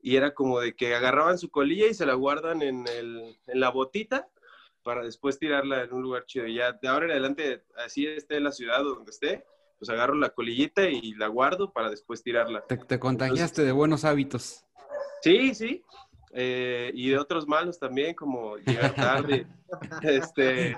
Y 0.01 0.17
era 0.17 0.35
como 0.35 0.61
de 0.61 0.77
que 0.77 0.95
agarraban 0.95 1.39
su 1.39 1.51
colilla 1.51 1.87
y 1.87 1.95
se 1.95 2.07
la 2.07 2.15
guardan 2.15 2.63
en, 2.63 2.87
el, 2.89 3.39
en 3.47 3.61
la 3.61 3.71
botita 3.71 4.29
para 4.83 5.03
después 5.03 5.39
tirarla 5.39 5.83
en 5.83 5.93
un 5.93 6.03
lugar 6.03 6.25
chido. 6.27 6.47
Y 6.47 6.55
ya 6.57 6.73
de 6.73 6.89
ahora 6.89 7.07
en 7.07 7.13
adelante, 7.13 7.65
así 7.77 8.07
esté 8.07 8.41
la 8.41 8.53
ciudad 8.53 8.87
o 8.87 8.95
donde 8.97 9.11
esté, 9.11 9.45
pues 9.79 9.89
agarro 9.91 10.15
la 10.15 10.31
colillita 10.31 10.89
y 10.89 11.15
la 11.15 11.29
guardo 11.29 11.73
para 11.73 11.91
después 11.91 12.23
tirarla. 12.23 12.65
Te, 12.67 12.77
te 12.77 12.99
contagiaste 12.99 13.63
de 13.63 13.73
buenos 13.73 14.05
hábitos. 14.05 14.65
Sí, 15.23 15.55
sí. 15.55 15.85
Eh, 16.33 16.91
y 16.95 17.11
de 17.11 17.19
otros 17.19 17.47
malos 17.47 17.79
también, 17.79 18.15
como 18.15 18.57
llegar 18.59 18.95
tarde. 18.95 19.47
este, 20.03 20.77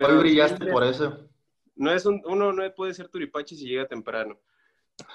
Hoy 0.00 0.16
brillaste 0.18 0.64
sí, 0.64 0.70
por 0.70 0.84
eso. 0.84 1.28
No 1.76 1.92
es 1.92 2.06
un, 2.06 2.22
uno 2.26 2.52
no 2.52 2.74
puede 2.74 2.94
ser 2.94 3.08
turipache 3.08 3.56
si 3.56 3.66
llega 3.66 3.86
temprano. 3.86 4.38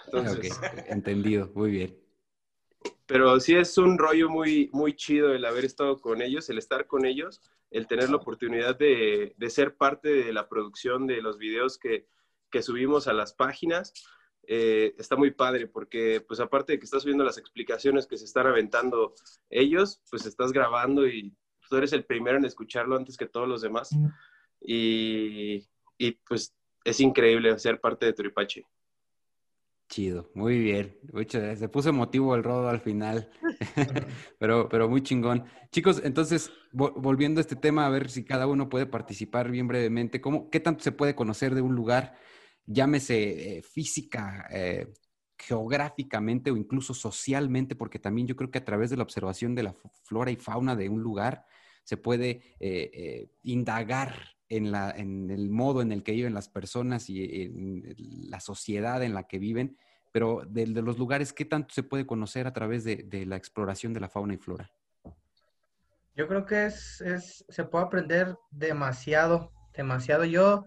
Entonces, 0.06 0.58
Ok, 0.58 0.64
entendido, 0.88 1.52
muy 1.54 1.72
bien. 1.72 1.98
pero 3.06 3.40
sí 3.40 3.56
es 3.56 3.78
un 3.78 3.98
rollo 3.98 4.30
muy, 4.30 4.70
muy 4.72 4.96
chido 4.96 5.34
el 5.34 5.44
haber 5.46 5.66
estado 5.66 6.00
con 6.00 6.22
ellos, 6.22 6.50
el 6.50 6.58
estar 6.58 6.88
con 6.88 7.06
ellos, 7.06 7.42
el 7.74 7.88
tener 7.88 8.10
la 8.10 8.18
oportunidad 8.18 8.78
de, 8.78 9.34
de 9.36 9.50
ser 9.50 9.76
parte 9.76 10.10
de 10.10 10.32
la 10.32 10.48
producción 10.48 11.08
de 11.08 11.22
los 11.22 11.38
videos 11.38 11.78
que, 11.78 12.08
que 12.52 12.62
subimos 12.62 13.08
a 13.08 13.14
las 13.14 13.34
páginas. 13.34 13.94
Eh, 14.46 14.94
está 14.98 15.16
muy 15.16 15.32
padre 15.32 15.68
porque, 15.68 16.22
pues 16.22 16.40
aparte 16.40 16.74
de 16.74 16.80
que 16.80 16.86
estás 16.86 17.02
subiendo 17.02 17.24
las 17.24 17.40
explicaciones 17.40 18.06
que 18.06 18.18
se 18.18 18.26
están 18.26 18.46
aventando 18.46 19.16
ellos, 19.50 20.02
pues 20.10 20.26
estás 20.26 20.52
grabando 20.52 21.08
y 21.08 21.36
tú 21.68 21.78
eres 21.78 21.94
el 21.94 22.06
primero 22.06 22.38
en 22.38 22.46
escucharlo 22.46 22.96
antes 22.96 23.18
que 23.18 23.26
todos 23.26 23.48
los 23.48 23.62
demás. 23.62 23.90
Y, 24.62 25.68
y 25.98 26.12
pues 26.28 26.56
es 26.84 27.00
increíble 27.00 27.58
ser 27.58 27.82
parte 27.82 28.06
de 28.06 28.14
Turipache. 28.14 28.66
Chido, 29.94 30.32
muy 30.34 30.58
bien. 30.58 30.98
Gracias. 31.04 31.60
Se 31.60 31.70
puso 31.70 31.90
emotivo 31.90 32.34
el 32.34 32.44
rodo 32.44 32.68
al 32.68 32.80
final, 32.82 33.30
pero, 34.40 34.68
pero 34.68 34.90
muy 34.90 35.04
chingón. 35.04 35.46
Chicos, 35.72 36.02
entonces, 36.04 36.52
vo- 36.72 36.94
volviendo 37.00 37.40
a 37.40 37.42
este 37.42 37.56
tema, 37.56 37.86
a 37.86 37.90
ver 37.90 38.10
si 38.10 38.26
cada 38.26 38.48
uno 38.48 38.70
puede 38.70 38.88
participar 38.88 39.52
bien 39.52 39.68
brevemente. 39.68 40.20
¿Cómo, 40.20 40.50
¿Qué 40.50 40.60
tanto 40.60 40.84
se 40.84 40.94
puede 40.94 41.14
conocer 41.14 41.54
de 41.54 41.62
un 41.62 41.76
lugar, 41.76 42.16
llámese 42.66 43.58
eh, 43.60 43.62
física, 43.62 44.48
eh, 44.52 44.92
geográficamente 45.38 46.50
o 46.50 46.58
incluso 46.58 46.96
socialmente? 46.96 47.76
Porque 47.76 48.00
también 48.00 48.26
yo 48.26 48.36
creo 48.36 48.50
que 48.50 48.58
a 48.58 48.66
través 48.66 48.90
de 48.90 48.98
la 48.98 49.04
observación 49.04 49.54
de 49.54 49.64
la 49.64 49.76
flora 50.06 50.32
y 50.32 50.38
fauna 50.38 50.76
de 50.76 50.90
un 50.90 51.04
lugar 51.04 51.46
se 51.84 51.98
puede 51.98 52.56
eh, 52.60 52.90
eh, 52.94 53.30
indagar 53.44 54.16
en, 54.56 54.72
la, 54.72 54.92
en 54.92 55.30
el 55.30 55.50
modo 55.50 55.82
en 55.82 55.92
el 55.92 56.04
que 56.04 56.14
viven 56.14 56.34
las 56.34 56.50
personas 56.50 57.10
y 57.10 57.44
en 57.44 57.96
la 58.30 58.40
sociedad 58.40 59.04
en 59.04 59.14
la 59.14 59.24
que 59.24 59.40
viven, 59.40 59.78
pero 60.12 60.44
de, 60.48 60.66
de 60.66 60.82
los 60.82 60.98
lugares, 60.98 61.34
¿qué 61.34 61.46
tanto 61.46 61.74
se 61.74 61.84
puede 61.84 62.06
conocer 62.06 62.48
a 62.48 62.54
través 62.54 62.84
de, 62.84 62.98
de 62.98 63.26
la 63.26 63.36
exploración 63.36 63.94
de 63.94 64.00
la 64.00 64.10
fauna 64.10 64.36
y 64.36 64.38
flora? 64.38 64.72
Yo 66.16 66.28
creo 66.28 66.46
que 66.46 66.66
es, 66.68 67.02
es, 67.02 67.44
se 67.50 67.64
puede 67.64 67.86
aprender 67.86 68.38
demasiado, 68.52 69.52
demasiado. 69.76 70.26
Yo 70.26 70.66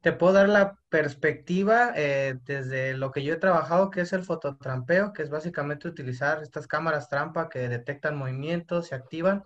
te 0.00 0.12
puedo 0.12 0.32
dar 0.32 0.48
la 0.48 0.78
perspectiva 0.88 1.92
eh, 1.94 2.38
desde 2.44 2.96
lo 2.96 3.10
que 3.10 3.22
yo 3.22 3.34
he 3.34 3.38
trabajado, 3.38 3.90
que 3.90 4.00
es 4.00 4.12
el 4.14 4.24
fototrampeo, 4.24 5.12
que 5.12 5.22
es 5.22 5.28
básicamente 5.28 5.88
utilizar 5.88 6.42
estas 6.42 6.66
cámaras 6.66 7.10
trampa 7.10 7.50
que 7.50 7.68
detectan 7.68 8.16
movimientos, 8.16 8.86
se 8.86 8.94
activan 8.94 9.44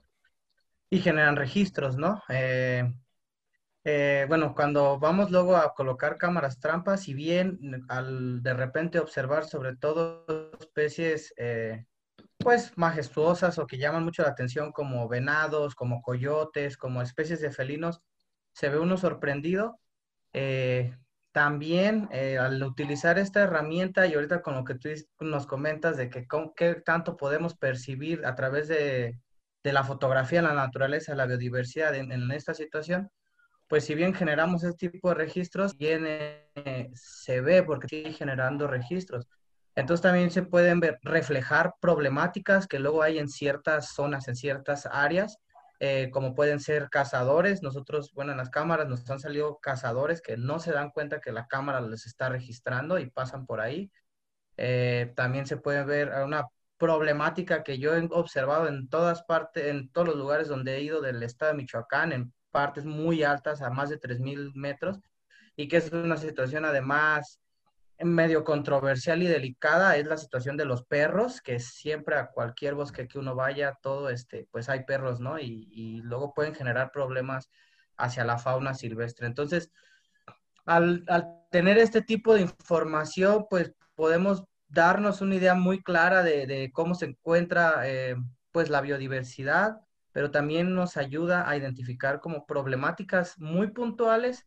y 0.90 1.00
generan 1.00 1.36
registros, 1.36 1.96
¿no? 1.96 2.22
Eh, 2.28 2.92
eh, 3.84 4.26
bueno, 4.28 4.54
cuando 4.54 4.98
vamos 4.98 5.30
luego 5.30 5.56
a 5.56 5.74
colocar 5.74 6.18
cámaras 6.18 6.60
trampas, 6.60 7.02
si 7.02 7.14
bien 7.14 7.84
al 7.88 8.42
de 8.42 8.54
repente 8.54 8.98
observar 9.00 9.44
sobre 9.44 9.76
todo 9.76 10.24
especies 10.60 11.34
eh, 11.36 11.84
pues 12.38 12.76
majestuosas 12.76 13.58
o 13.58 13.66
que 13.66 13.78
llaman 13.78 14.04
mucho 14.04 14.22
la 14.22 14.30
atención 14.30 14.72
como 14.72 15.08
venados, 15.08 15.74
como 15.74 16.02
coyotes, 16.02 16.76
como 16.76 17.02
especies 17.02 17.40
de 17.40 17.52
felinos, 17.52 18.00
se 18.54 18.68
ve 18.68 18.78
uno 18.78 18.96
sorprendido. 18.96 19.78
eh, 20.32 20.96
también 21.32 22.10
al 22.12 22.62
utilizar 22.62 23.18
esta 23.18 23.40
herramienta 23.42 24.06
y 24.06 24.14
ahorita 24.14 24.42
con 24.42 24.54
lo 24.54 24.64
que 24.64 24.74
tú 24.74 24.90
nos 25.20 25.46
comentas 25.46 25.96
de 25.96 26.10
que 26.10 26.26
con, 26.26 26.52
qué 26.54 26.74
tanto 26.74 27.16
podemos 27.16 27.56
percibir 27.56 28.26
a 28.26 28.34
través 28.34 28.68
de, 28.68 29.18
de 29.62 29.72
la 29.72 29.84
fotografía, 29.84 30.42
la 30.42 30.54
naturaleza, 30.54 31.14
la 31.14 31.26
biodiversidad 31.26 31.94
en, 31.94 32.30
esta 32.32 32.54
situación, 32.54 33.10
pues 33.72 33.86
si 33.86 33.94
bien 33.94 34.12
generamos 34.12 34.64
este 34.64 34.90
tipo 34.90 35.08
de 35.08 35.14
registros, 35.14 35.78
viene, 35.78 36.50
se 36.92 37.40
ve 37.40 37.62
porque 37.62 37.88
sigue 37.88 38.12
generando 38.12 38.66
registros. 38.66 39.26
Entonces 39.74 40.02
también 40.02 40.30
se 40.30 40.42
pueden 40.42 40.78
ver, 40.78 40.98
reflejar 41.00 41.72
problemáticas 41.80 42.66
que 42.66 42.78
luego 42.78 43.02
hay 43.02 43.18
en 43.18 43.30
ciertas 43.30 43.94
zonas, 43.94 44.28
en 44.28 44.36
ciertas 44.36 44.84
áreas, 44.84 45.38
eh, 45.80 46.10
como 46.12 46.34
pueden 46.34 46.60
ser 46.60 46.90
cazadores. 46.90 47.62
Nosotros, 47.62 48.12
bueno, 48.12 48.32
en 48.32 48.36
las 48.36 48.50
cámaras 48.50 48.88
nos 48.88 49.08
han 49.08 49.20
salido 49.20 49.58
cazadores 49.58 50.20
que 50.20 50.36
no 50.36 50.58
se 50.58 50.72
dan 50.72 50.90
cuenta 50.90 51.22
que 51.22 51.32
la 51.32 51.46
cámara 51.46 51.80
les 51.80 52.04
está 52.04 52.28
registrando 52.28 52.98
y 52.98 53.08
pasan 53.08 53.46
por 53.46 53.62
ahí. 53.62 53.90
Eh, 54.58 55.14
también 55.16 55.46
se 55.46 55.56
puede 55.56 55.82
ver 55.84 56.12
una 56.26 56.46
problemática 56.76 57.62
que 57.62 57.78
yo 57.78 57.94
he 57.96 58.06
observado 58.10 58.68
en 58.68 58.90
todas 58.90 59.22
partes, 59.22 59.64
en 59.64 59.90
todos 59.92 60.08
los 60.08 60.16
lugares 60.18 60.48
donde 60.48 60.76
he 60.76 60.82
ido 60.82 61.00
del 61.00 61.22
estado 61.22 61.52
de 61.52 61.56
Michoacán, 61.56 62.12
en 62.12 62.34
partes 62.52 62.84
muy 62.84 63.24
altas, 63.24 63.62
a 63.62 63.70
más 63.70 63.90
de 63.90 63.98
3.000 63.98 64.52
metros, 64.54 65.00
y 65.56 65.68
que 65.68 65.78
es 65.78 65.90
una 65.92 66.16
situación 66.16 66.64
además 66.64 67.40
medio 68.04 68.44
controversial 68.44 69.22
y 69.22 69.26
delicada 69.26 69.96
es 69.96 70.06
la 70.06 70.16
situación 70.16 70.56
de 70.56 70.64
los 70.64 70.84
perros, 70.84 71.40
que 71.40 71.60
siempre 71.60 72.16
a 72.16 72.28
cualquier 72.28 72.74
bosque 72.74 73.08
que 73.08 73.18
uno 73.18 73.34
vaya, 73.34 73.78
todo 73.82 74.10
este, 74.10 74.48
pues 74.50 74.68
hay 74.68 74.84
perros, 74.84 75.20
¿no? 75.20 75.38
Y, 75.38 76.00
luego 76.02 76.34
pueden 76.34 76.54
generar 76.54 76.90
problemas 76.92 77.50
hacia 77.96 78.24
la 78.24 78.38
fauna 78.38 78.74
silvestre. 78.74 79.26
Entonces, 79.26 79.70
al, 80.64 81.04
tener 81.50 81.78
este 81.78 82.02
tipo 82.02 82.34
de 82.34 82.42
información, 82.42 83.46
pues 83.48 83.72
podemos 83.94 84.44
darnos 84.68 85.20
una 85.20 85.34
idea 85.36 85.54
muy 85.54 85.82
clara 85.82 86.22
de, 86.22 86.46
de 86.46 86.70
cómo 86.72 86.94
se 86.94 87.06
encuentra, 87.06 87.88
eh, 87.88 88.16
pues, 88.52 88.70
la 88.70 88.80
biodiversidad, 88.80 89.76
pero 90.12 90.30
también 90.30 90.74
nos 90.74 90.96
ayuda 90.96 91.48
a 91.48 91.56
identificar 91.56 92.20
como 92.20 92.46
problemáticas 92.46 93.38
muy 93.38 93.68
puntuales 93.68 94.46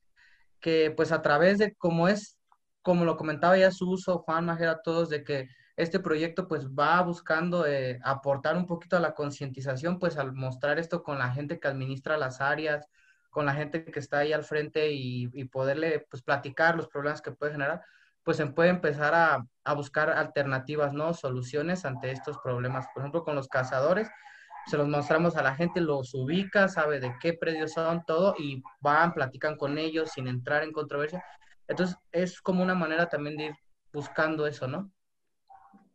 que, 0.60 0.92
pues, 0.96 1.12
a 1.12 1.22
través 1.22 1.58
de 1.58 1.76
cómo 1.76 2.08
es 2.08 2.38
como 2.86 3.04
lo 3.04 3.18
comentaba 3.18 3.58
ya 3.58 3.72
su 3.72 3.90
uso, 3.90 4.20
Juan 4.20 4.46
Majera, 4.46 4.84
todos, 4.84 5.10
de 5.10 5.24
que 5.24 5.50
este 5.76 6.00
proyecto 6.00 6.48
pues 6.48 6.68
va 6.70 7.02
buscando 7.02 7.66
eh, 7.66 8.00
aportar 8.04 8.56
un 8.56 8.68
poquito 8.68 8.96
a 8.96 9.00
la 9.00 9.16
concientización, 9.16 9.98
pues 9.98 10.18
al 10.18 10.34
mostrar 10.34 10.78
esto 10.78 11.02
con 11.02 11.18
la 11.18 11.32
gente 11.32 11.60
que 11.60 11.68
administra 11.68 12.16
las 12.16 12.42
áreas, 12.42 12.88
con 13.32 13.48
la 13.48 13.56
gente 13.56 13.86
que 13.86 14.00
está 14.00 14.20
ahí 14.20 14.34
al 14.34 14.44
frente 14.44 14.92
y, 14.92 15.32
y 15.34 15.46
poderle 15.46 16.06
pues 16.12 16.22
platicar 16.22 16.76
los 16.76 16.88
problemas 16.88 17.24
que 17.24 17.32
puede 17.32 17.54
generar, 17.54 17.82
pues 18.24 18.38
se 18.38 18.46
puede 18.46 18.70
empezar 18.70 19.16
a, 19.16 19.46
a, 19.64 19.74
buscar 19.74 20.12
alternativas, 20.12 20.94
¿no? 20.94 21.16
Soluciones 21.16 21.86
ante 21.86 22.12
estos 22.12 22.38
problemas. 22.38 22.86
Por 22.94 23.02
ejemplo, 23.02 23.24
con 23.24 23.34
los 23.36 23.48
cazadores, 23.48 24.10
se 24.66 24.78
los 24.78 24.88
mostramos 24.88 25.36
a 25.38 25.44
la 25.44 25.56
gente, 25.56 25.82
los 25.82 26.14
ubica, 26.14 26.68
sabe 26.68 27.00
de 27.00 27.14
qué 27.22 27.34
predios 27.34 27.74
son, 27.74 28.04
todo, 28.06 28.36
y 28.38 28.64
van, 28.82 29.14
platican 29.14 29.58
con 29.58 29.78
ellos 29.78 30.12
sin 30.12 30.28
entrar 30.28 30.64
en 30.64 30.72
controversia. 30.72 31.24
Entonces, 31.68 31.98
es 32.12 32.42
como 32.42 32.64
una 32.64 32.76
manera 32.76 33.08
también 33.08 33.38
de 33.38 33.46
ir 33.46 33.56
buscando 33.94 34.48
eso, 34.48 34.68
¿no? 34.68 34.92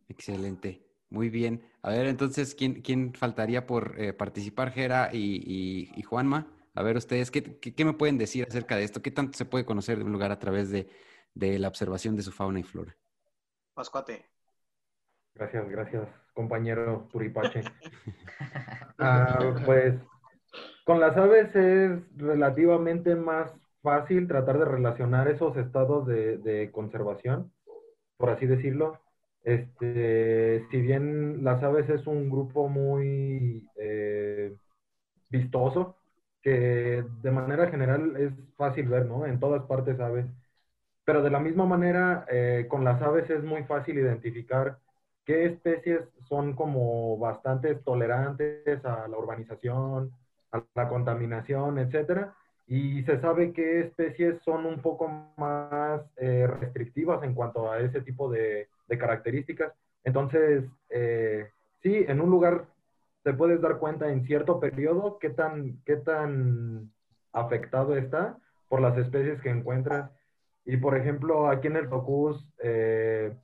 Excelente. 0.07 0.85
Muy 1.09 1.29
bien. 1.29 1.61
A 1.81 1.89
ver, 1.89 2.05
entonces, 2.05 2.55
¿quién, 2.55 2.81
quién 2.81 3.13
faltaría 3.13 3.67
por 3.67 3.99
eh, 3.99 4.13
participar, 4.13 4.71
Jera 4.71 5.09
y, 5.11 5.17
y, 5.17 5.91
y, 5.95 6.01
Juanma? 6.03 6.47
A 6.73 6.83
ver, 6.83 6.95
ustedes, 6.95 7.31
¿qué, 7.31 7.59
¿qué, 7.59 7.75
qué, 7.75 7.85
me 7.85 7.93
pueden 7.93 8.17
decir 8.17 8.45
acerca 8.47 8.77
de 8.77 8.83
esto? 8.83 9.01
¿Qué 9.01 9.11
tanto 9.11 9.37
se 9.37 9.45
puede 9.45 9.65
conocer 9.65 9.97
de 9.97 10.05
un 10.05 10.13
lugar 10.13 10.31
a 10.31 10.39
través 10.39 10.69
de, 10.69 10.87
de 11.33 11.59
la 11.59 11.67
observación 11.67 12.15
de 12.15 12.23
su 12.23 12.31
fauna 12.31 12.61
y 12.61 12.63
flora? 12.63 12.95
Pascuate. 13.73 14.30
Gracias, 15.35 15.69
gracias, 15.69 16.07
compañero 16.33 17.07
Turipache. 17.11 17.61
ah, 18.99 19.53
pues, 19.65 19.95
con 20.85 20.99
las 20.99 21.15
aves 21.17 21.55
es 21.55 22.17
relativamente 22.17 23.15
más 23.15 23.51
fácil 23.81 24.27
tratar 24.27 24.59
de 24.59 24.65
relacionar 24.65 25.27
esos 25.27 25.57
estados 25.57 26.05
de, 26.05 26.37
de, 26.37 26.71
conservación, 26.71 27.51
por 28.17 28.29
así 28.29 28.45
decirlo. 28.45 28.99
Este, 29.43 30.67
si 30.69 30.81
bien 30.81 31.43
las 31.43 31.63
aves 31.63 31.89
es 31.89 32.05
un 32.05 32.29
grupo 32.29 32.67
muy 32.67 33.67
eh, 33.77 34.55
vistoso, 35.29 35.97
que 36.41 37.03
de 37.21 37.31
manera 37.31 37.69
general 37.69 38.15
es 38.17 38.33
fácil 38.55 38.87
ver, 38.87 39.05
¿no? 39.05 39.25
En 39.25 39.39
todas 39.39 39.63
partes 39.63 39.99
aves. 39.99 40.25
Pero 41.05 41.23
de 41.23 41.31
la 41.31 41.39
misma 41.39 41.65
manera, 41.65 42.25
eh, 42.29 42.67
con 42.69 42.83
las 42.83 43.01
aves 43.01 43.29
es 43.29 43.43
muy 43.43 43.63
fácil 43.63 43.97
identificar 43.97 44.77
qué 45.25 45.45
especies 45.45 46.01
son 46.27 46.53
como 46.53 47.17
bastante 47.17 47.75
tolerantes 47.75 48.83
a 48.85 49.07
la 49.07 49.17
urbanización, 49.17 50.11
a 50.51 50.63
la 50.75 50.89
contaminación, 50.89 51.79
etcétera 51.79 52.33
y 52.71 53.03
se 53.03 53.19
sabe 53.19 53.51
qué 53.51 53.81
especies 53.81 54.41
son 54.45 54.65
un 54.65 54.81
poco 54.81 55.33
más 55.35 56.01
eh, 56.15 56.47
restrictivas 56.47 57.21
en 57.21 57.33
cuanto 57.33 57.69
a 57.69 57.81
ese 57.81 57.99
tipo 57.99 58.31
de, 58.31 58.69
características. 58.87 59.73
Entonces, 60.05 60.63
eh, 60.89 61.49
sí, 61.83 62.05
en 62.07 62.21
un 62.21 62.29
lugar 62.29 62.67
te 63.23 63.33
puedes 63.33 63.59
dar 63.59 63.77
cuenta 63.77 64.09
en 64.09 64.25
cierto 64.25 64.61
periodo 64.61 65.19
qué 65.19 65.31
tan, 65.31 65.81
qué 65.83 65.97
tan 65.97 66.89
afectado 67.33 67.97
está 67.97 68.37
por 68.69 68.79
las 68.79 68.97
especies 68.97 69.41
que 69.41 69.49
encuentras. 69.49 70.09
Y 70.63 70.77
por 70.77 70.95
ejemplo, 70.95 71.49
aquí 71.49 71.67
en 71.67 71.75
el 71.75 71.89
Tocus, 71.89 72.47
eh, 72.63 73.35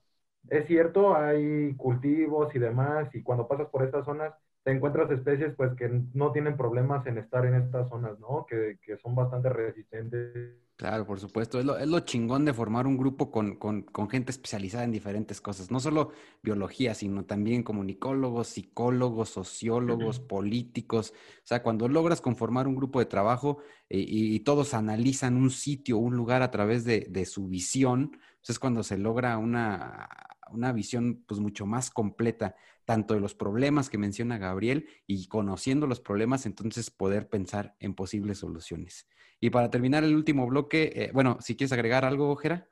es 0.49 0.67
cierto, 0.67 1.15
hay 1.15 1.73
cultivos 1.75 2.53
y 2.55 2.59
demás, 2.59 3.13
y 3.13 3.23
cuando 3.23 3.47
pasas 3.47 3.67
por 3.69 3.83
estas 3.83 4.05
zonas, 4.05 4.33
te 4.67 4.73
encuentras 4.73 5.09
especies 5.09 5.55
pues 5.55 5.73
que 5.75 5.89
no 6.13 6.33
tienen 6.33 6.57
problemas 6.57 7.07
en 7.07 7.17
estar 7.17 7.45
en 7.45 7.55
estas 7.55 7.87
zonas, 7.87 8.19
¿no? 8.19 8.45
Que, 8.45 8.77
que 8.81 8.97
son 8.97 9.15
bastante 9.15 9.47
resistentes. 9.47 10.57
Claro, 10.75 11.07
por 11.07 11.21
supuesto. 11.21 11.57
Es 11.57 11.63
lo, 11.63 11.77
es 11.77 11.87
lo 11.87 12.01
chingón 12.01 12.43
de 12.43 12.53
formar 12.53 12.85
un 12.85 12.97
grupo 12.97 13.31
con, 13.31 13.55
con, 13.55 13.83
con, 13.83 14.09
gente 14.09 14.31
especializada 14.31 14.83
en 14.83 14.91
diferentes 14.91 15.39
cosas. 15.39 15.71
No 15.71 15.79
solo 15.79 16.11
biología, 16.43 16.93
sino 16.95 17.23
también 17.23 17.63
comunicólogos, 17.63 18.49
psicólogos, 18.49 19.29
sociólogos, 19.29 20.19
políticos. 20.19 21.13
O 21.37 21.47
sea, 21.47 21.63
cuando 21.63 21.87
logras 21.87 22.19
conformar 22.19 22.67
un 22.67 22.75
grupo 22.75 22.99
de 22.99 23.05
trabajo 23.05 23.59
eh, 23.87 23.99
y, 23.99 24.35
y, 24.35 24.41
todos 24.41 24.73
analizan 24.73 25.37
un 25.37 25.49
sitio, 25.49 25.97
un 25.97 26.17
lugar 26.17 26.41
a 26.41 26.51
través 26.51 26.83
de, 26.83 27.07
de 27.09 27.25
su 27.25 27.47
visión, 27.47 28.11
pues 28.11 28.49
es 28.49 28.59
cuando 28.59 28.83
se 28.83 28.97
logra 28.97 29.37
una, 29.37 30.09
una 30.51 30.71
visión 30.71 31.23
pues 31.27 31.39
mucho 31.39 31.65
más 31.65 31.89
completa 31.89 32.55
tanto 32.85 33.13
de 33.13 33.19
los 33.19 33.35
problemas 33.35 33.89
que 33.89 33.97
menciona 33.97 34.37
Gabriel 34.37 34.87
y 35.05 35.27
conociendo 35.27 35.87
los 35.87 35.99
problemas, 35.99 36.45
entonces 36.45 36.89
poder 36.89 37.27
pensar 37.27 37.75
en 37.79 37.93
posibles 37.93 38.37
soluciones. 38.37 39.07
Y 39.39 39.49
para 39.49 39.69
terminar 39.69 40.03
el 40.03 40.15
último 40.15 40.47
bloque, 40.47 40.91
eh, 40.95 41.11
bueno, 41.13 41.37
si 41.41 41.55
quieres 41.55 41.73
agregar 41.73 42.05
algo, 42.05 42.35
Jera. 42.37 42.67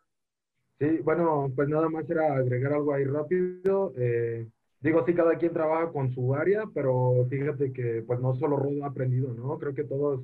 Sí, 0.80 1.00
bueno, 1.04 1.52
pues 1.56 1.70
nada 1.70 1.90
más 1.90 2.10
era 2.10 2.36
agregar 2.36 2.74
algo 2.74 2.94
ahí 2.94 3.04
rápido. 3.06 3.94
Eh, 3.98 4.48
digo, 4.80 5.06
sí, 5.06 5.14
cada 5.14 5.38
quien 5.38 5.54
trabaja 5.54 5.92
con 5.92 6.14
su 6.14 6.34
área, 6.34 6.64
pero 6.74 7.26
fíjate 7.30 7.72
que 7.72 8.04
pues 8.06 8.20
no 8.20 8.36
solo 8.36 8.58
Rodo 8.58 8.84
ha 8.84 8.88
aprendido, 8.88 9.34
¿no? 9.34 9.58
Creo 9.58 9.74
que 9.74 9.84
todos 9.84 10.22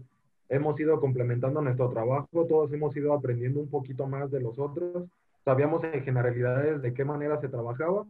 hemos 0.50 0.80
ido 0.80 1.00
complementando 1.00 1.62
nuestro 1.62 1.90
trabajo, 1.90 2.46
todos 2.48 2.72
hemos 2.74 2.96
ido 2.96 3.14
aprendiendo 3.14 3.60
un 3.60 3.70
poquito 3.70 4.08
más 4.08 4.30
de 4.32 4.42
los 4.42 4.58
otros. 4.60 5.06
Sabíamos 5.44 5.84
en 5.84 6.04
generalidades 6.04 6.82
de 6.82 6.94
qué 6.94 7.06
manera 7.06 7.40
se 7.42 7.50
trabajaba 7.50 8.06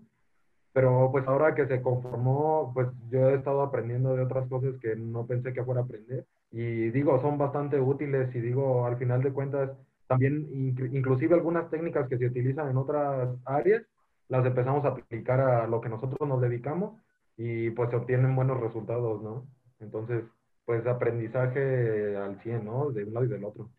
pero 0.74 1.10
pues 1.12 1.28
ahora 1.28 1.54
que 1.54 1.68
se 1.68 1.82
conformó, 1.82 2.72
pues 2.74 2.88
yo 3.10 3.30
he 3.30 3.36
estado 3.36 3.62
aprendiendo 3.62 4.16
de 4.16 4.24
otras 4.24 4.48
cosas 4.48 4.76
que 4.82 4.96
no 4.96 5.26
pensé 5.26 5.54
que 5.54 5.64
fuera 5.64 5.82
aprender. 5.82 6.26
Y 6.52 6.90
digo, 6.92 7.20
son 7.22 7.38
bastante 7.38 7.80
útiles 7.80 8.34
y 8.36 8.40
digo, 8.40 8.86
al 8.86 8.98
final 8.98 9.22
de 9.22 9.34
cuentas, 9.34 9.72
también 10.08 10.48
inclusive 10.94 11.36
algunas 11.36 11.70
técnicas 11.70 12.08
que 12.08 12.18
se 12.18 12.28
utilizan 12.28 12.70
en 12.70 12.78
otras 12.78 13.38
áreas, 13.46 13.84
las 14.30 14.46
empezamos 14.46 14.86
a 14.86 14.90
aplicar 14.90 15.42
a 15.42 15.68
lo 15.68 15.82
que 15.82 15.90
nosotros 15.90 16.28
nos 16.28 16.42
dedicamos 16.42 17.02
y 17.38 17.70
pues 17.72 17.90
se 17.90 17.98
obtienen 17.98 18.36
buenos 18.36 18.60
resultados, 18.60 19.22
¿no? 19.22 19.46
Entonces, 19.80 20.24
pues 20.66 20.86
aprendizaje 20.88 22.16
al 22.16 22.42
100, 22.42 22.66
¿no? 22.66 22.92
De 22.92 23.04
un 23.04 23.14
lado 23.14 23.26
y 23.26 23.30
del 23.30 23.44
otro. 23.44 23.70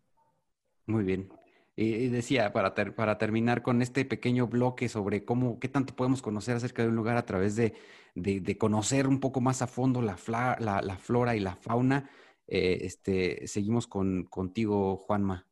Muy 0.86 1.04
bien. 1.04 1.28
Y 1.74 2.08
decía, 2.08 2.52
para, 2.52 2.74
ter 2.74 2.94
para 2.94 3.16
terminar 3.16 3.62
con 3.62 3.80
este 3.80 4.04
pequeño 4.04 4.46
bloque 4.46 4.90
sobre 4.90 5.24
cómo, 5.24 5.58
qué 5.58 5.68
tanto 5.68 5.96
podemos 5.96 6.20
conocer 6.20 6.56
acerca 6.56 6.82
de 6.82 6.88
un 6.88 6.96
lugar 6.96 7.16
a 7.16 7.24
través 7.24 7.56
de, 7.56 7.74
de, 8.14 8.58
conocer 8.58 9.08
un 9.08 9.20
poco 9.20 9.40
más 9.40 9.62
a 9.62 9.66
fondo 9.66 10.02
la, 10.02 10.16
la, 10.26 10.82
la 10.82 10.98
flora 10.98 11.34
y 11.34 11.40
la 11.40 11.56
fauna, 11.56 12.10
eh, 12.46 12.80
este, 12.82 13.46
seguimos 13.46 13.86
con, 13.86 14.24
contigo, 14.24 14.98
Juanma. 14.98 15.46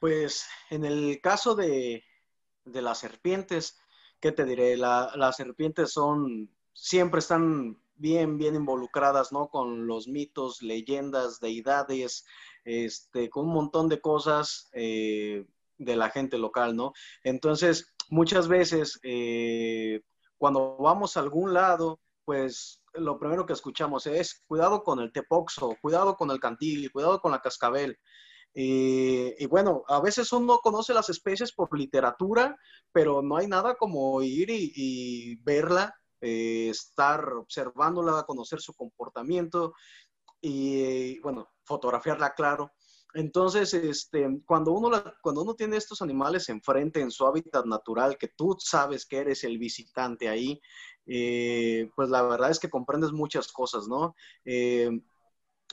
Pues 0.00 0.48
en 0.70 0.84
el 0.84 1.20
caso 1.22 1.54
de, 1.54 2.02
de 2.64 2.82
las 2.82 2.98
serpientes, 2.98 3.78
¿qué 4.20 4.32
te 4.32 4.44
diré? 4.44 4.76
La, 4.76 5.12
las 5.14 5.36
serpientes 5.36 5.92
son, 5.92 6.50
siempre 6.72 7.20
están 7.20 7.78
bien, 7.96 8.38
bien 8.38 8.54
involucradas, 8.54 9.32
¿no? 9.32 9.48
Con 9.48 9.86
los 9.86 10.08
mitos, 10.08 10.62
leyendas, 10.62 11.40
deidades, 11.40 12.26
este, 12.64 13.28
con 13.28 13.46
un 13.46 13.54
montón 13.54 13.88
de 13.88 14.00
cosas 14.00 14.68
eh, 14.72 15.44
de 15.78 15.96
la 15.96 16.10
gente 16.10 16.38
local, 16.38 16.74
¿no? 16.74 16.92
Entonces, 17.22 17.94
muchas 18.08 18.48
veces, 18.48 18.98
eh, 19.02 20.00
cuando 20.38 20.76
vamos 20.78 21.16
a 21.16 21.20
algún 21.20 21.52
lado, 21.52 22.00
pues 22.24 22.82
lo 22.94 23.18
primero 23.18 23.44
que 23.44 23.52
escuchamos 23.52 24.06
es 24.06 24.42
cuidado 24.46 24.82
con 24.82 25.00
el 25.00 25.12
tepoxo, 25.12 25.76
cuidado 25.80 26.16
con 26.16 26.30
el 26.30 26.40
cantil, 26.40 26.90
cuidado 26.90 27.20
con 27.20 27.32
la 27.32 27.40
cascabel. 27.40 27.98
Eh, 28.54 29.34
y 29.36 29.46
bueno, 29.46 29.82
a 29.88 30.00
veces 30.00 30.32
uno 30.32 30.58
conoce 30.58 30.94
las 30.94 31.10
especies 31.10 31.52
por 31.52 31.76
literatura, 31.76 32.56
pero 32.92 33.20
no 33.20 33.36
hay 33.36 33.48
nada 33.48 33.74
como 33.74 34.22
ir 34.22 34.48
y, 34.48 35.36
verla, 35.42 35.94
estar 36.20 37.34
observándola, 37.34 38.22
conocer 38.22 38.58
su 38.58 38.72
comportamiento 38.72 39.74
y, 40.46 41.18
bueno, 41.20 41.48
fotografiarla, 41.64 42.34
claro. 42.34 42.72
Entonces, 43.14 43.72
este, 43.72 44.28
cuando, 44.44 44.72
uno 44.72 44.90
cuando 45.22 45.42
uno 45.42 45.54
tiene 45.54 45.76
estos 45.76 46.02
animales 46.02 46.50
enfrente 46.50 47.00
en 47.00 47.10
su 47.10 47.26
hábitat 47.26 47.64
natural, 47.64 48.18
que 48.18 48.28
tú 48.28 48.54
sabes 48.58 49.06
que 49.06 49.18
eres 49.18 49.44
el 49.44 49.56
visitante 49.56 50.28
ahí, 50.28 50.60
eh, 51.06 51.88
pues 51.96 52.10
la 52.10 52.22
verdad 52.22 52.50
es 52.50 52.58
que 52.58 52.68
comprendes 52.68 53.12
muchas 53.12 53.50
cosas, 53.50 53.88
¿no? 53.88 54.14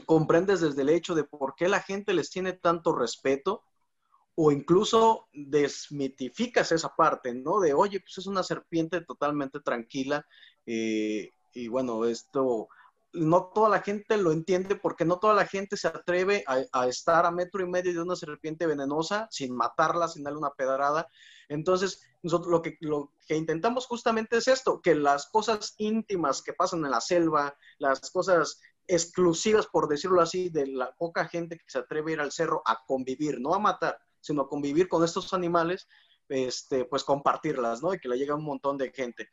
comprendes 0.05 0.61
desde 0.61 0.83
el 0.83 0.89
hecho 0.89 1.15
de 1.15 1.25
por 1.25 1.53
qué 1.55 1.67
la 1.67 1.81
gente 1.81 2.13
les 2.13 2.29
tiene 2.31 2.53
tanto 2.53 2.95
respeto 2.95 3.63
o 4.35 4.51
incluso 4.51 5.27
desmitificas 5.33 6.71
esa 6.71 6.95
parte, 6.95 7.33
¿no? 7.33 7.59
De, 7.59 7.73
oye, 7.73 7.99
pues 7.99 8.17
es 8.17 8.25
una 8.25 8.41
serpiente 8.41 9.01
totalmente 9.01 9.59
tranquila 9.59 10.25
eh, 10.65 11.31
y 11.53 11.67
bueno, 11.67 12.05
esto 12.05 12.69
no 13.13 13.51
toda 13.53 13.69
la 13.69 13.81
gente 13.81 14.17
lo 14.17 14.31
entiende 14.31 14.75
porque 14.75 15.05
no 15.05 15.19
toda 15.19 15.33
la 15.33 15.45
gente 15.45 15.75
se 15.75 15.87
atreve 15.87 16.43
a, 16.47 16.87
estar 16.87 17.25
a 17.25 17.31
metro 17.31 17.61
y 17.61 17.69
medio 17.69 17.93
de 17.93 18.01
una 18.01 18.15
serpiente 18.15 18.65
venenosa 18.65 19.27
sin 19.31 19.55
matarla, 19.55 20.07
sin 20.07 20.23
darle 20.23 20.39
una 20.39 20.51
pedrada. 20.51 21.07
Entonces, 21.49 22.01
nosotros 22.23 22.51
lo 22.51 22.61
que, 22.61 22.77
lo 22.79 23.11
que 23.27 23.35
intentamos 23.35 23.85
justamente 23.87 24.37
es 24.37 24.47
esto, 24.47 24.81
que 24.81 24.95
las 24.95 25.29
cosas 25.29 25.75
íntimas 25.77 26.41
que 26.41 26.53
pasan 26.53 26.85
en 26.85 26.91
la 26.91 27.01
selva, 27.01 27.55
las 27.79 28.11
cosas 28.11 28.61
exclusivas, 28.87 29.67
por 29.67 29.87
decirlo 29.87 30.21
así, 30.21 30.49
de 30.49 30.67
la 30.67 30.93
poca 30.93 31.27
gente 31.27 31.57
que 31.57 31.65
se 31.67 31.79
atreve 31.79 32.11
a 32.11 32.13
ir 32.15 32.21
al 32.21 32.31
cerro 32.31 32.61
a 32.65 32.83
convivir, 32.85 33.39
no 33.39 33.53
a 33.53 33.59
matar, 33.59 33.97
sino 34.21 34.43
a 34.43 34.49
convivir 34.49 34.87
con 34.87 35.03
estos 35.03 35.33
animales, 35.33 35.87
este, 36.29 36.85
pues 36.85 37.03
compartirlas, 37.03 37.81
¿no? 37.81 37.93
Y 37.93 37.99
que 37.99 38.07
le 38.07 38.17
llegue 38.17 38.31
a 38.31 38.35
un 38.35 38.45
montón 38.45 38.77
de 38.77 38.91
gente. 38.91 39.29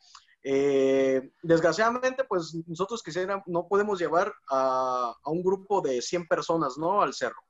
Eh, 0.51 1.31
desgraciadamente, 1.43 2.25
pues 2.25 2.57
nosotros 2.67 3.03
quisiéramos, 3.03 3.47
no 3.49 3.69
podemos 3.69 3.99
llevar 3.99 4.33
a, 4.49 5.15
un 5.27 5.43
grupo 5.43 5.83
de 5.83 6.01
100 6.01 6.27
personas, 6.27 6.79
¿no? 6.79 7.03
Al 7.03 7.13
cerro. 7.13 7.43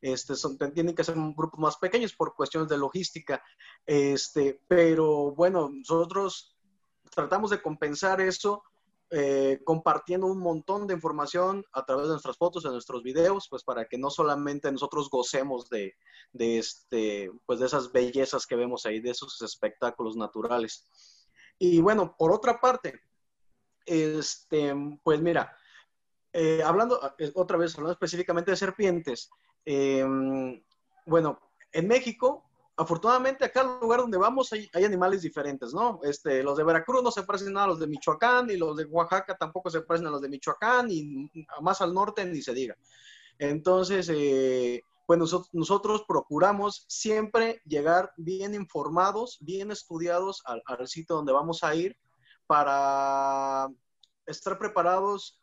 Este, 0.00 0.36
son, 0.36 0.56
tienen 0.72 0.94
que 0.94 1.02
ser 1.02 1.16
grupos 1.16 1.58
más 1.58 1.76
pequeños 1.78 2.14
por 2.14 2.36
cuestiones 2.36 2.68
de 2.68 2.78
logística. 2.78 3.42
Este, 3.84 4.62
pero 4.68 5.32
bueno, 5.34 5.68
nosotros 5.68 6.56
tratamos 7.10 7.50
de 7.50 7.60
compensar 7.60 8.20
eso 8.20 8.62
eh, 9.10 9.58
compartiendo 9.64 10.28
un 10.28 10.38
montón 10.38 10.86
de 10.86 10.94
información 10.94 11.64
a 11.72 11.84
través 11.84 12.04
de 12.04 12.10
nuestras 12.10 12.36
fotos, 12.36 12.62
de 12.62 12.70
nuestros 12.70 13.02
videos, 13.02 13.48
pues 13.50 13.64
para 13.64 13.86
que 13.86 13.98
no 13.98 14.10
solamente 14.10 14.70
nosotros 14.70 15.10
gocemos 15.10 15.68
de, 15.70 15.96
este, 16.34 17.32
pues 17.46 17.58
de 17.58 17.66
esas 17.66 17.90
bellezas 17.90 18.46
que 18.46 18.54
vemos 18.54 18.86
ahí, 18.86 19.00
de 19.00 19.10
esos 19.10 19.42
espectáculos 19.42 20.14
naturales. 20.14 20.84
Y 21.58 21.80
bueno, 21.80 22.14
por 22.16 22.32
otra 22.32 22.60
parte, 22.60 23.00
este, 23.84 24.74
pues 25.02 25.20
mira, 25.20 25.56
eh, 26.32 26.62
hablando 26.64 27.14
eh, 27.18 27.32
otra 27.34 27.56
vez, 27.56 27.74
hablando 27.74 27.92
específicamente 27.92 28.50
de 28.50 28.56
serpientes, 28.56 29.30
bueno, 31.06 31.40
en 31.72 31.88
México 31.88 32.48
afortunadamente 32.78 33.44
acá 33.44 33.62
el 33.62 33.80
lugar 33.80 34.00
donde 34.00 34.16
vamos 34.16 34.52
hay, 34.52 34.70
animales 34.84 35.22
diferentes, 35.22 35.74
¿no? 35.74 36.00
Este, 36.04 36.44
los 36.44 36.56
de 36.56 36.62
Veracruz 36.62 37.02
no 37.02 37.10
se 37.10 37.24
parecen 37.24 37.56
a 37.58 37.66
los 37.66 37.80
de 37.80 37.88
Michoacán 37.88 38.48
y 38.50 38.56
los 38.56 38.76
de 38.76 38.84
Oaxaca 38.84 39.36
tampoco 39.36 39.68
se 39.68 39.80
parecen 39.80 40.06
a 40.06 40.10
los 40.10 40.22
de 40.22 40.28
Michoacán 40.28 40.86
y 40.88 41.28
más 41.60 41.80
al 41.80 41.92
norte 41.92 42.24
ni 42.24 42.40
se 42.40 42.54
diga. 42.54 42.76
Entonces, 43.38 44.08
eh, 44.14 44.82
pues 45.08 45.18
nosotros, 45.54 46.04
procuramos 46.06 46.84
siempre 46.86 47.62
llegar 47.64 48.12
bien 48.18 48.54
informados, 48.54 49.38
bien 49.40 49.70
estudiados 49.70 50.42
al, 50.44 50.62
al 50.66 50.86
sitio 50.86 51.16
donde 51.16 51.32
vamos 51.32 51.64
a 51.64 51.74
ir 51.74 51.96
para 52.46 53.68
estar 54.26 54.58
preparados 54.58 55.40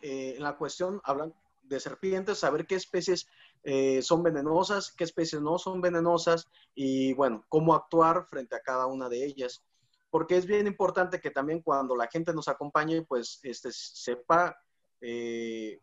eh, 0.00 0.32
en 0.38 0.42
la 0.42 0.56
cuestión, 0.56 0.98
hablan 1.04 1.34
de 1.62 1.78
serpientes, 1.78 2.38
saber 2.38 2.66
qué 2.66 2.74
especies 2.74 3.26
eh, 3.64 4.00
son 4.00 4.22
venenosas, 4.22 4.90
qué 4.90 5.04
especies 5.04 5.42
no 5.42 5.58
son 5.58 5.82
venenosas 5.82 6.48
y 6.74 7.12
bueno, 7.12 7.44
cómo 7.50 7.74
actuar 7.74 8.28
frente 8.30 8.56
a 8.56 8.60
cada 8.60 8.86
una 8.86 9.10
de 9.10 9.26
ellas. 9.26 9.62
Porque 10.08 10.38
es 10.38 10.46
bien 10.46 10.66
importante 10.66 11.20
que 11.20 11.30
también 11.30 11.60
cuando 11.60 11.94
la 11.96 12.06
gente 12.06 12.32
nos 12.32 12.48
acompañe, 12.48 13.02
pues 13.02 13.40
este, 13.42 13.72
sepa 13.72 14.56
eh, 15.02 15.82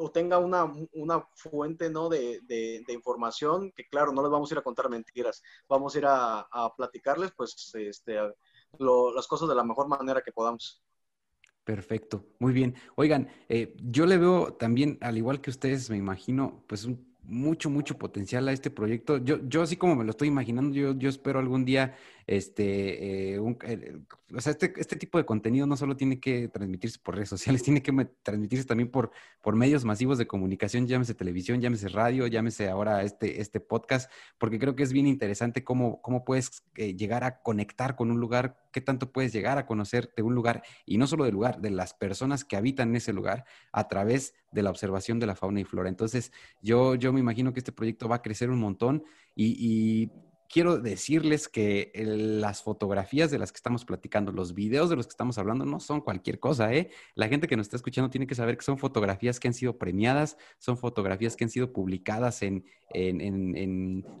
o 0.00 0.10
tenga 0.10 0.38
una, 0.38 0.72
una 0.92 1.26
fuente 1.34 1.90
¿no? 1.90 2.08
de, 2.08 2.40
de, 2.42 2.92
información, 2.92 3.72
que 3.76 3.86
claro, 3.88 4.12
no 4.12 4.22
les 4.22 4.30
vamos 4.30 4.50
a 4.50 4.54
ir 4.54 4.58
a 4.58 4.62
contar 4.62 4.88
mentiras, 4.88 5.42
vamos 5.68 5.94
a 5.94 5.98
ir 5.98 6.06
a, 6.06 6.40
a 6.50 6.74
platicarles 6.74 7.32
pues 7.36 7.72
este, 7.74 8.18
las 8.78 9.26
cosas 9.26 9.48
de 9.48 9.54
la 9.54 9.64
mejor 9.64 9.88
manera 9.88 10.22
que 10.22 10.32
podamos. 10.32 10.82
Perfecto, 11.64 12.24
muy 12.38 12.52
bien. 12.52 12.74
Oigan, 12.96 13.28
eh, 13.48 13.76
yo 13.76 14.06
le 14.06 14.16
veo 14.16 14.54
también, 14.54 14.98
al 15.02 15.18
igual 15.18 15.40
que 15.40 15.50
ustedes, 15.50 15.90
me 15.90 15.96
imagino, 15.96 16.64
pues 16.66 16.84
un 16.84 17.10
mucho, 17.30 17.70
mucho 17.70 17.96
potencial 17.96 18.48
a 18.48 18.52
este 18.52 18.70
proyecto. 18.70 19.18
Yo, 19.18 19.38
yo 19.48 19.62
así 19.62 19.76
como 19.76 19.94
me 19.94 20.04
lo 20.04 20.10
estoy 20.10 20.28
imaginando, 20.28 20.74
yo, 20.74 20.92
yo 20.98 21.08
espero 21.08 21.38
algún 21.38 21.64
día, 21.64 21.94
este, 22.30 23.34
eh, 23.34 23.40
o 23.40 24.40
sea, 24.40 24.52
este, 24.52 24.72
este 24.76 24.94
tipo 24.94 25.18
de 25.18 25.24
contenido 25.24 25.66
no 25.66 25.76
solo 25.76 25.96
tiene 25.96 26.20
que 26.20 26.46
transmitirse 26.46 27.00
por 27.02 27.16
redes 27.16 27.28
sociales, 27.28 27.60
tiene 27.64 27.82
que 27.82 27.92
transmitirse 28.22 28.64
también 28.64 28.88
por, 28.88 29.10
por 29.42 29.56
medios 29.56 29.84
masivos 29.84 30.16
de 30.16 30.28
comunicación, 30.28 30.86
llámese 30.86 31.14
televisión, 31.14 31.60
llámese 31.60 31.88
radio, 31.88 32.28
llámese 32.28 32.68
ahora 32.68 33.02
este, 33.02 33.40
este 33.40 33.58
podcast, 33.58 34.08
porque 34.38 34.60
creo 34.60 34.76
que 34.76 34.84
es 34.84 34.92
bien 34.92 35.08
interesante 35.08 35.64
cómo, 35.64 36.00
cómo 36.02 36.24
puedes 36.24 36.62
eh, 36.76 36.94
llegar 36.94 37.24
a 37.24 37.42
conectar 37.42 37.96
con 37.96 38.12
un 38.12 38.20
lugar, 38.20 38.60
qué 38.70 38.80
tanto 38.80 39.10
puedes 39.10 39.32
llegar 39.32 39.58
a 39.58 39.66
conocer 39.66 40.12
de 40.16 40.22
un 40.22 40.36
lugar, 40.36 40.62
y 40.86 40.98
no 40.98 41.08
solo 41.08 41.24
del 41.24 41.34
lugar, 41.34 41.60
de 41.60 41.70
las 41.70 41.94
personas 41.94 42.44
que 42.44 42.54
habitan 42.54 42.94
ese 42.94 43.12
lugar 43.12 43.44
a 43.72 43.88
través 43.88 44.34
de 44.52 44.62
la 44.62 44.70
observación 44.70 45.18
de 45.18 45.26
la 45.26 45.34
fauna 45.34 45.62
y 45.62 45.64
flora. 45.64 45.88
Entonces, 45.88 46.30
yo, 46.62 46.94
yo 46.94 47.12
me 47.12 47.18
imagino 47.18 47.52
que 47.52 47.58
este 47.58 47.72
proyecto 47.72 48.08
va 48.08 48.16
a 48.16 48.22
crecer 48.22 48.50
un 48.50 48.60
montón 48.60 49.02
y, 49.34 50.12
quiero 50.50 50.78
decirles 50.78 51.48
que 51.48 51.92
las 51.94 52.62
fotografías 52.62 53.30
de 53.30 53.38
las 53.38 53.52
que 53.52 53.56
estamos 53.56 53.84
platicando, 53.84 54.32
los 54.32 54.52
videos 54.52 54.90
de 54.90 54.96
los 54.96 55.06
que 55.06 55.12
estamos 55.12 55.38
hablando, 55.38 55.64
no 55.64 55.78
son 55.78 56.00
cualquier 56.00 56.40
cosa, 56.40 56.74
¿eh? 56.74 56.90
La 57.14 57.28
gente 57.28 57.46
que 57.46 57.56
nos 57.56 57.66
está 57.66 57.76
escuchando 57.76 58.10
tiene 58.10 58.26
que 58.26 58.34
saber 58.34 58.56
que 58.56 58.64
son 58.64 58.76
fotografías 58.76 59.38
que 59.38 59.46
han 59.46 59.54
sido 59.54 59.78
premiadas, 59.78 60.36
son 60.58 60.76
fotografías 60.76 61.36
que 61.36 61.44
han 61.44 61.50
sido 61.50 61.72
publicadas 61.72 62.42
en, 62.42 62.64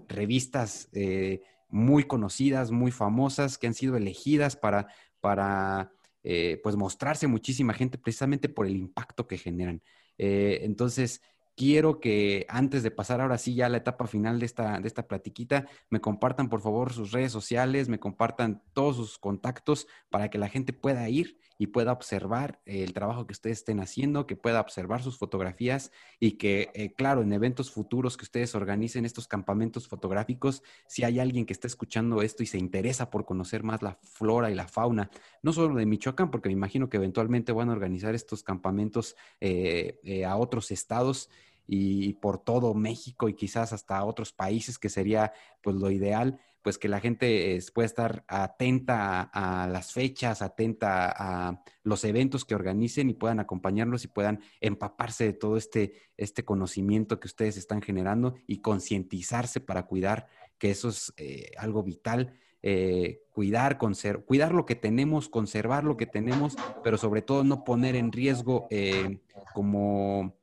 revistas 0.08 0.88
eh, 0.92 1.42
muy 1.68 2.04
conocidas, 2.04 2.70
muy 2.70 2.92
famosas, 2.92 3.58
que 3.58 3.66
han 3.66 3.74
sido 3.74 3.96
elegidas 3.96 4.54
para, 4.54 4.86
para 5.20 5.92
eh, 6.22 6.60
pues 6.62 6.76
mostrarse 6.76 7.26
muchísima 7.26 7.74
gente 7.74 7.98
precisamente 7.98 8.48
por 8.48 8.66
el 8.66 8.76
impacto 8.76 9.26
que 9.26 9.36
generan. 9.36 9.82
Eh, 10.16 10.60
entonces, 10.62 11.22
quiero 11.60 12.00
que 12.00 12.46
antes 12.48 12.82
de 12.82 12.90
pasar 12.90 13.20
ahora 13.20 13.36
sí 13.36 13.54
ya 13.54 13.66
a 13.66 13.68
la 13.68 13.76
etapa 13.76 14.06
final 14.06 14.40
de 14.40 14.46
esta, 14.46 14.80
de 14.80 14.88
esta 14.88 15.06
platiquita, 15.06 15.66
me 15.90 16.00
compartan 16.00 16.48
por 16.48 16.62
favor 16.62 16.90
sus 16.90 17.12
redes 17.12 17.32
sociales, 17.32 17.90
me 17.90 18.00
compartan 18.00 18.62
todos 18.72 18.96
sus 18.96 19.18
contactos 19.18 19.86
para 20.08 20.30
que 20.30 20.38
la 20.38 20.48
gente 20.48 20.72
pueda 20.72 21.06
ir 21.10 21.38
y 21.58 21.66
pueda 21.66 21.92
observar 21.92 22.62
el 22.64 22.94
trabajo 22.94 23.26
que 23.26 23.34
ustedes 23.34 23.58
estén 23.58 23.80
haciendo, 23.80 24.26
que 24.26 24.34
pueda 24.34 24.62
observar 24.62 25.02
sus 25.02 25.18
fotografías 25.18 25.92
y 26.18 26.38
que, 26.38 26.70
eh, 26.72 26.94
claro, 26.94 27.20
en 27.20 27.34
eventos 27.34 27.70
futuros 27.70 28.16
que 28.16 28.24
ustedes 28.24 28.54
organicen 28.54 29.04
estos 29.04 29.28
campamentos 29.28 29.86
fotográficos, 29.86 30.62
si 30.86 31.04
hay 31.04 31.18
alguien 31.18 31.44
que 31.44 31.52
está 31.52 31.66
escuchando 31.66 32.22
esto 32.22 32.42
y 32.42 32.46
se 32.46 32.56
interesa 32.56 33.10
por 33.10 33.26
conocer 33.26 33.62
más 33.62 33.82
la 33.82 33.98
flora 34.02 34.50
y 34.50 34.54
la 34.54 34.68
fauna, 34.68 35.10
no 35.42 35.52
solo 35.52 35.74
de 35.74 35.84
Michoacán, 35.84 36.30
porque 36.30 36.48
me 36.48 36.54
imagino 36.54 36.88
que 36.88 36.96
eventualmente 36.96 37.52
van 37.52 37.68
a 37.68 37.72
organizar 37.72 38.14
estos 38.14 38.42
campamentos 38.42 39.14
eh, 39.42 40.00
eh, 40.02 40.24
a 40.24 40.38
otros 40.38 40.70
estados 40.70 41.28
y 41.72 42.14
por 42.14 42.38
todo 42.38 42.74
México 42.74 43.28
y 43.28 43.34
quizás 43.34 43.72
hasta 43.72 44.04
otros 44.04 44.32
países, 44.32 44.76
que 44.76 44.88
sería 44.88 45.32
pues 45.62 45.76
lo 45.76 45.88
ideal 45.92 46.40
pues 46.62 46.78
que 46.78 46.88
la 46.88 47.00
gente 47.00 47.58
pueda 47.72 47.86
estar 47.86 48.24
atenta 48.28 49.22
a, 49.22 49.66
las 49.68 49.92
fechas, 49.92 50.42
atenta 50.42 51.10
a 51.10 51.62
los 51.84 52.04
eventos 52.04 52.44
que 52.44 52.54
organicen 52.54 53.08
y 53.08 53.14
puedan 53.14 53.40
acompañarlos 53.40 54.04
y 54.04 54.08
puedan 54.08 54.40
empaparse 54.60 55.24
de 55.24 55.32
todo 55.32 55.56
este, 55.56 55.94
este 56.16 56.44
conocimiento 56.44 57.18
que 57.18 57.28
ustedes 57.28 57.56
están 57.56 57.80
generando 57.80 58.34
y 58.46 58.58
concientizarse 58.58 59.60
para 59.60 59.86
cuidar, 59.86 60.26
que 60.58 60.70
eso 60.70 60.88
es 60.88 61.14
eh, 61.16 61.52
algo 61.56 61.82
vital. 61.82 62.34
Eh, 62.62 63.22
cuidar, 63.32 63.78
cuidar 63.78 64.52
lo 64.52 64.66
que 64.66 64.74
tenemos, 64.74 65.30
conservar 65.30 65.84
lo 65.84 65.96
que 65.96 66.04
tenemos, 66.04 66.56
pero 66.84 66.98
sobre 66.98 67.22
todo 67.22 67.42
no 67.42 67.64
poner 67.64 67.96
en 67.96 68.12
riesgo 68.12 68.66
eh, 68.68 69.20
como 69.54 70.39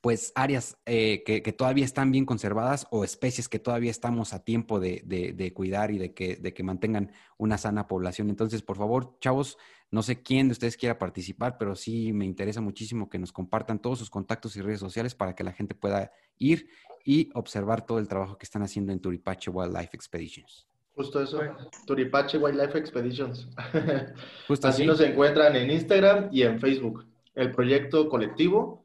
pues 0.00 0.32
áreas 0.34 0.78
eh, 0.86 1.22
que, 1.24 1.40
todavía 1.52 1.84
están 1.84 2.10
bien 2.10 2.24
conservadas 2.24 2.86
o 2.90 3.04
especies 3.04 3.48
que 3.48 3.58
todavía 3.58 3.90
estamos 3.90 4.32
a 4.32 4.42
tiempo 4.42 4.80
de, 4.80 5.52
cuidar 5.54 5.90
y 5.90 5.98
de 5.98 6.14
que, 6.14 6.36
de 6.36 6.54
que, 6.54 6.62
mantengan 6.62 7.12
una 7.36 7.58
sana 7.58 7.86
población. 7.86 8.30
Entonces, 8.30 8.62
por 8.62 8.78
favor, 8.78 9.18
chavos, 9.20 9.58
no 9.90 10.02
sé 10.02 10.22
quién 10.22 10.48
de 10.48 10.52
ustedes 10.52 10.76
quiera 10.76 10.98
participar, 10.98 11.58
pero 11.58 11.74
sí 11.74 12.12
me 12.12 12.24
interesa 12.24 12.60
muchísimo 12.60 13.10
que 13.10 13.18
nos 13.18 13.32
compartan 13.32 13.78
todos 13.78 13.98
sus 13.98 14.08
contactos 14.08 14.56
y 14.56 14.62
redes 14.62 14.80
sociales 14.80 15.14
para 15.14 15.34
que 15.34 15.44
la 15.44 15.52
gente 15.52 15.74
pueda 15.74 16.12
ir 16.38 16.68
y 17.04 17.28
observar 17.34 17.84
todo 17.84 17.98
el 17.98 18.08
trabajo 18.08 18.38
que 18.38 18.44
están 18.44 18.62
haciendo 18.62 18.92
en 18.92 19.00
Turipache 19.00 19.50
Wildlife 19.50 19.90
Expeditions. 19.92 20.66
Justo 20.94 21.22
eso, 21.22 21.40
Turipache 21.86 22.38
Wildlife 22.38 22.78
Expeditions. 22.78 23.48
Justo 24.48 24.68
así 24.68 24.86
nos 24.86 25.00
encuentran 25.00 25.56
en 25.56 25.70
Instagram 25.70 26.28
y 26.32 26.42
en 26.42 26.58
Facebook. 26.58 27.06
El 27.34 27.52
proyecto 27.52 28.08
colectivo 28.08 28.79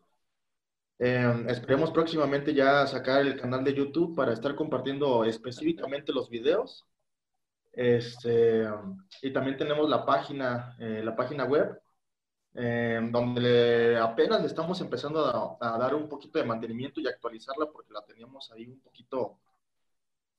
Em, 0.98 1.50
esperemos 1.50 1.92
próximamente 1.92 2.54
ya 2.54 2.88
sacar 2.88 3.22
el 3.22 3.40
canal 3.40 3.64
de 3.64 3.74
YouTube 3.74 4.16
para 4.16 4.32
estar 4.34 4.56
compartiendo 4.56 5.26
específicamente 5.26 6.14
los 6.14 6.30
videos. 6.30 6.86
Este, 7.74 8.66
y 9.22 9.34
también 9.34 9.58
tenemos 9.58 9.90
la 9.90 10.06
página, 10.06 10.76
eh, 10.80 11.02
la 11.04 11.16
página 11.16 11.44
web, 11.46 11.82
em, 12.54 13.12
donde 13.12 13.98
apenas 13.98 14.42
le 14.42 14.48
estamos 14.48 14.80
empezando 14.82 15.58
a, 15.62 15.78
dar 15.78 15.96
un 15.96 16.08
poquito 16.10 16.40
de 16.40 16.46
mantenimiento 16.46 17.02
y 17.02 17.08
actualizarla 17.08 17.68
porque 17.72 17.94
la 17.94 18.06
teníamos 18.06 18.52
ahí 18.52 18.66
un 18.68 18.80
poquito, 18.80 19.40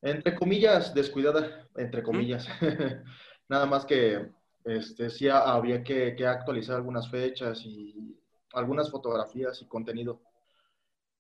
entre 0.03 0.35
comillas, 0.35 0.95
descuidada, 0.95 1.69
entre 1.77 2.03
comillas. 2.03 2.49
Nada 3.49 3.67
más 3.67 3.85
que 3.85 4.31
este, 4.65 5.11
sí 5.11 5.29
había 5.29 5.83
que, 5.85 6.17
que 6.17 6.27
actualizar 6.27 6.77
algunas 6.77 7.11
fechas 7.11 7.61
y 7.65 8.19
algunas 8.55 8.91
fotografías 8.91 9.61
y 9.63 9.67
contenido. 9.67 10.21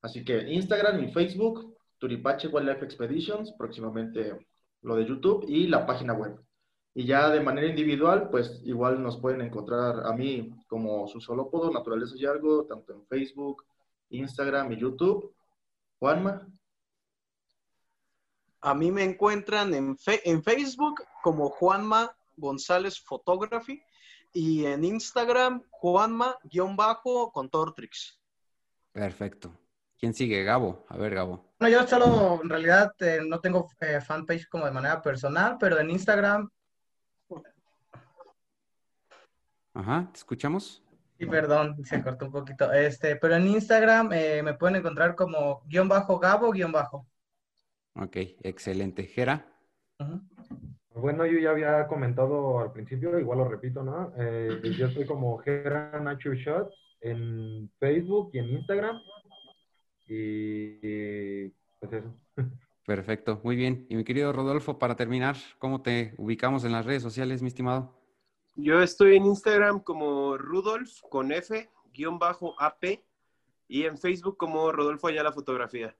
Así 0.06 0.24
que 0.24 0.48
Instagram 0.52 1.02
y 1.02 1.10
Facebook, 1.10 1.76
Turipache 1.98 2.46
Wildlife 2.46 2.84
Expeditions, 2.84 3.52
próximamente 3.58 4.38
lo 4.82 4.94
de 4.94 5.04
YouTube 5.04 5.44
y 5.48 5.66
la 5.66 5.84
página 5.84 6.12
web. 6.12 6.40
Y 6.94 7.06
ya 7.06 7.28
de 7.28 7.40
manera 7.40 7.66
individual, 7.66 8.30
pues 8.30 8.62
igual 8.64 9.02
nos 9.02 9.20
pueden 9.20 9.40
encontrar 9.40 10.06
a 10.06 10.12
mí 10.12 10.54
como 10.68 11.08
su 11.08 11.20
solópodo, 11.20 11.72
Naturaleza 11.72 12.14
y 12.16 12.24
Algo, 12.24 12.66
tanto 12.66 12.92
en 12.92 13.04
Facebook, 13.08 13.64
Instagram 14.10 14.70
y 14.74 14.76
YouTube. 14.76 15.34
Juanma. 15.98 16.46
A 18.60 18.74
mí 18.76 18.92
me 18.92 19.02
encuentran 19.02 19.74
en, 19.74 19.96
en 20.06 20.42
Facebook 20.44 21.02
como 21.20 21.48
Juanma 21.48 22.16
González 22.36 23.00
Photography 23.00 23.82
y 24.32 24.66
en 24.66 24.84
Instagram 24.84 25.64
Juanma-Contortrix. 25.70 28.20
Perfecto. 28.92 29.65
¿Quién 29.98 30.12
sigue? 30.12 30.44
Gabo. 30.44 30.84
A 30.88 30.96
ver, 30.96 31.14
Gabo. 31.14 31.46
Bueno, 31.58 31.78
yo 31.78 31.86
solo, 31.86 32.40
en 32.42 32.50
realidad, 32.50 32.92
eh, 33.00 33.20
no 33.26 33.40
tengo 33.40 33.70
eh, 33.80 34.00
fanpage 34.00 34.46
como 34.48 34.66
de 34.66 34.72
manera 34.72 35.00
personal, 35.00 35.56
pero 35.58 35.78
en 35.80 35.90
Instagram. 35.90 36.50
Ajá, 39.72 40.08
¿te 40.12 40.18
escuchamos? 40.18 40.82
Sí, 41.18 41.24
perdón, 41.24 41.82
se 41.84 42.02
cortó 42.02 42.26
un 42.26 42.32
poquito. 42.32 42.70
Este, 42.72 43.16
pero 43.16 43.36
en 43.36 43.46
Instagram 43.46 44.12
eh, 44.12 44.42
me 44.42 44.52
pueden 44.52 44.76
encontrar 44.76 45.14
como 45.14 45.62
guion 45.66 45.88
bajo 45.88 46.18
Gabo, 46.18 46.50
guion 46.52 46.72
bajo. 46.72 47.06
Ok, 47.94 48.16
excelente. 48.42 49.04
Gera. 49.04 49.46
Bueno, 50.90 51.24
yo 51.24 51.38
ya 51.38 51.50
había 51.50 51.86
comentado 51.86 52.58
al 52.60 52.72
principio, 52.72 53.18
igual 53.18 53.38
lo 53.38 53.48
repito, 53.48 53.82
¿no? 53.82 54.14
yo 54.16 54.86
estoy 54.86 55.06
como 55.06 55.38
Gera 55.38 55.98
Nacho 56.00 56.34
Shot 56.34 56.70
en 57.00 57.70
Facebook 57.78 58.30
y 58.34 58.38
en 58.38 58.48
Instagram. 58.50 58.98
Y 60.06 61.48
pues 61.78 61.92
eso. 61.92 62.14
Perfecto, 62.86 63.40
muy 63.42 63.56
bien. 63.56 63.86
Y 63.88 63.96
mi 63.96 64.04
querido 64.04 64.32
Rodolfo, 64.32 64.78
para 64.78 64.94
terminar, 64.94 65.36
¿cómo 65.58 65.82
te 65.82 66.14
ubicamos 66.18 66.64
en 66.64 66.72
las 66.72 66.86
redes 66.86 67.02
sociales, 67.02 67.42
mi 67.42 67.48
estimado? 67.48 67.98
Yo 68.54 68.80
estoy 68.80 69.16
en 69.16 69.26
Instagram 69.26 69.80
como 69.80 70.38
Rudolf 70.38 71.00
con 71.10 71.32
F, 71.32 71.68
guion 71.92 72.18
bajo 72.18 72.54
AP, 72.60 73.02
y 73.68 73.84
en 73.84 73.98
Facebook 73.98 74.36
como 74.36 74.70
Rodolfo 74.70 75.08
Ayala 75.08 75.32
Fotografía. 75.32 75.96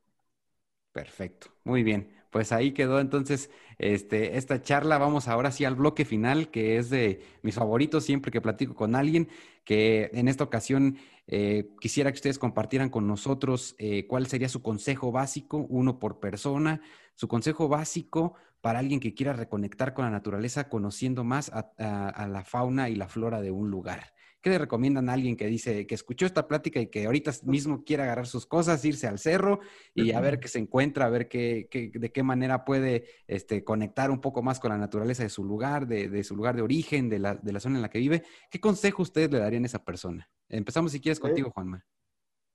Perfecto, 0.92 1.48
muy 1.64 1.82
bien. 1.82 2.14
Pues 2.37 2.53
ahí 2.53 2.72
quedó 2.72 3.01
entonces 3.01 3.51
este, 3.78 4.37
esta 4.37 4.61
charla. 4.61 4.99
Vamos 4.99 5.26
ahora 5.26 5.51
sí 5.51 5.64
al 5.64 5.74
bloque 5.74 6.05
final, 6.05 6.51
que 6.51 6.76
es 6.76 6.91
de 6.91 7.22
mis 7.41 7.55
favoritos 7.55 8.05
siempre 8.05 8.30
que 8.30 8.43
platico 8.43 8.74
con 8.74 8.95
alguien, 8.95 9.30
que 9.64 10.11
en 10.12 10.28
esta 10.28 10.45
ocasión 10.45 10.99
eh, 11.28 11.70
quisiera 11.80 12.12
que 12.12 12.16
ustedes 12.16 12.39
compartieran 12.39 12.91
con 12.91 13.07
nosotros 13.07 13.74
eh, 13.78 14.07
cuál 14.07 14.26
sería 14.26 14.51
su 14.51 14.61
consejo 14.61 15.12
básico, 15.12 15.64
uno 15.70 15.99
por 15.99 16.20
persona, 16.20 16.82
su 17.14 17.26
consejo 17.26 17.68
básico 17.68 18.34
para 18.61 18.80
alguien 18.80 19.01
que 19.01 19.14
quiera 19.14 19.32
reconectar 19.32 19.95
con 19.95 20.05
la 20.05 20.11
naturaleza, 20.11 20.68
conociendo 20.68 21.24
más 21.24 21.51
a 21.55 22.28
la 22.28 22.45
fauna 22.45 22.91
y 22.91 22.97
la 22.97 23.09
flora 23.09 23.41
de 23.41 23.51
un 23.51 23.70
lugar. 23.70 24.12
¿Qué 24.47 24.51
le 24.51 24.59
recomiendan 24.59 25.09
a 25.09 25.14
alguien 25.14 25.36
que 25.36 25.49
dice 25.49 25.88
que 25.88 25.97
escuchó 25.97 26.24
esta 26.24 26.47
plática 26.47 26.78
y 26.78 26.86
que 26.86 27.07
ahorita 27.07 27.32
mismo 27.42 27.82
quiere 27.82 28.05
agarrar 28.05 28.28
sus 28.28 28.47
cosas, 28.47 28.84
irse 28.84 29.09
al 29.09 29.18
cerro 29.18 29.59
y 29.92 30.12
a 30.12 30.20
ver 30.20 30.38
qué 30.38 30.47
se 30.47 30.61
encuentra, 30.61 31.07
a 31.07 31.11
ver 31.11 31.26
qué, 31.26 31.68
de 31.92 32.12
qué 32.12 32.22
manera 32.22 32.64
puede 32.64 33.09
este, 33.26 33.64
conectar 33.64 34.09
un 34.09 34.20
poco 34.20 34.44
más 34.44 34.61
con 34.61 34.70
la 34.70 34.78
naturaleza 34.78 35.24
de 35.24 35.30
su 35.30 35.42
lugar, 35.42 35.88
de, 35.88 36.22
su 36.22 36.36
lugar 36.36 36.55
de 36.55 36.62
origen, 36.62 37.09
de 37.09 37.18
la, 37.18 37.34
de 37.34 37.53
la, 37.53 37.59
zona 37.59 37.74
en 37.74 37.82
la 37.82 37.90
que 37.90 37.99
vive? 37.99 38.22
¿Qué 38.49 38.61
consejo 38.61 39.03
ustedes 39.03 39.32
le 39.32 39.40
darían 39.40 39.64
a 39.64 39.66
esa 39.66 39.84
persona? 39.84 40.30
Empezamos 40.49 40.92
si 40.92 41.01
quieres 41.01 41.18
contigo, 41.18 41.51
Juanma. 41.51 41.84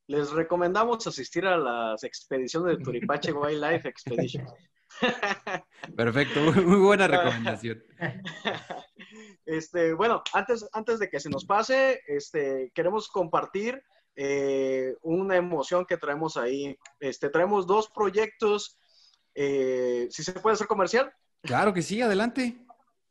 Les 0.08 0.32
recomendamos 0.32 1.06
asistir 1.08 1.46
a 1.46 1.58
las 1.58 2.06
expediciones 2.06 2.78
de 2.78 2.86
Turipache 2.86 3.34
Wildlife 3.34 3.90
Expedition. 3.90 4.46
Perfecto, 5.98 6.40
muy 6.40 6.80
buena 6.80 7.10
recomendación. 7.10 7.84
Este, 9.52 9.94
bueno, 9.94 10.24
antes, 10.32 10.66
antes 10.72 10.98
de 10.98 11.10
que 11.10 11.20
se 11.20 11.30
nos 11.30 11.44
pase, 11.44 12.02
este, 12.08 12.72
queremos 12.74 13.10
compartir 13.10 13.84
eh, 14.16 14.96
una 15.02 15.36
emoción 15.36 15.86
que 15.86 15.98
traemos 15.98 16.38
ahí. 16.38 16.78
Este, 17.02 17.30
traemos 17.30 17.68
dos 17.68 17.90
proyectos. 17.90 18.80
Eh, 19.36 20.08
¿Si 20.10 20.24
se 20.24 20.32
puede 20.34 20.54
hacer 20.54 20.68
comercial? 20.68 21.14
Claro 21.42 21.74
que 21.74 21.82
sí, 21.82 22.02
adelante. 22.02 22.66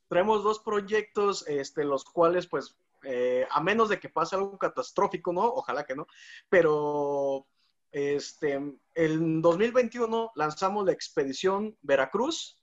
Traemos 0.09 0.43
dos 0.43 0.61
proyectos, 0.61 1.47
este, 1.47 1.85
los 1.85 2.05
cuales, 2.05 2.47
pues, 2.47 2.75
eh, 3.05 3.47
a 3.51 3.61
menos 3.61 3.91
de 3.91 4.01
que 4.01 4.09
pase 4.09 4.35
algo 4.35 4.57
catastrófico, 4.57 5.35
¿no? 5.35 5.45
Ojalá 5.45 5.85
que 5.85 5.95
no, 5.95 6.07
pero 6.49 7.47
este, 7.93 8.61
en 8.95 9.43
2021 9.43 10.33
lanzamos 10.35 10.87
la 10.87 10.93
expedición 10.93 11.77
Veracruz, 11.83 12.60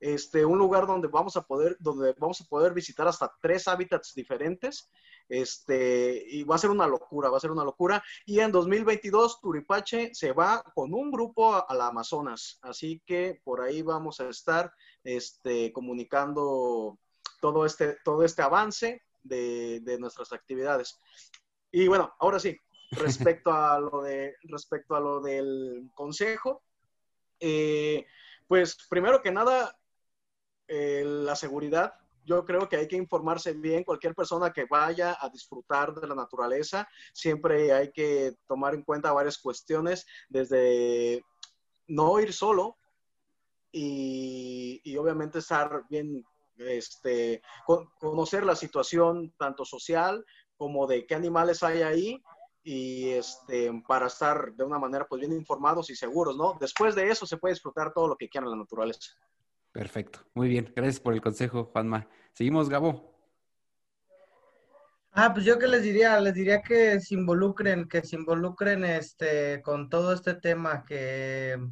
este, 0.00 0.44
un 0.44 0.58
lugar 0.58 0.86
donde 0.86 1.08
vamos 1.08 1.36
a 1.36 1.42
poder, 1.42 1.76
donde 1.80 2.14
vamos 2.18 2.40
a 2.40 2.44
poder 2.44 2.72
visitar 2.72 3.06
hasta 3.08 3.32
tres 3.40 3.68
hábitats 3.68 4.14
diferentes. 4.14 4.90
Este, 5.28 6.24
y 6.26 6.42
va 6.44 6.54
a 6.54 6.58
ser 6.58 6.70
una 6.70 6.86
locura, 6.86 7.28
va 7.28 7.36
a 7.36 7.40
ser 7.40 7.50
una 7.50 7.64
locura. 7.64 8.02
Y 8.24 8.40
en 8.40 8.50
2022 8.50 9.40
Turipache 9.40 10.14
se 10.14 10.32
va 10.32 10.62
con 10.74 10.94
un 10.94 11.10
grupo 11.10 11.54
a, 11.54 11.74
la 11.74 11.88
Amazonas, 11.88 12.58
así 12.62 13.02
que 13.04 13.40
por 13.44 13.60
ahí 13.60 13.82
vamos 13.82 14.20
a 14.20 14.28
estar 14.28 14.72
este, 15.04 15.72
comunicando 15.72 16.98
todo 17.40 17.66
este, 17.66 17.98
todo 18.04 18.24
este 18.24 18.42
avance 18.42 19.02
de, 19.22 19.80
de 19.80 19.98
nuestras 19.98 20.32
actividades. 20.32 20.98
Y 21.70 21.86
bueno, 21.88 22.14
ahora 22.18 22.40
sí, 22.40 22.56
respecto 22.92 23.52
a 23.52 23.78
lo, 23.78 24.02
de, 24.02 24.36
respecto 24.44 24.96
a 24.96 25.00
lo 25.00 25.20
del 25.20 25.90
consejo. 25.94 26.62
Eh, 27.40 28.06
pues 28.46 28.86
primero 28.88 29.22
que 29.22 29.30
nada, 29.30 29.77
eh, 30.68 31.02
la 31.04 31.34
seguridad. 31.34 31.94
Yo 32.24 32.44
creo 32.44 32.68
que 32.68 32.76
hay 32.76 32.86
que 32.86 32.96
informarse 32.96 33.54
bien. 33.54 33.84
Cualquier 33.84 34.14
persona 34.14 34.52
que 34.52 34.66
vaya 34.66 35.16
a 35.18 35.30
disfrutar 35.30 35.94
de 35.94 36.06
la 36.06 36.14
naturaleza, 36.14 36.86
siempre 37.12 37.72
hay 37.72 37.90
que 37.90 38.36
tomar 38.46 38.74
en 38.74 38.82
cuenta 38.82 39.12
varias 39.12 39.38
cuestiones, 39.38 40.06
desde 40.28 41.24
no 41.86 42.20
ir 42.20 42.32
solo 42.34 42.76
y, 43.72 44.80
y 44.84 44.96
obviamente 44.98 45.38
estar 45.38 45.84
bien, 45.88 46.22
este, 46.58 47.40
conocer 47.98 48.44
la 48.44 48.56
situación 48.56 49.32
tanto 49.38 49.64
social 49.64 50.24
como 50.58 50.86
de 50.86 51.06
qué 51.06 51.14
animales 51.14 51.62
hay 51.62 51.82
ahí 51.82 52.22
y 52.62 53.10
este, 53.10 53.70
para 53.86 54.08
estar 54.08 54.52
de 54.52 54.64
una 54.64 54.78
manera 54.78 55.06
pues 55.08 55.20
bien 55.20 55.32
informados 55.32 55.88
y 55.88 55.96
seguros, 55.96 56.36
¿no? 56.36 56.58
Después 56.60 56.94
de 56.94 57.08
eso 57.08 57.24
se 57.24 57.38
puede 57.38 57.54
disfrutar 57.54 57.94
todo 57.94 58.08
lo 58.08 58.16
que 58.16 58.28
quieran 58.28 58.50
la 58.50 58.56
naturaleza. 58.56 59.12
Perfecto, 59.78 60.26
muy 60.34 60.48
bien, 60.48 60.72
gracias 60.74 60.98
por 60.98 61.14
el 61.14 61.20
consejo, 61.20 61.66
Juanma. 61.66 62.08
Seguimos, 62.32 62.68
Gabo. 62.68 63.14
Ah, 65.12 65.32
pues 65.32 65.46
yo 65.46 65.56
qué 65.56 65.68
les 65.68 65.84
diría, 65.84 66.18
les 66.18 66.34
diría 66.34 66.62
que 66.62 66.98
se 66.98 67.14
involucren, 67.14 67.86
que 67.86 68.02
se 68.02 68.16
involucren 68.16 68.84
este, 68.84 69.62
con 69.62 69.88
todo 69.88 70.12
este 70.12 70.34
tema, 70.34 70.84
que, 70.84 71.64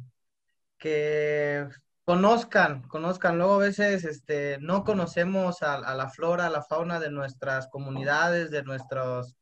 que 0.77 1.67
conozcan, 2.05 2.87
conozcan. 2.87 3.37
Luego 3.37 3.55
a 3.55 3.65
veces 3.65 4.05
este, 4.05 4.57
no 4.61 4.85
conocemos 4.85 5.61
a, 5.61 5.73
a 5.73 5.93
la 5.93 6.09
flora, 6.09 6.45
a 6.45 6.49
la 6.49 6.63
fauna 6.63 7.01
de 7.01 7.11
nuestras 7.11 7.67
comunidades, 7.67 8.51
de 8.51 8.63
nuestros 8.63 9.35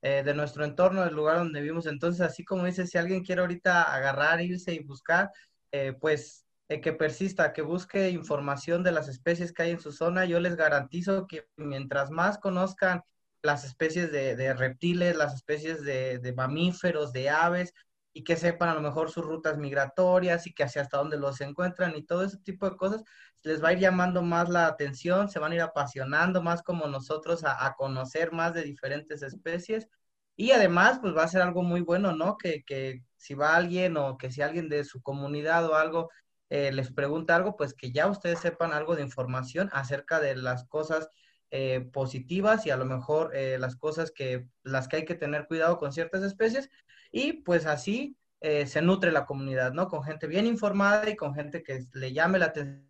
eh, 0.00 0.22
de 0.24 0.32
nuestro 0.32 0.64
entorno, 0.64 1.04
del 1.04 1.16
lugar 1.16 1.38
donde 1.38 1.60
vivimos. 1.60 1.86
Entonces, 1.86 2.20
así 2.20 2.44
como 2.44 2.66
dice, 2.66 2.86
si 2.86 2.98
alguien 2.98 3.24
quiere 3.24 3.40
ahorita 3.40 3.92
agarrar, 3.92 4.40
irse 4.40 4.72
y 4.72 4.84
buscar, 4.84 5.32
eh, 5.72 5.92
pues 6.00 6.41
que 6.80 6.92
persista, 6.92 7.52
que 7.52 7.62
busque 7.62 8.10
información 8.10 8.82
de 8.82 8.92
las 8.92 9.08
especies 9.08 9.52
que 9.52 9.62
hay 9.62 9.70
en 9.72 9.80
su 9.80 9.92
zona. 9.92 10.24
Yo 10.24 10.40
les 10.40 10.56
garantizo 10.56 11.26
que 11.26 11.46
mientras 11.56 12.10
más 12.10 12.38
conozcan 12.38 13.02
las 13.42 13.64
especies 13.64 14.12
de, 14.12 14.54
reptiles, 14.54 15.16
las 15.16 15.34
especies 15.34 15.82
de, 15.82 16.18
de, 16.18 16.32
mamíferos, 16.32 17.12
de 17.12 17.30
aves, 17.30 17.74
y 18.12 18.24
que 18.24 18.36
sepan 18.36 18.68
a 18.68 18.74
lo 18.74 18.80
mejor 18.82 19.10
sus 19.10 19.24
rutas 19.24 19.58
migratorias 19.58 20.46
y 20.46 20.52
que 20.52 20.64
hacia 20.64 20.82
hasta 20.82 20.98
dónde 20.98 21.18
los 21.18 21.40
encuentran 21.40 21.96
y 21.96 22.04
todo 22.04 22.24
ese 22.24 22.38
tipo 22.38 22.68
de 22.68 22.76
cosas, 22.76 23.02
les 23.42 23.62
va 23.62 23.68
a 23.68 23.72
ir 23.72 23.78
llamando 23.78 24.22
más 24.22 24.48
la 24.48 24.66
atención, 24.66 25.28
se 25.28 25.38
van 25.38 25.52
a 25.52 25.54
ir 25.56 25.60
apasionando 25.62 26.42
más 26.42 26.62
como 26.62 26.86
nosotros 26.86 27.42
a, 27.44 27.74
conocer 27.76 28.32
más 28.32 28.54
de 28.54 28.62
diferentes 28.62 29.22
especies 29.22 29.88
y 30.36 30.52
además 30.52 30.98
pues 31.00 31.16
va 31.16 31.24
a 31.24 31.28
ser 31.28 31.42
algo 31.42 31.62
muy 31.62 31.80
bueno, 31.80 32.14
¿no? 32.14 32.36
Que, 32.36 32.62
que 32.64 33.02
si 33.16 33.34
va 33.34 33.56
alguien 33.56 33.96
o 33.96 34.18
que 34.18 34.30
si 34.30 34.42
alguien 34.42 34.68
de 34.68 34.84
su 34.84 35.02
comunidad 35.02 35.66
o 35.66 35.74
algo 35.74 36.10
eh, 36.52 36.70
les 36.70 36.92
pregunta 36.92 37.34
algo, 37.34 37.56
pues 37.56 37.72
que 37.72 37.92
ya 37.92 38.08
ustedes 38.08 38.40
sepan 38.40 38.74
algo 38.74 38.94
de 38.94 39.00
información 39.00 39.70
acerca 39.72 40.20
de 40.20 40.36
las 40.36 40.66
cosas 40.68 41.08
eh, 41.50 41.88
positivas 41.94 42.66
y 42.66 42.70
a 42.70 42.76
lo 42.76 42.84
mejor 42.84 43.34
eh, 43.34 43.56
las 43.58 43.74
cosas 43.74 44.10
que 44.10 44.46
las 44.62 44.86
que 44.86 44.96
hay 44.96 45.04
que 45.06 45.14
tener 45.14 45.46
cuidado 45.46 45.78
con 45.78 45.94
ciertas 45.94 46.22
especies 46.22 46.68
y 47.10 47.32
pues 47.40 47.64
así 47.64 48.18
se 48.42 48.82
nutre 48.82 49.12
la 49.12 49.24
comunidad, 49.24 49.72
¿no? 49.72 49.86
Con 49.86 50.02
gente 50.02 50.26
bien 50.26 50.46
informada 50.46 51.08
y 51.08 51.14
con 51.14 51.32
gente 51.32 51.62
que 51.62 51.86
le 51.92 52.12
llame 52.12 52.40
la 52.40 52.46
atención 52.46 52.84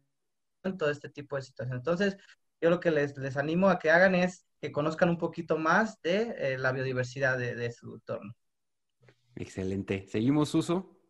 todo 0.79 0.91
este 0.91 1.11
tipo 1.11 1.37
de 1.37 1.43
situaciones. 1.43 1.81
Entonces, 1.81 2.17
yo 2.59 2.71
lo 2.71 2.81
que 2.81 2.91
les, 2.91 3.19
les 3.19 3.37
animo 3.37 3.69
a 3.69 3.79
que 3.79 3.91
hagan 3.91 4.15
es 4.15 4.47
que 4.63 4.73
conozcan 4.73 5.11
un 5.11 5.19
poquito 5.19 5.59
más 5.59 6.01
de 6.01 6.57
la 6.59 6.73
biodiversidad 6.73 7.37
de, 7.37 7.55
de 7.55 7.71
su 7.71 7.95
entorno. 7.97 8.35
Excelente. 9.37 10.07
¿Seguimos, 10.09 10.55
Uso? 10.55 11.02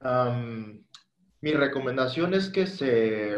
Mi 0.00 1.52
recomendación 1.52 2.34
es 2.34 2.50
que 2.50 2.66
se, 2.66 3.36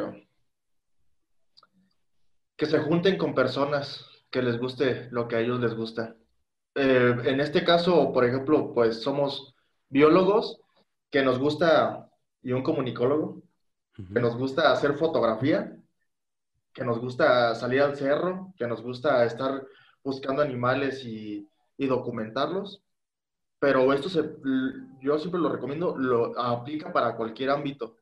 que 2.56 2.66
se 2.66 2.78
junten 2.80 3.16
con 3.16 3.34
personas 3.34 4.06
que 4.30 4.42
les 4.42 4.58
guste 4.58 5.08
lo 5.11 5.26
que 5.28 5.36
a 5.36 5.40
ellos 5.40 5.61
les 5.61 5.74
gusta. 5.74 6.16
Eh, 6.74 7.16
en 7.24 7.40
este 7.40 7.64
caso, 7.64 8.12
por 8.12 8.24
ejemplo, 8.24 8.72
pues 8.74 9.02
somos 9.02 9.54
biólogos 9.88 10.61
que 11.11 11.22
nos 11.22 11.38
gusta, 11.38 12.08
y 12.42 12.52
un 12.52 12.62
comunicólogo, 12.62 13.42
que 13.94 14.20
nos 14.20 14.36
gusta 14.36 14.72
hacer 14.72 14.94
fotografía, 14.94 15.76
que 16.72 16.84
nos 16.84 17.00
gusta 17.00 17.54
salir 17.54 17.82
al 17.82 17.96
cerro, 17.96 18.54
que 18.56 18.66
nos 18.66 18.80
gusta 18.82 19.24
estar 19.24 19.66
buscando 20.02 20.40
animales 20.40 21.04
y, 21.04 21.46
y 21.76 21.86
documentarlos 21.86 22.82
pero 23.61 23.92
esto 23.92 24.08
se, 24.08 24.24
yo 25.00 25.18
siempre 25.18 25.40
lo 25.40 25.50
recomiendo, 25.50 25.96
lo 25.96 26.36
aplica 26.40 26.92
para 26.92 27.14
cualquier 27.14 27.50
ámbito. 27.50 27.96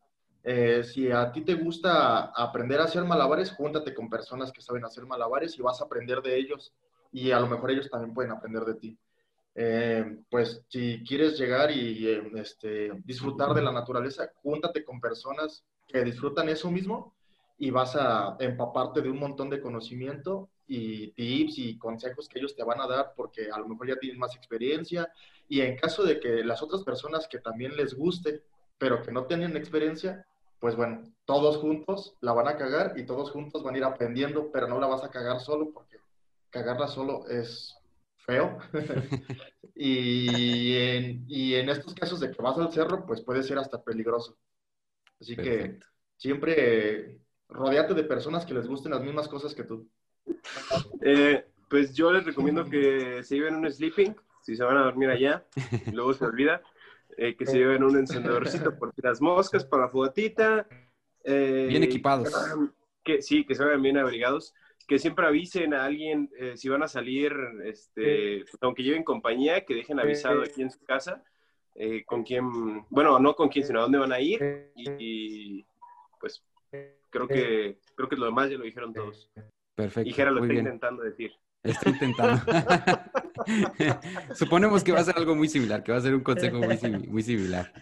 Eh, 0.45 0.85
si 0.85 1.11
a 1.11 1.31
ti 1.33 1.43
te 1.43 1.55
gusta 1.55 2.27
aprender 2.35 2.81
a 2.81 2.85
hacer 2.85 3.05
malabares, 3.05 3.51
júntate 3.51 3.93
con 3.93 4.09
personas 4.09 4.53
que 4.53 4.63
saben 4.63 4.85
hacer 4.85 5.05
malabares 5.05 5.59
y 5.59 5.63
vas 5.63 5.81
a 5.81 5.85
aprender 5.85 6.23
de 6.23 6.39
ellos 6.39 6.73
y 7.13 7.33
a 7.33 7.41
lo 7.41 7.49
mejor 7.49 7.73
ellos 7.73 7.91
también 7.91 8.15
pueden 8.15 8.31
aprender 8.31 8.65
de 8.65 8.75
ti. 8.75 8.99
Eh, 9.57 10.19
pues 10.31 10.63
si 10.69 11.03
quieres 11.05 11.37
llegar 11.37 11.73
y 11.73 12.07
eh, 12.07 12.31
este, 12.37 12.93
disfrutar 13.05 13.53
de 13.53 13.63
la 13.63 13.73
naturaleza, 13.73 14.31
júntate 14.41 14.85
con 14.85 15.01
personas 15.01 15.65
que 15.89 16.05
disfrutan 16.05 16.49
eso 16.49 16.71
mismo 16.71 17.15
y 17.59 17.71
vas 17.71 17.97
a 17.97 18.37
empaparte 18.39 19.03
de 19.03 19.11
un 19.11 19.19
montón 19.19 19.51
de 19.51 19.61
conocimiento 19.61 20.49
y 20.69 21.09
tips 21.09 21.59
y 21.59 21.79
consejos 21.79 22.29
que 22.29 22.39
ellos 22.39 22.55
te 22.55 22.63
van 22.63 22.81
a 22.81 22.87
dar 22.87 23.15
porque 23.17 23.51
a 23.51 23.59
lo 23.59 23.67
mejor 23.67 23.89
ya 23.89 23.99
tienen 23.99 24.21
más 24.21 24.37
experiencia 24.37 25.11
y 25.49 25.63
en 25.63 25.77
caso 25.77 26.03
de 26.05 26.21
que 26.21 26.45
las 26.45 26.63
otras 26.63 26.83
personas 26.83 27.27
que 27.29 27.39
también 27.39 27.77
les 27.77 27.95
guste 27.95 28.43
pero 28.79 29.03
que 29.03 29.13
no 29.13 29.27
tienen 29.27 29.57
experiencia, 29.57 30.25
pues 30.61 30.77
bueno, 30.77 31.03
todos 31.25 31.59
juntos 31.59 32.15
la 32.21 32.33
van 32.33 32.49
a 32.49 32.57
cagar 32.57 32.97
y 32.97 33.05
todos 33.05 33.31
juntos 33.31 33.63
van 33.63 33.75
a 33.75 33.79
ir 33.79 33.85
aprendiendo, 33.85 34.51
pero 34.53 34.69
no 34.69 34.81
la 34.81 34.87
vas 34.87 35.05
a 35.05 35.11
cagar 35.11 35.41
solo 35.41 35.73
porque 35.73 35.99
cagarla 36.51 36.89
solo 36.89 37.27
es 37.29 37.77
feo. 38.17 38.59
y, 39.75 40.77
en, 40.77 41.25
y, 41.29 41.55
en, 41.55 41.69
estos 41.69 41.95
casos 41.95 42.21
de 42.21 42.31
que 42.31 42.43
vas 42.43 42.57
al 42.59 42.73
cerro, 42.73 43.05
pues 43.05 43.21
puede 43.21 43.43
ser 43.43 43.59
hasta 43.59 43.83
peligroso. 43.83 44.37
Así 45.21 45.37
que 45.37 45.79
siempre 46.17 47.19
rodeate 47.49 47.95
de 47.95 48.05
personas 48.05 48.47
que 48.47 48.55
les 48.55 48.67
gusten 48.69 48.93
las 48.93 49.03
mismas 49.03 49.29
cosas 49.29 49.55
que 49.55 49.65
tú. 49.65 49.89
Eh, 51.03 51.45
pues 51.69 51.95
yo 51.95 52.13
les 52.13 52.25
recomiendo 52.25 52.65
que 52.65 53.23
se 53.23 53.37
lleven 53.37 53.57
un 53.57 53.71
sleeping, 53.71 54.15
si 54.49 54.57
se 54.57 54.65
van 54.65 54.79
a 54.79 54.85
dormir 54.85 55.11
allá, 55.11 55.45
y 55.87 55.91
luego 55.93 56.15
se 56.15 56.25
olvida, 56.25 56.63
eh, 57.19 57.37
que 57.37 57.45
se 57.45 57.59
lleven 57.59 57.83
un 57.83 57.99
encendedorcito 57.99 58.79
por 58.79 58.95
las 58.97 59.21
moscas, 59.21 59.67
para 59.67 59.83
la 59.85 59.89
fogatita. 59.91 60.67
Eh, 61.23 61.67
bien 61.69 61.83
equipados. 61.83 62.33
Que, 63.05 63.21
sí, 63.21 63.45
que 63.45 63.55
se 63.55 63.63
vayan 63.63 63.83
bien 63.83 63.99
abrigados. 63.99 64.55
Que 64.87 64.99
siempre 64.99 65.27
avisen 65.27 65.75
a 65.75 65.85
alguien 65.85 66.31
si 66.55 66.71
van 66.71 66.83
a 66.83 66.89
salir, 66.89 67.35
este, 67.63 68.47
aunque 68.63 68.83
lleven 68.83 69.05
compañía, 69.05 69.67
que 69.67 69.75
dejen 69.75 70.01
avisado 70.01 70.41
aquí 70.41 70.63
en 70.63 70.71
su 70.71 70.83
casa 70.83 71.23
con 72.07 72.23
quién, 72.23 72.87
bueno, 72.89 73.19
no 73.19 73.35
con 73.35 73.51
quién, 73.51 73.67
sino 73.67 73.81
a 73.81 73.83
dónde 73.83 73.99
van 73.99 74.13
a 74.13 74.21
ir. 74.21 74.73
Y, 74.75 75.67
pues 76.19 76.43
creo 77.11 77.29
que, 77.29 77.81
creo 77.95 78.09
que 78.09 78.17
lo 78.17 78.25
demás 78.25 78.49
ya 78.49 78.57
lo 78.57 78.65
dijeron 78.65 78.95
todos. 78.95 79.31
Perfecto. 79.75 80.09
Y 80.09 80.13
Jera 80.15 80.31
lo 80.31 80.43
está 80.43 80.55
intentando 80.55 81.03
decir. 81.03 81.33
Está 81.69 81.91
intentando. 81.91 82.43
Suponemos 84.35 84.83
que 84.83 84.93
va 84.93 85.01
a 85.01 85.05
ser 85.05 85.17
algo 85.17 85.35
muy 85.35 85.49
similar, 85.49 85.83
que 85.83 85.93
va 85.93 85.99
a 85.99 86.01
ser 86.01 86.15
un 86.15 86.23
consejo 86.23 86.59
muy, 86.59 86.79
muy 87.09 87.23
similar. 87.23 87.73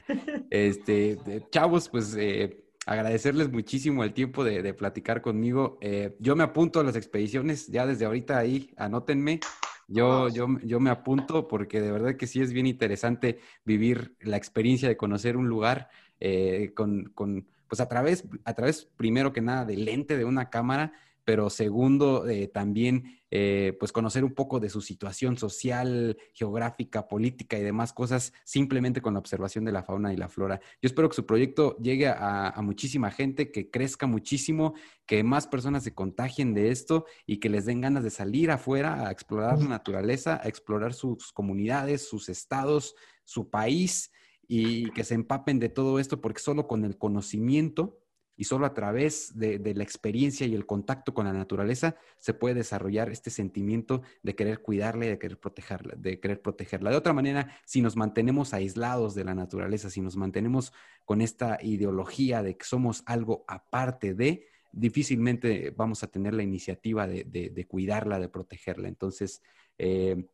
Este, 0.51 1.19
chavos, 1.51 1.89
pues 1.89 2.17
eh, 2.19 2.65
agradecerles 2.87 3.51
muchísimo 3.51 4.05
el 4.05 4.13
tiempo 4.13 4.45
de, 4.45 4.75
platicar 4.75 5.23
conmigo. 5.23 5.79
Eh, 5.81 6.17
yo 6.19 6.37
me 6.37 6.45
apunto 6.45 6.81
a 6.81 6.85
las 6.85 6.97
expediciones, 6.97 7.69
ya 7.69 7.87
desde 7.87 8.07
ahorita 8.07 8.39
ahí, 8.39 8.71
anótenme. 8.77 9.41
Yo, 9.89 10.29
yo, 10.29 10.49
yo 10.65 10.81
me 10.81 10.91
apunto 10.91 11.47
porque 11.47 11.81
de 11.81 11.93
verdad 11.93 12.17
que 12.17 12.27
sí 12.27 12.41
es 12.41 12.53
bien 12.53 12.67
interesante 12.67 13.39
vivir 13.65 14.17
la 14.21 14.37
experiencia 14.37 14.89
de 14.89 14.97
conocer 14.97 15.37
un 15.37 15.49
lugar 15.49 15.89
eh, 16.19 16.73
con, 16.75 17.05
con, 17.15 17.47
pues 17.69 17.81
a 17.81 17.89
través, 17.89 18.25
a 18.45 18.55
través 18.55 18.89
primero 18.97 19.33
que 19.33 19.41
nada 19.41 19.65
del 19.65 19.85
lente 19.85 20.17
de 20.17 20.25
una 20.25 20.51
cámara 20.51 20.93
pero 21.27 21.51
segundo, 21.51 22.29
eh, 22.29 22.47
también 22.47 23.19
eh, 23.33 23.77
pues 23.81 23.91
conocer 23.91 24.23
un 24.23 24.33
poco 24.33 24.61
de 24.61 24.71
su 24.71 24.81
situación 24.81 25.37
social, 25.37 26.17
geográfica, 26.33 27.09
política 27.09 27.59
y 27.59 27.65
demás 27.65 27.93
cosas, 27.93 28.33
simplemente 28.45 29.03
con 29.03 29.15
la 29.15 29.19
observación 29.19 29.65
de 29.65 29.73
la 29.73 29.83
fauna 29.83 30.13
y 30.13 30.17
la 30.17 30.29
flora. 30.29 30.61
Yo 30.81 30.87
espero 30.87 31.09
que 31.09 31.17
su 31.17 31.27
proyecto 31.27 31.77
llegue 31.79 32.07
a, 32.07 32.55
muchísima 32.63 33.11
gente, 33.11 33.51
que 33.51 33.73
crezca 33.73 34.07
muchísimo, 34.07 34.75
que 35.05 35.25
más 35.25 35.49
personas 35.49 35.83
se 35.83 35.95
contagien 35.95 36.55
de 36.55 36.71
esto 36.71 37.07
y 37.27 37.39
que 37.39 37.49
les 37.49 37.67
den 37.67 37.81
ganas 37.81 38.05
de 38.05 38.11
salir 38.11 38.53
afuera 38.53 39.09
a 39.09 39.11
explorar 39.11 39.59
la 39.59 39.69
naturaleza, 39.69 40.41
a 40.41 40.47
explorar 40.47 40.95
sus 40.95 41.33
comunidades, 41.33 42.09
sus 42.09 42.29
estados, 42.29 42.95
su 43.25 43.51
país 43.51 44.13
y 44.47 44.93
que 44.93 45.03
se 45.03 45.15
empapen 45.15 45.59
de 45.59 45.71
todo 45.71 45.99
esto, 45.99 46.21
porque 46.21 46.41
solo 46.41 46.69
con 46.69 46.85
el 46.85 46.97
conocimiento 46.97 47.99
y 48.37 48.45
solo 48.45 48.67
a 48.67 48.75
través 48.75 49.39
de, 49.39 49.59
la 49.75 49.83
experiencia 49.83 50.47
y 50.47 50.55
el 50.55 50.67
contacto 50.67 51.15
con 51.15 51.27
la 51.27 51.33
naturaleza 51.33 51.97
se 52.19 52.35
puede 52.35 52.57
desarrollar 52.57 53.11
este 53.11 53.31
sentimiento 53.31 54.03
de 54.23 54.35
querer 54.35 54.61
cuidarla 54.61 55.07
y 55.07 55.09
de 55.09 55.19
querer 55.19 55.39
protegerla, 55.39 55.95
de 55.97 56.21
querer 56.21 56.43
protegerla. 56.43 56.91
De 56.91 56.97
otra 56.97 57.13
manera, 57.13 57.59
si 57.65 57.81
nos 57.81 57.97
mantenemos 57.97 58.53
aislados 58.53 59.15
de 59.15 59.25
la 59.25 59.35
naturaleza, 59.35 59.91
si 59.91 60.01
nos 60.01 60.17
mantenemos 60.17 60.73
con 61.05 61.21
esta 61.21 61.59
ideología 61.63 62.43
de 62.43 62.57
que 62.57 62.65
somos 62.65 63.03
algo 63.07 63.45
aparte 63.49 64.15
de, 64.15 64.47
difícilmente 64.73 65.71
vamos 65.71 66.03
a 66.03 66.09
tener 66.09 66.35
la 66.35 66.43
iniciativa 66.43 67.07
de, 67.07 67.67
cuidarla, 67.69 68.19
de 68.19 68.29
protegerla. 68.29 68.89
Entonces, 68.89 69.43
eh, 69.79 70.27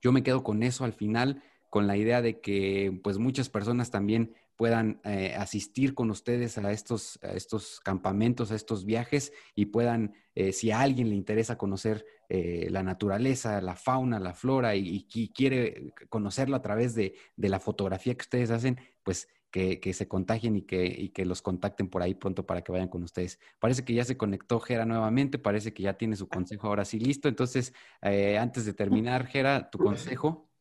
yo 0.00 0.10
me 0.10 0.24
quedo 0.24 0.42
con 0.42 0.62
eso 0.64 0.84
al 0.84 0.92
final, 0.92 1.42
con 1.70 1.86
la 1.86 1.96
idea 1.96 2.20
de 2.20 2.40
que 2.40 3.00
pues 3.02 3.18
muchas 3.18 3.48
personas 3.48 3.90
también 3.90 4.34
puedan 4.56 5.00
eh, 5.04 5.34
asistir 5.36 5.94
con 5.94 6.10
ustedes 6.10 6.58
a 6.58 6.70
estos, 6.72 7.18
estos 7.22 7.80
campamentos, 7.80 8.52
a 8.52 8.54
estos 8.54 8.84
viajes 8.84 9.32
y 9.54 9.66
puedan, 9.66 10.14
eh, 10.34 10.52
si 10.52 10.70
a 10.70 10.80
alguien 10.80 11.08
le 11.08 11.16
interesa 11.16 11.58
conocer 11.58 12.04
eh, 12.28 12.68
la 12.70 12.82
naturaleza, 12.82 13.60
la 13.60 13.76
fauna, 13.76 14.20
la 14.20 14.34
flora 14.34 14.74
y, 14.76 15.04
quiere 15.34 15.92
conocerlo 16.08 16.56
a 16.56 16.62
través 16.62 16.94
de, 16.94 17.14
la 17.36 17.60
fotografía 17.60 18.14
que 18.14 18.22
ustedes 18.22 18.50
hacen, 18.50 18.78
pues 19.02 19.28
que, 19.50 19.78
se 19.92 20.08
contagien 20.08 20.56
y 20.56 20.62
que, 20.62 21.12
que, 21.12 21.26
los 21.26 21.42
contacten 21.42 21.88
por 21.88 22.02
ahí 22.02 22.14
pronto 22.14 22.46
para 22.46 22.62
que 22.62 22.72
vayan 22.72 22.88
con 22.88 23.02
ustedes. 23.02 23.38
Parece 23.58 23.84
que 23.84 23.92
ya 23.92 24.04
se 24.04 24.16
conectó 24.16 24.60
Gera 24.60 24.86
nuevamente, 24.86 25.38
parece 25.38 25.74
que 25.74 25.82
ya 25.82 25.98
tiene 25.98 26.16
su 26.16 26.28
consejo 26.28 26.68
ahora 26.68 26.86
sí 26.86 26.98
listo. 26.98 27.28
Entonces, 27.28 27.74
antes 28.00 28.64
de 28.64 28.72
terminar, 28.72 29.26
Gera, 29.26 29.68
tu 29.70 29.78
consejo. 29.78 30.51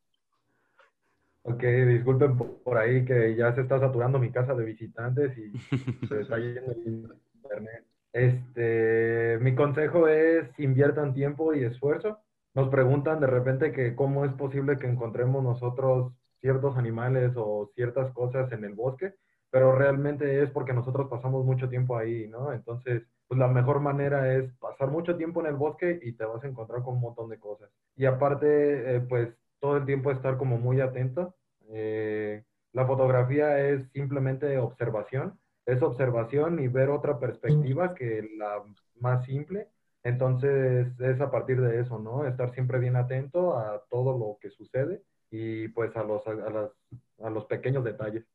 Ok, 1.43 1.63
disculpen 1.63 2.37
por 2.37 2.77
ahí 2.77 3.03
que 3.03 3.35
ya 3.35 3.53
se 3.55 3.61
está 3.61 3.79
saturando 3.79 4.19
mi 4.19 4.31
casa 4.31 4.53
de 4.53 4.65
visitantes 4.65 5.37
y 5.37 5.51
se 6.07 6.21
está 6.21 6.37
yendo 6.37 6.71
el 6.71 7.19
internet. 7.35 7.85
Este, 8.13 9.37
mi 9.41 9.55
consejo 9.55 10.07
es 10.07 10.47
inviertan 10.59 11.13
tiempo 11.13 11.53
y 11.53 11.63
esfuerzo 11.63 12.19
nos 12.53 12.69
preguntan 12.69 13.19
de 13.21 13.27
repente 13.27 13.71
que 13.71 13.95
cómo 13.95 14.25
es 14.25 14.33
posible 14.33 14.77
que 14.77 14.87
encontremos 14.87 15.43
nosotros 15.43 16.13
ciertos 16.41 16.75
animales 16.77 17.31
o 17.35 17.71
ciertas 17.75 18.11
cosas 18.13 18.51
en 18.51 18.65
el 18.65 18.73
bosque, 18.73 19.13
pero 19.49 19.73
realmente 19.73 20.43
es 20.43 20.49
porque 20.49 20.73
nosotros 20.73 21.07
pasamos 21.09 21.45
mucho 21.45 21.69
tiempo 21.69 21.97
ahí, 21.97 22.27
¿no? 22.27 22.51
Entonces, 22.51 23.03
pues 23.27 23.39
la 23.39 23.47
mejor 23.47 23.79
manera 23.79 24.33
es 24.33 24.51
pasar 24.57 24.89
mucho 24.89 25.15
tiempo 25.15 25.39
en 25.39 25.47
el 25.47 25.55
bosque 25.55 25.99
y 26.01 26.13
te 26.13 26.25
vas 26.25 26.43
a 26.43 26.47
encontrar 26.47 26.83
con 26.83 26.95
un 26.95 27.01
montón 27.01 27.29
de 27.29 27.39
cosas. 27.39 27.69
Y 27.95 28.05
aparte, 28.05 28.95
eh, 28.95 28.99
pues 29.01 29.29
todo 29.61 29.77
el 29.77 29.85
tiempo 29.85 30.11
estar 30.11 30.37
como 30.37 30.57
muy 30.57 30.81
atento. 30.81 31.35
Eh, 31.69 32.43
la 32.73 32.85
fotografía 32.85 33.59
es 33.69 33.89
simplemente 33.91 34.57
observación, 34.57 35.39
es 35.65 35.81
observación 35.81 36.59
y 36.59 36.67
ver 36.67 36.89
otra 36.89 37.19
perspectiva 37.19 37.93
que 37.93 38.27
la 38.37 38.63
más 38.99 39.23
simple. 39.25 39.67
Entonces 40.03 40.87
es 40.99 41.21
a 41.21 41.29
partir 41.29 41.61
de 41.61 41.79
eso, 41.79 41.99
¿no? 41.99 42.25
Estar 42.25 42.51
siempre 42.53 42.79
bien 42.79 42.95
atento 42.95 43.57
a 43.57 43.83
todo 43.89 44.17
lo 44.17 44.37
que 44.41 44.49
sucede 44.49 45.03
y 45.29 45.67
pues 45.69 45.95
a 45.95 46.03
los, 46.03 46.23
a, 46.27 47.29
los 47.29 47.45
pequeños 47.45 47.83
detalles. 47.83 48.25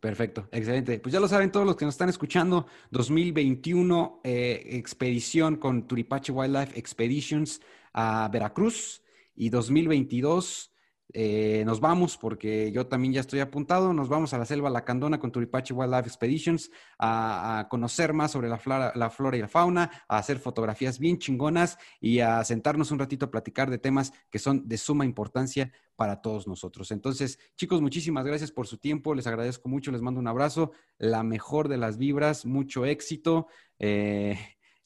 Perfecto, 0.00 0.48
excelente. 0.50 0.98
Pues 0.98 1.12
ya 1.12 1.20
lo 1.20 1.28
saben 1.28 1.52
todos 1.52 1.64
los 1.64 1.76
que 1.76 1.84
nos 1.84 1.94
están 1.94 2.08
escuchando, 2.08 2.66
2021 2.90 4.20
eh, 4.24 4.62
expedición 4.72 5.56
con 5.56 5.86
Turipache 5.86 6.32
Wildlife 6.32 6.78
Expeditions 6.78 7.62
a 7.92 8.28
Veracruz 8.30 9.03
y 9.34 9.50
2022 9.50 10.74
eh, 11.16 11.62
nos 11.64 11.78
vamos, 11.78 12.16
porque 12.16 12.72
yo 12.72 12.88
también 12.88 13.12
ya 13.12 13.20
estoy 13.20 13.38
apuntado, 13.38 13.92
nos 13.92 14.08
vamos 14.08 14.34
a 14.34 14.38
la 14.38 14.44
selva 14.44 14.68
Lacandona 14.68 15.20
con 15.20 15.30
Turipache 15.30 15.72
Wildlife 15.72 16.08
Expeditions 16.08 16.72
a, 16.98 17.68
conocer 17.70 18.12
más 18.12 18.32
sobre 18.32 18.48
la 18.48 18.58
flora, 18.58 18.90
la 18.96 19.10
flora 19.10 19.36
y 19.36 19.40
la 19.40 19.46
fauna, 19.46 19.90
a 20.08 20.18
hacer 20.18 20.40
fotografías 20.40 20.98
bien 20.98 21.18
chingonas 21.18 21.78
y 22.00 22.18
a 22.18 22.42
sentarnos 22.42 22.90
un 22.90 22.98
ratito 22.98 23.26
a 23.26 23.30
platicar 23.30 23.70
de 23.70 23.78
temas 23.78 24.12
que 24.28 24.40
son 24.40 24.66
de 24.66 24.76
suma 24.76 25.04
importancia 25.04 25.72
para 25.94 26.20
todos 26.20 26.48
nosotros. 26.48 26.90
Entonces, 26.90 27.38
chicos, 27.56 27.80
muchísimas 27.80 28.24
gracias 28.24 28.50
por 28.50 28.66
su 28.66 28.78
tiempo, 28.78 29.14
les 29.14 29.28
agradezco 29.28 29.68
mucho, 29.68 29.92
les 29.92 30.02
mando 30.02 30.18
un 30.18 30.26
abrazo, 30.26 30.72
la 30.98 31.22
mejor 31.22 31.68
de 31.68 31.76
las 31.76 31.96
vibras, 31.96 32.44
mucho 32.44 32.86
éxito. 32.86 33.46
Eh, 33.78 34.36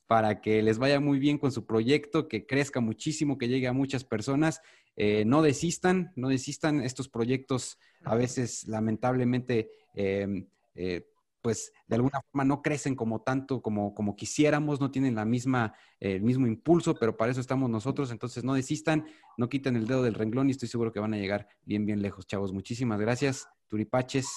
para 0.08 0.40
que 0.40 0.62
les 0.62 0.78
vaya 0.78 0.98
muy 0.98 1.20
bien 1.20 1.38
con 1.38 1.52
su 1.52 1.64
proyecto, 1.64 2.26
que 2.26 2.46
crezca 2.46 2.80
muchísimo, 2.80 3.38
que 3.38 3.46
llegue 3.46 3.68
a 3.68 3.72
muchas 3.72 4.02
personas 4.02 4.60
eh, 5.00 5.24
no 5.24 5.42
desistan, 5.42 6.12
no 6.16 6.28
desistan. 6.28 6.82
Estos 6.82 7.08
proyectos 7.08 7.78
a 8.02 8.16
veces, 8.16 8.66
lamentablemente, 8.66 9.70
em, 9.94 10.48
eh, 10.74 11.06
pues 11.40 11.72
de 11.86 11.94
alguna 11.94 12.20
forma 12.20 12.44
no 12.44 12.62
crecen 12.62 12.96
como 12.96 13.22
tanto 13.22 13.62
como, 13.62 13.94
como 13.94 14.16
quisiéramos, 14.16 14.80
no 14.80 14.90
tienen 14.90 15.14
la 15.14 15.24
misma, 15.24 15.72
el 16.00 16.22
mismo 16.22 16.48
impulso, 16.48 16.96
pero 16.96 17.16
para 17.16 17.30
eso 17.30 17.40
estamos 17.40 17.70
nosotros. 17.70 18.10
Entonces 18.10 18.42
no 18.42 18.54
desistan, 18.54 19.06
no 19.36 19.48
quiten 19.48 19.76
el 19.76 19.86
dedo 19.86 20.02
del 20.02 20.14
renglón 20.14 20.48
y 20.48 20.50
estoy 20.50 20.68
seguro 20.68 20.92
que 20.92 20.98
van 20.98 21.14
a 21.14 21.18
llegar 21.18 21.46
bien, 21.62 21.86
bien 21.86 22.02
lejos, 22.02 22.26
chavos. 22.26 22.52
Muchísimas 22.52 22.98
gracias, 22.98 23.46
Turipaches. 23.68 24.28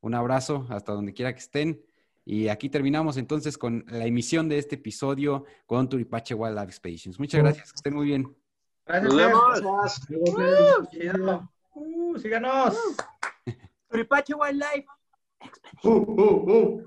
Un 0.00 0.16
abrazo 0.16 0.66
hasta 0.70 0.92
donde 0.92 1.14
quiera 1.14 1.32
que 1.32 1.38
estén. 1.38 1.84
Y 2.32 2.46
aquí 2.46 2.68
terminamos 2.68 3.16
entonces 3.16 3.58
con 3.58 3.84
la 3.88 4.06
emisión 4.06 4.48
de 4.48 4.56
este 4.56 4.76
episodio 4.76 5.46
con 5.66 5.88
Turipache 5.88 6.32
Wildlife 6.32 6.68
Expeditions. 6.68 7.18
Muchas 7.18 7.40
gracias, 7.40 7.72
que 7.72 7.74
estén 7.74 7.92
muy 7.92 8.06
bien. 8.06 8.36
Gracias. 8.86 9.12
Nos 9.12 9.16
vemos. 9.16 9.60
Uh, 11.74 11.74
uh, 11.74 12.16
síganos. 12.20 12.78
Turipache 13.90 14.34
Wildlife. 14.34 14.86
Uh, 15.82 15.90
uh, 15.90 16.84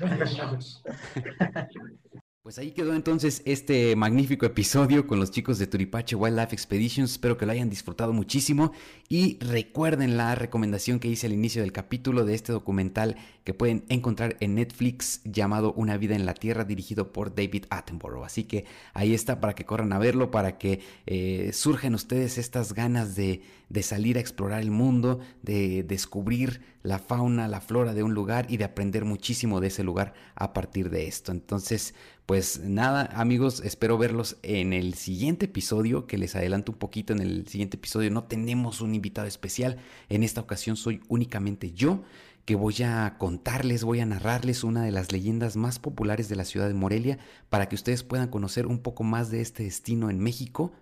Pues 2.48 2.58
ahí 2.58 2.70
quedó 2.70 2.94
entonces 2.94 3.42
este 3.44 3.94
magnífico 3.94 4.46
episodio 4.46 5.06
con 5.06 5.20
los 5.20 5.30
chicos 5.30 5.58
de 5.58 5.66
Turipache 5.66 6.16
Wildlife 6.16 6.54
Expeditions. 6.54 7.10
Espero 7.10 7.36
que 7.36 7.44
lo 7.44 7.52
hayan 7.52 7.68
disfrutado 7.68 8.14
muchísimo. 8.14 8.72
Y 9.06 9.36
recuerden 9.40 10.16
la 10.16 10.34
recomendación 10.34 10.98
que 10.98 11.08
hice 11.08 11.26
al 11.26 11.34
inicio 11.34 11.60
del 11.60 11.72
capítulo 11.72 12.24
de 12.24 12.34
este 12.34 12.52
documental 12.52 13.16
que 13.44 13.52
pueden 13.52 13.84
encontrar 13.90 14.38
en 14.40 14.54
Netflix 14.54 15.20
llamado 15.24 15.74
Una 15.74 15.98
vida 15.98 16.16
en 16.16 16.24
la 16.24 16.32
Tierra, 16.32 16.64
dirigido 16.64 17.12
por 17.12 17.34
David 17.34 17.66
Attenborough. 17.68 18.24
Así 18.24 18.44
que 18.44 18.64
ahí 18.94 19.12
está 19.12 19.40
para 19.40 19.54
que 19.54 19.66
corran 19.66 19.92
a 19.92 19.98
verlo, 19.98 20.30
para 20.30 20.56
que 20.56 20.80
eh, 21.04 21.50
surjan 21.52 21.94
ustedes 21.94 22.38
estas 22.38 22.72
ganas 22.72 23.14
de, 23.14 23.42
de 23.68 23.82
salir 23.82 24.16
a 24.16 24.20
explorar 24.20 24.60
el 24.60 24.70
mundo, 24.70 25.20
de 25.42 25.82
descubrir 25.82 26.62
la 26.82 26.98
fauna, 26.98 27.48
la 27.48 27.60
flora 27.60 27.94
de 27.94 28.02
un 28.02 28.14
lugar 28.14 28.46
y 28.48 28.56
de 28.56 28.64
aprender 28.64 29.04
muchísimo 29.04 29.60
de 29.60 29.68
ese 29.68 29.84
lugar 29.84 30.14
a 30.34 30.52
partir 30.52 30.90
de 30.90 31.06
esto. 31.06 31.32
Entonces, 31.32 31.94
pues 32.24 32.60
nada, 32.60 33.10
amigos, 33.14 33.60
espero 33.64 33.98
verlos 33.98 34.38
en 34.42 34.72
el 34.72 34.94
siguiente 34.94 35.46
episodio, 35.46 36.06
que 36.06 36.18
les 36.18 36.34
adelanto 36.34 36.72
un 36.72 36.78
poquito 36.78 37.12
en 37.12 37.20
el 37.20 37.46
siguiente 37.46 37.76
episodio. 37.76 38.10
No 38.10 38.24
tenemos 38.24 38.80
un 38.80 38.94
invitado 38.94 39.26
especial, 39.26 39.76
en 40.08 40.22
esta 40.22 40.40
ocasión 40.40 40.76
soy 40.76 41.00
únicamente 41.08 41.72
yo 41.72 42.02
que 42.46 42.54
voy 42.54 42.82
a 42.82 43.16
contarles, 43.18 43.84
voy 43.84 44.00
a 44.00 44.06
narrarles 44.06 44.64
una 44.64 44.82
de 44.82 44.90
las 44.90 45.12
leyendas 45.12 45.56
más 45.56 45.78
populares 45.78 46.30
de 46.30 46.36
la 46.36 46.46
ciudad 46.46 46.66
de 46.66 46.72
Morelia 46.72 47.18
para 47.50 47.68
que 47.68 47.74
ustedes 47.74 48.02
puedan 48.02 48.28
conocer 48.28 48.66
un 48.66 48.78
poco 48.78 49.04
más 49.04 49.30
de 49.30 49.42
este 49.42 49.64
destino 49.64 50.08
en 50.08 50.18
México 50.18 50.72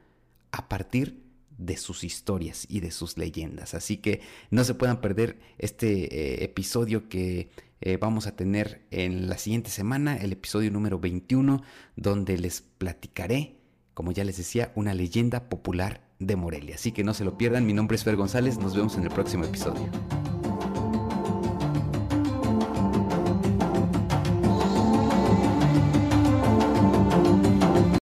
a 0.52 0.68
partir 0.68 1.25
de 1.58 1.76
sus 1.76 2.04
historias 2.04 2.66
y 2.68 2.80
de 2.80 2.90
sus 2.90 3.16
leyendas. 3.18 3.74
Así 3.74 3.98
que 3.98 4.20
no 4.50 4.64
se 4.64 4.74
puedan 4.74 5.00
perder 5.00 5.38
este 5.58 6.42
eh, 6.42 6.44
episodio 6.44 7.08
que 7.08 7.50
eh, 7.80 7.98
vamos 7.98 8.26
a 8.26 8.36
tener 8.36 8.86
en 8.90 9.28
la 9.28 9.38
siguiente 9.38 9.70
semana, 9.70 10.16
el 10.16 10.32
episodio 10.32 10.70
número 10.70 10.98
21, 10.98 11.62
donde 11.96 12.38
les 12.38 12.62
platicaré, 12.62 13.56
como 13.94 14.12
ya 14.12 14.24
les 14.24 14.36
decía, 14.36 14.72
una 14.74 14.94
leyenda 14.94 15.48
popular 15.48 16.06
de 16.18 16.36
Morelia. 16.36 16.76
Así 16.76 16.92
que 16.92 17.04
no 17.04 17.14
se 17.14 17.24
lo 17.24 17.36
pierdan, 17.36 17.66
mi 17.66 17.72
nombre 17.72 17.96
es 17.96 18.04
Fer 18.04 18.16
González, 18.16 18.58
nos 18.58 18.74
vemos 18.74 18.96
en 18.96 19.04
el 19.04 19.10
próximo 19.10 19.44
episodio. 19.44 19.90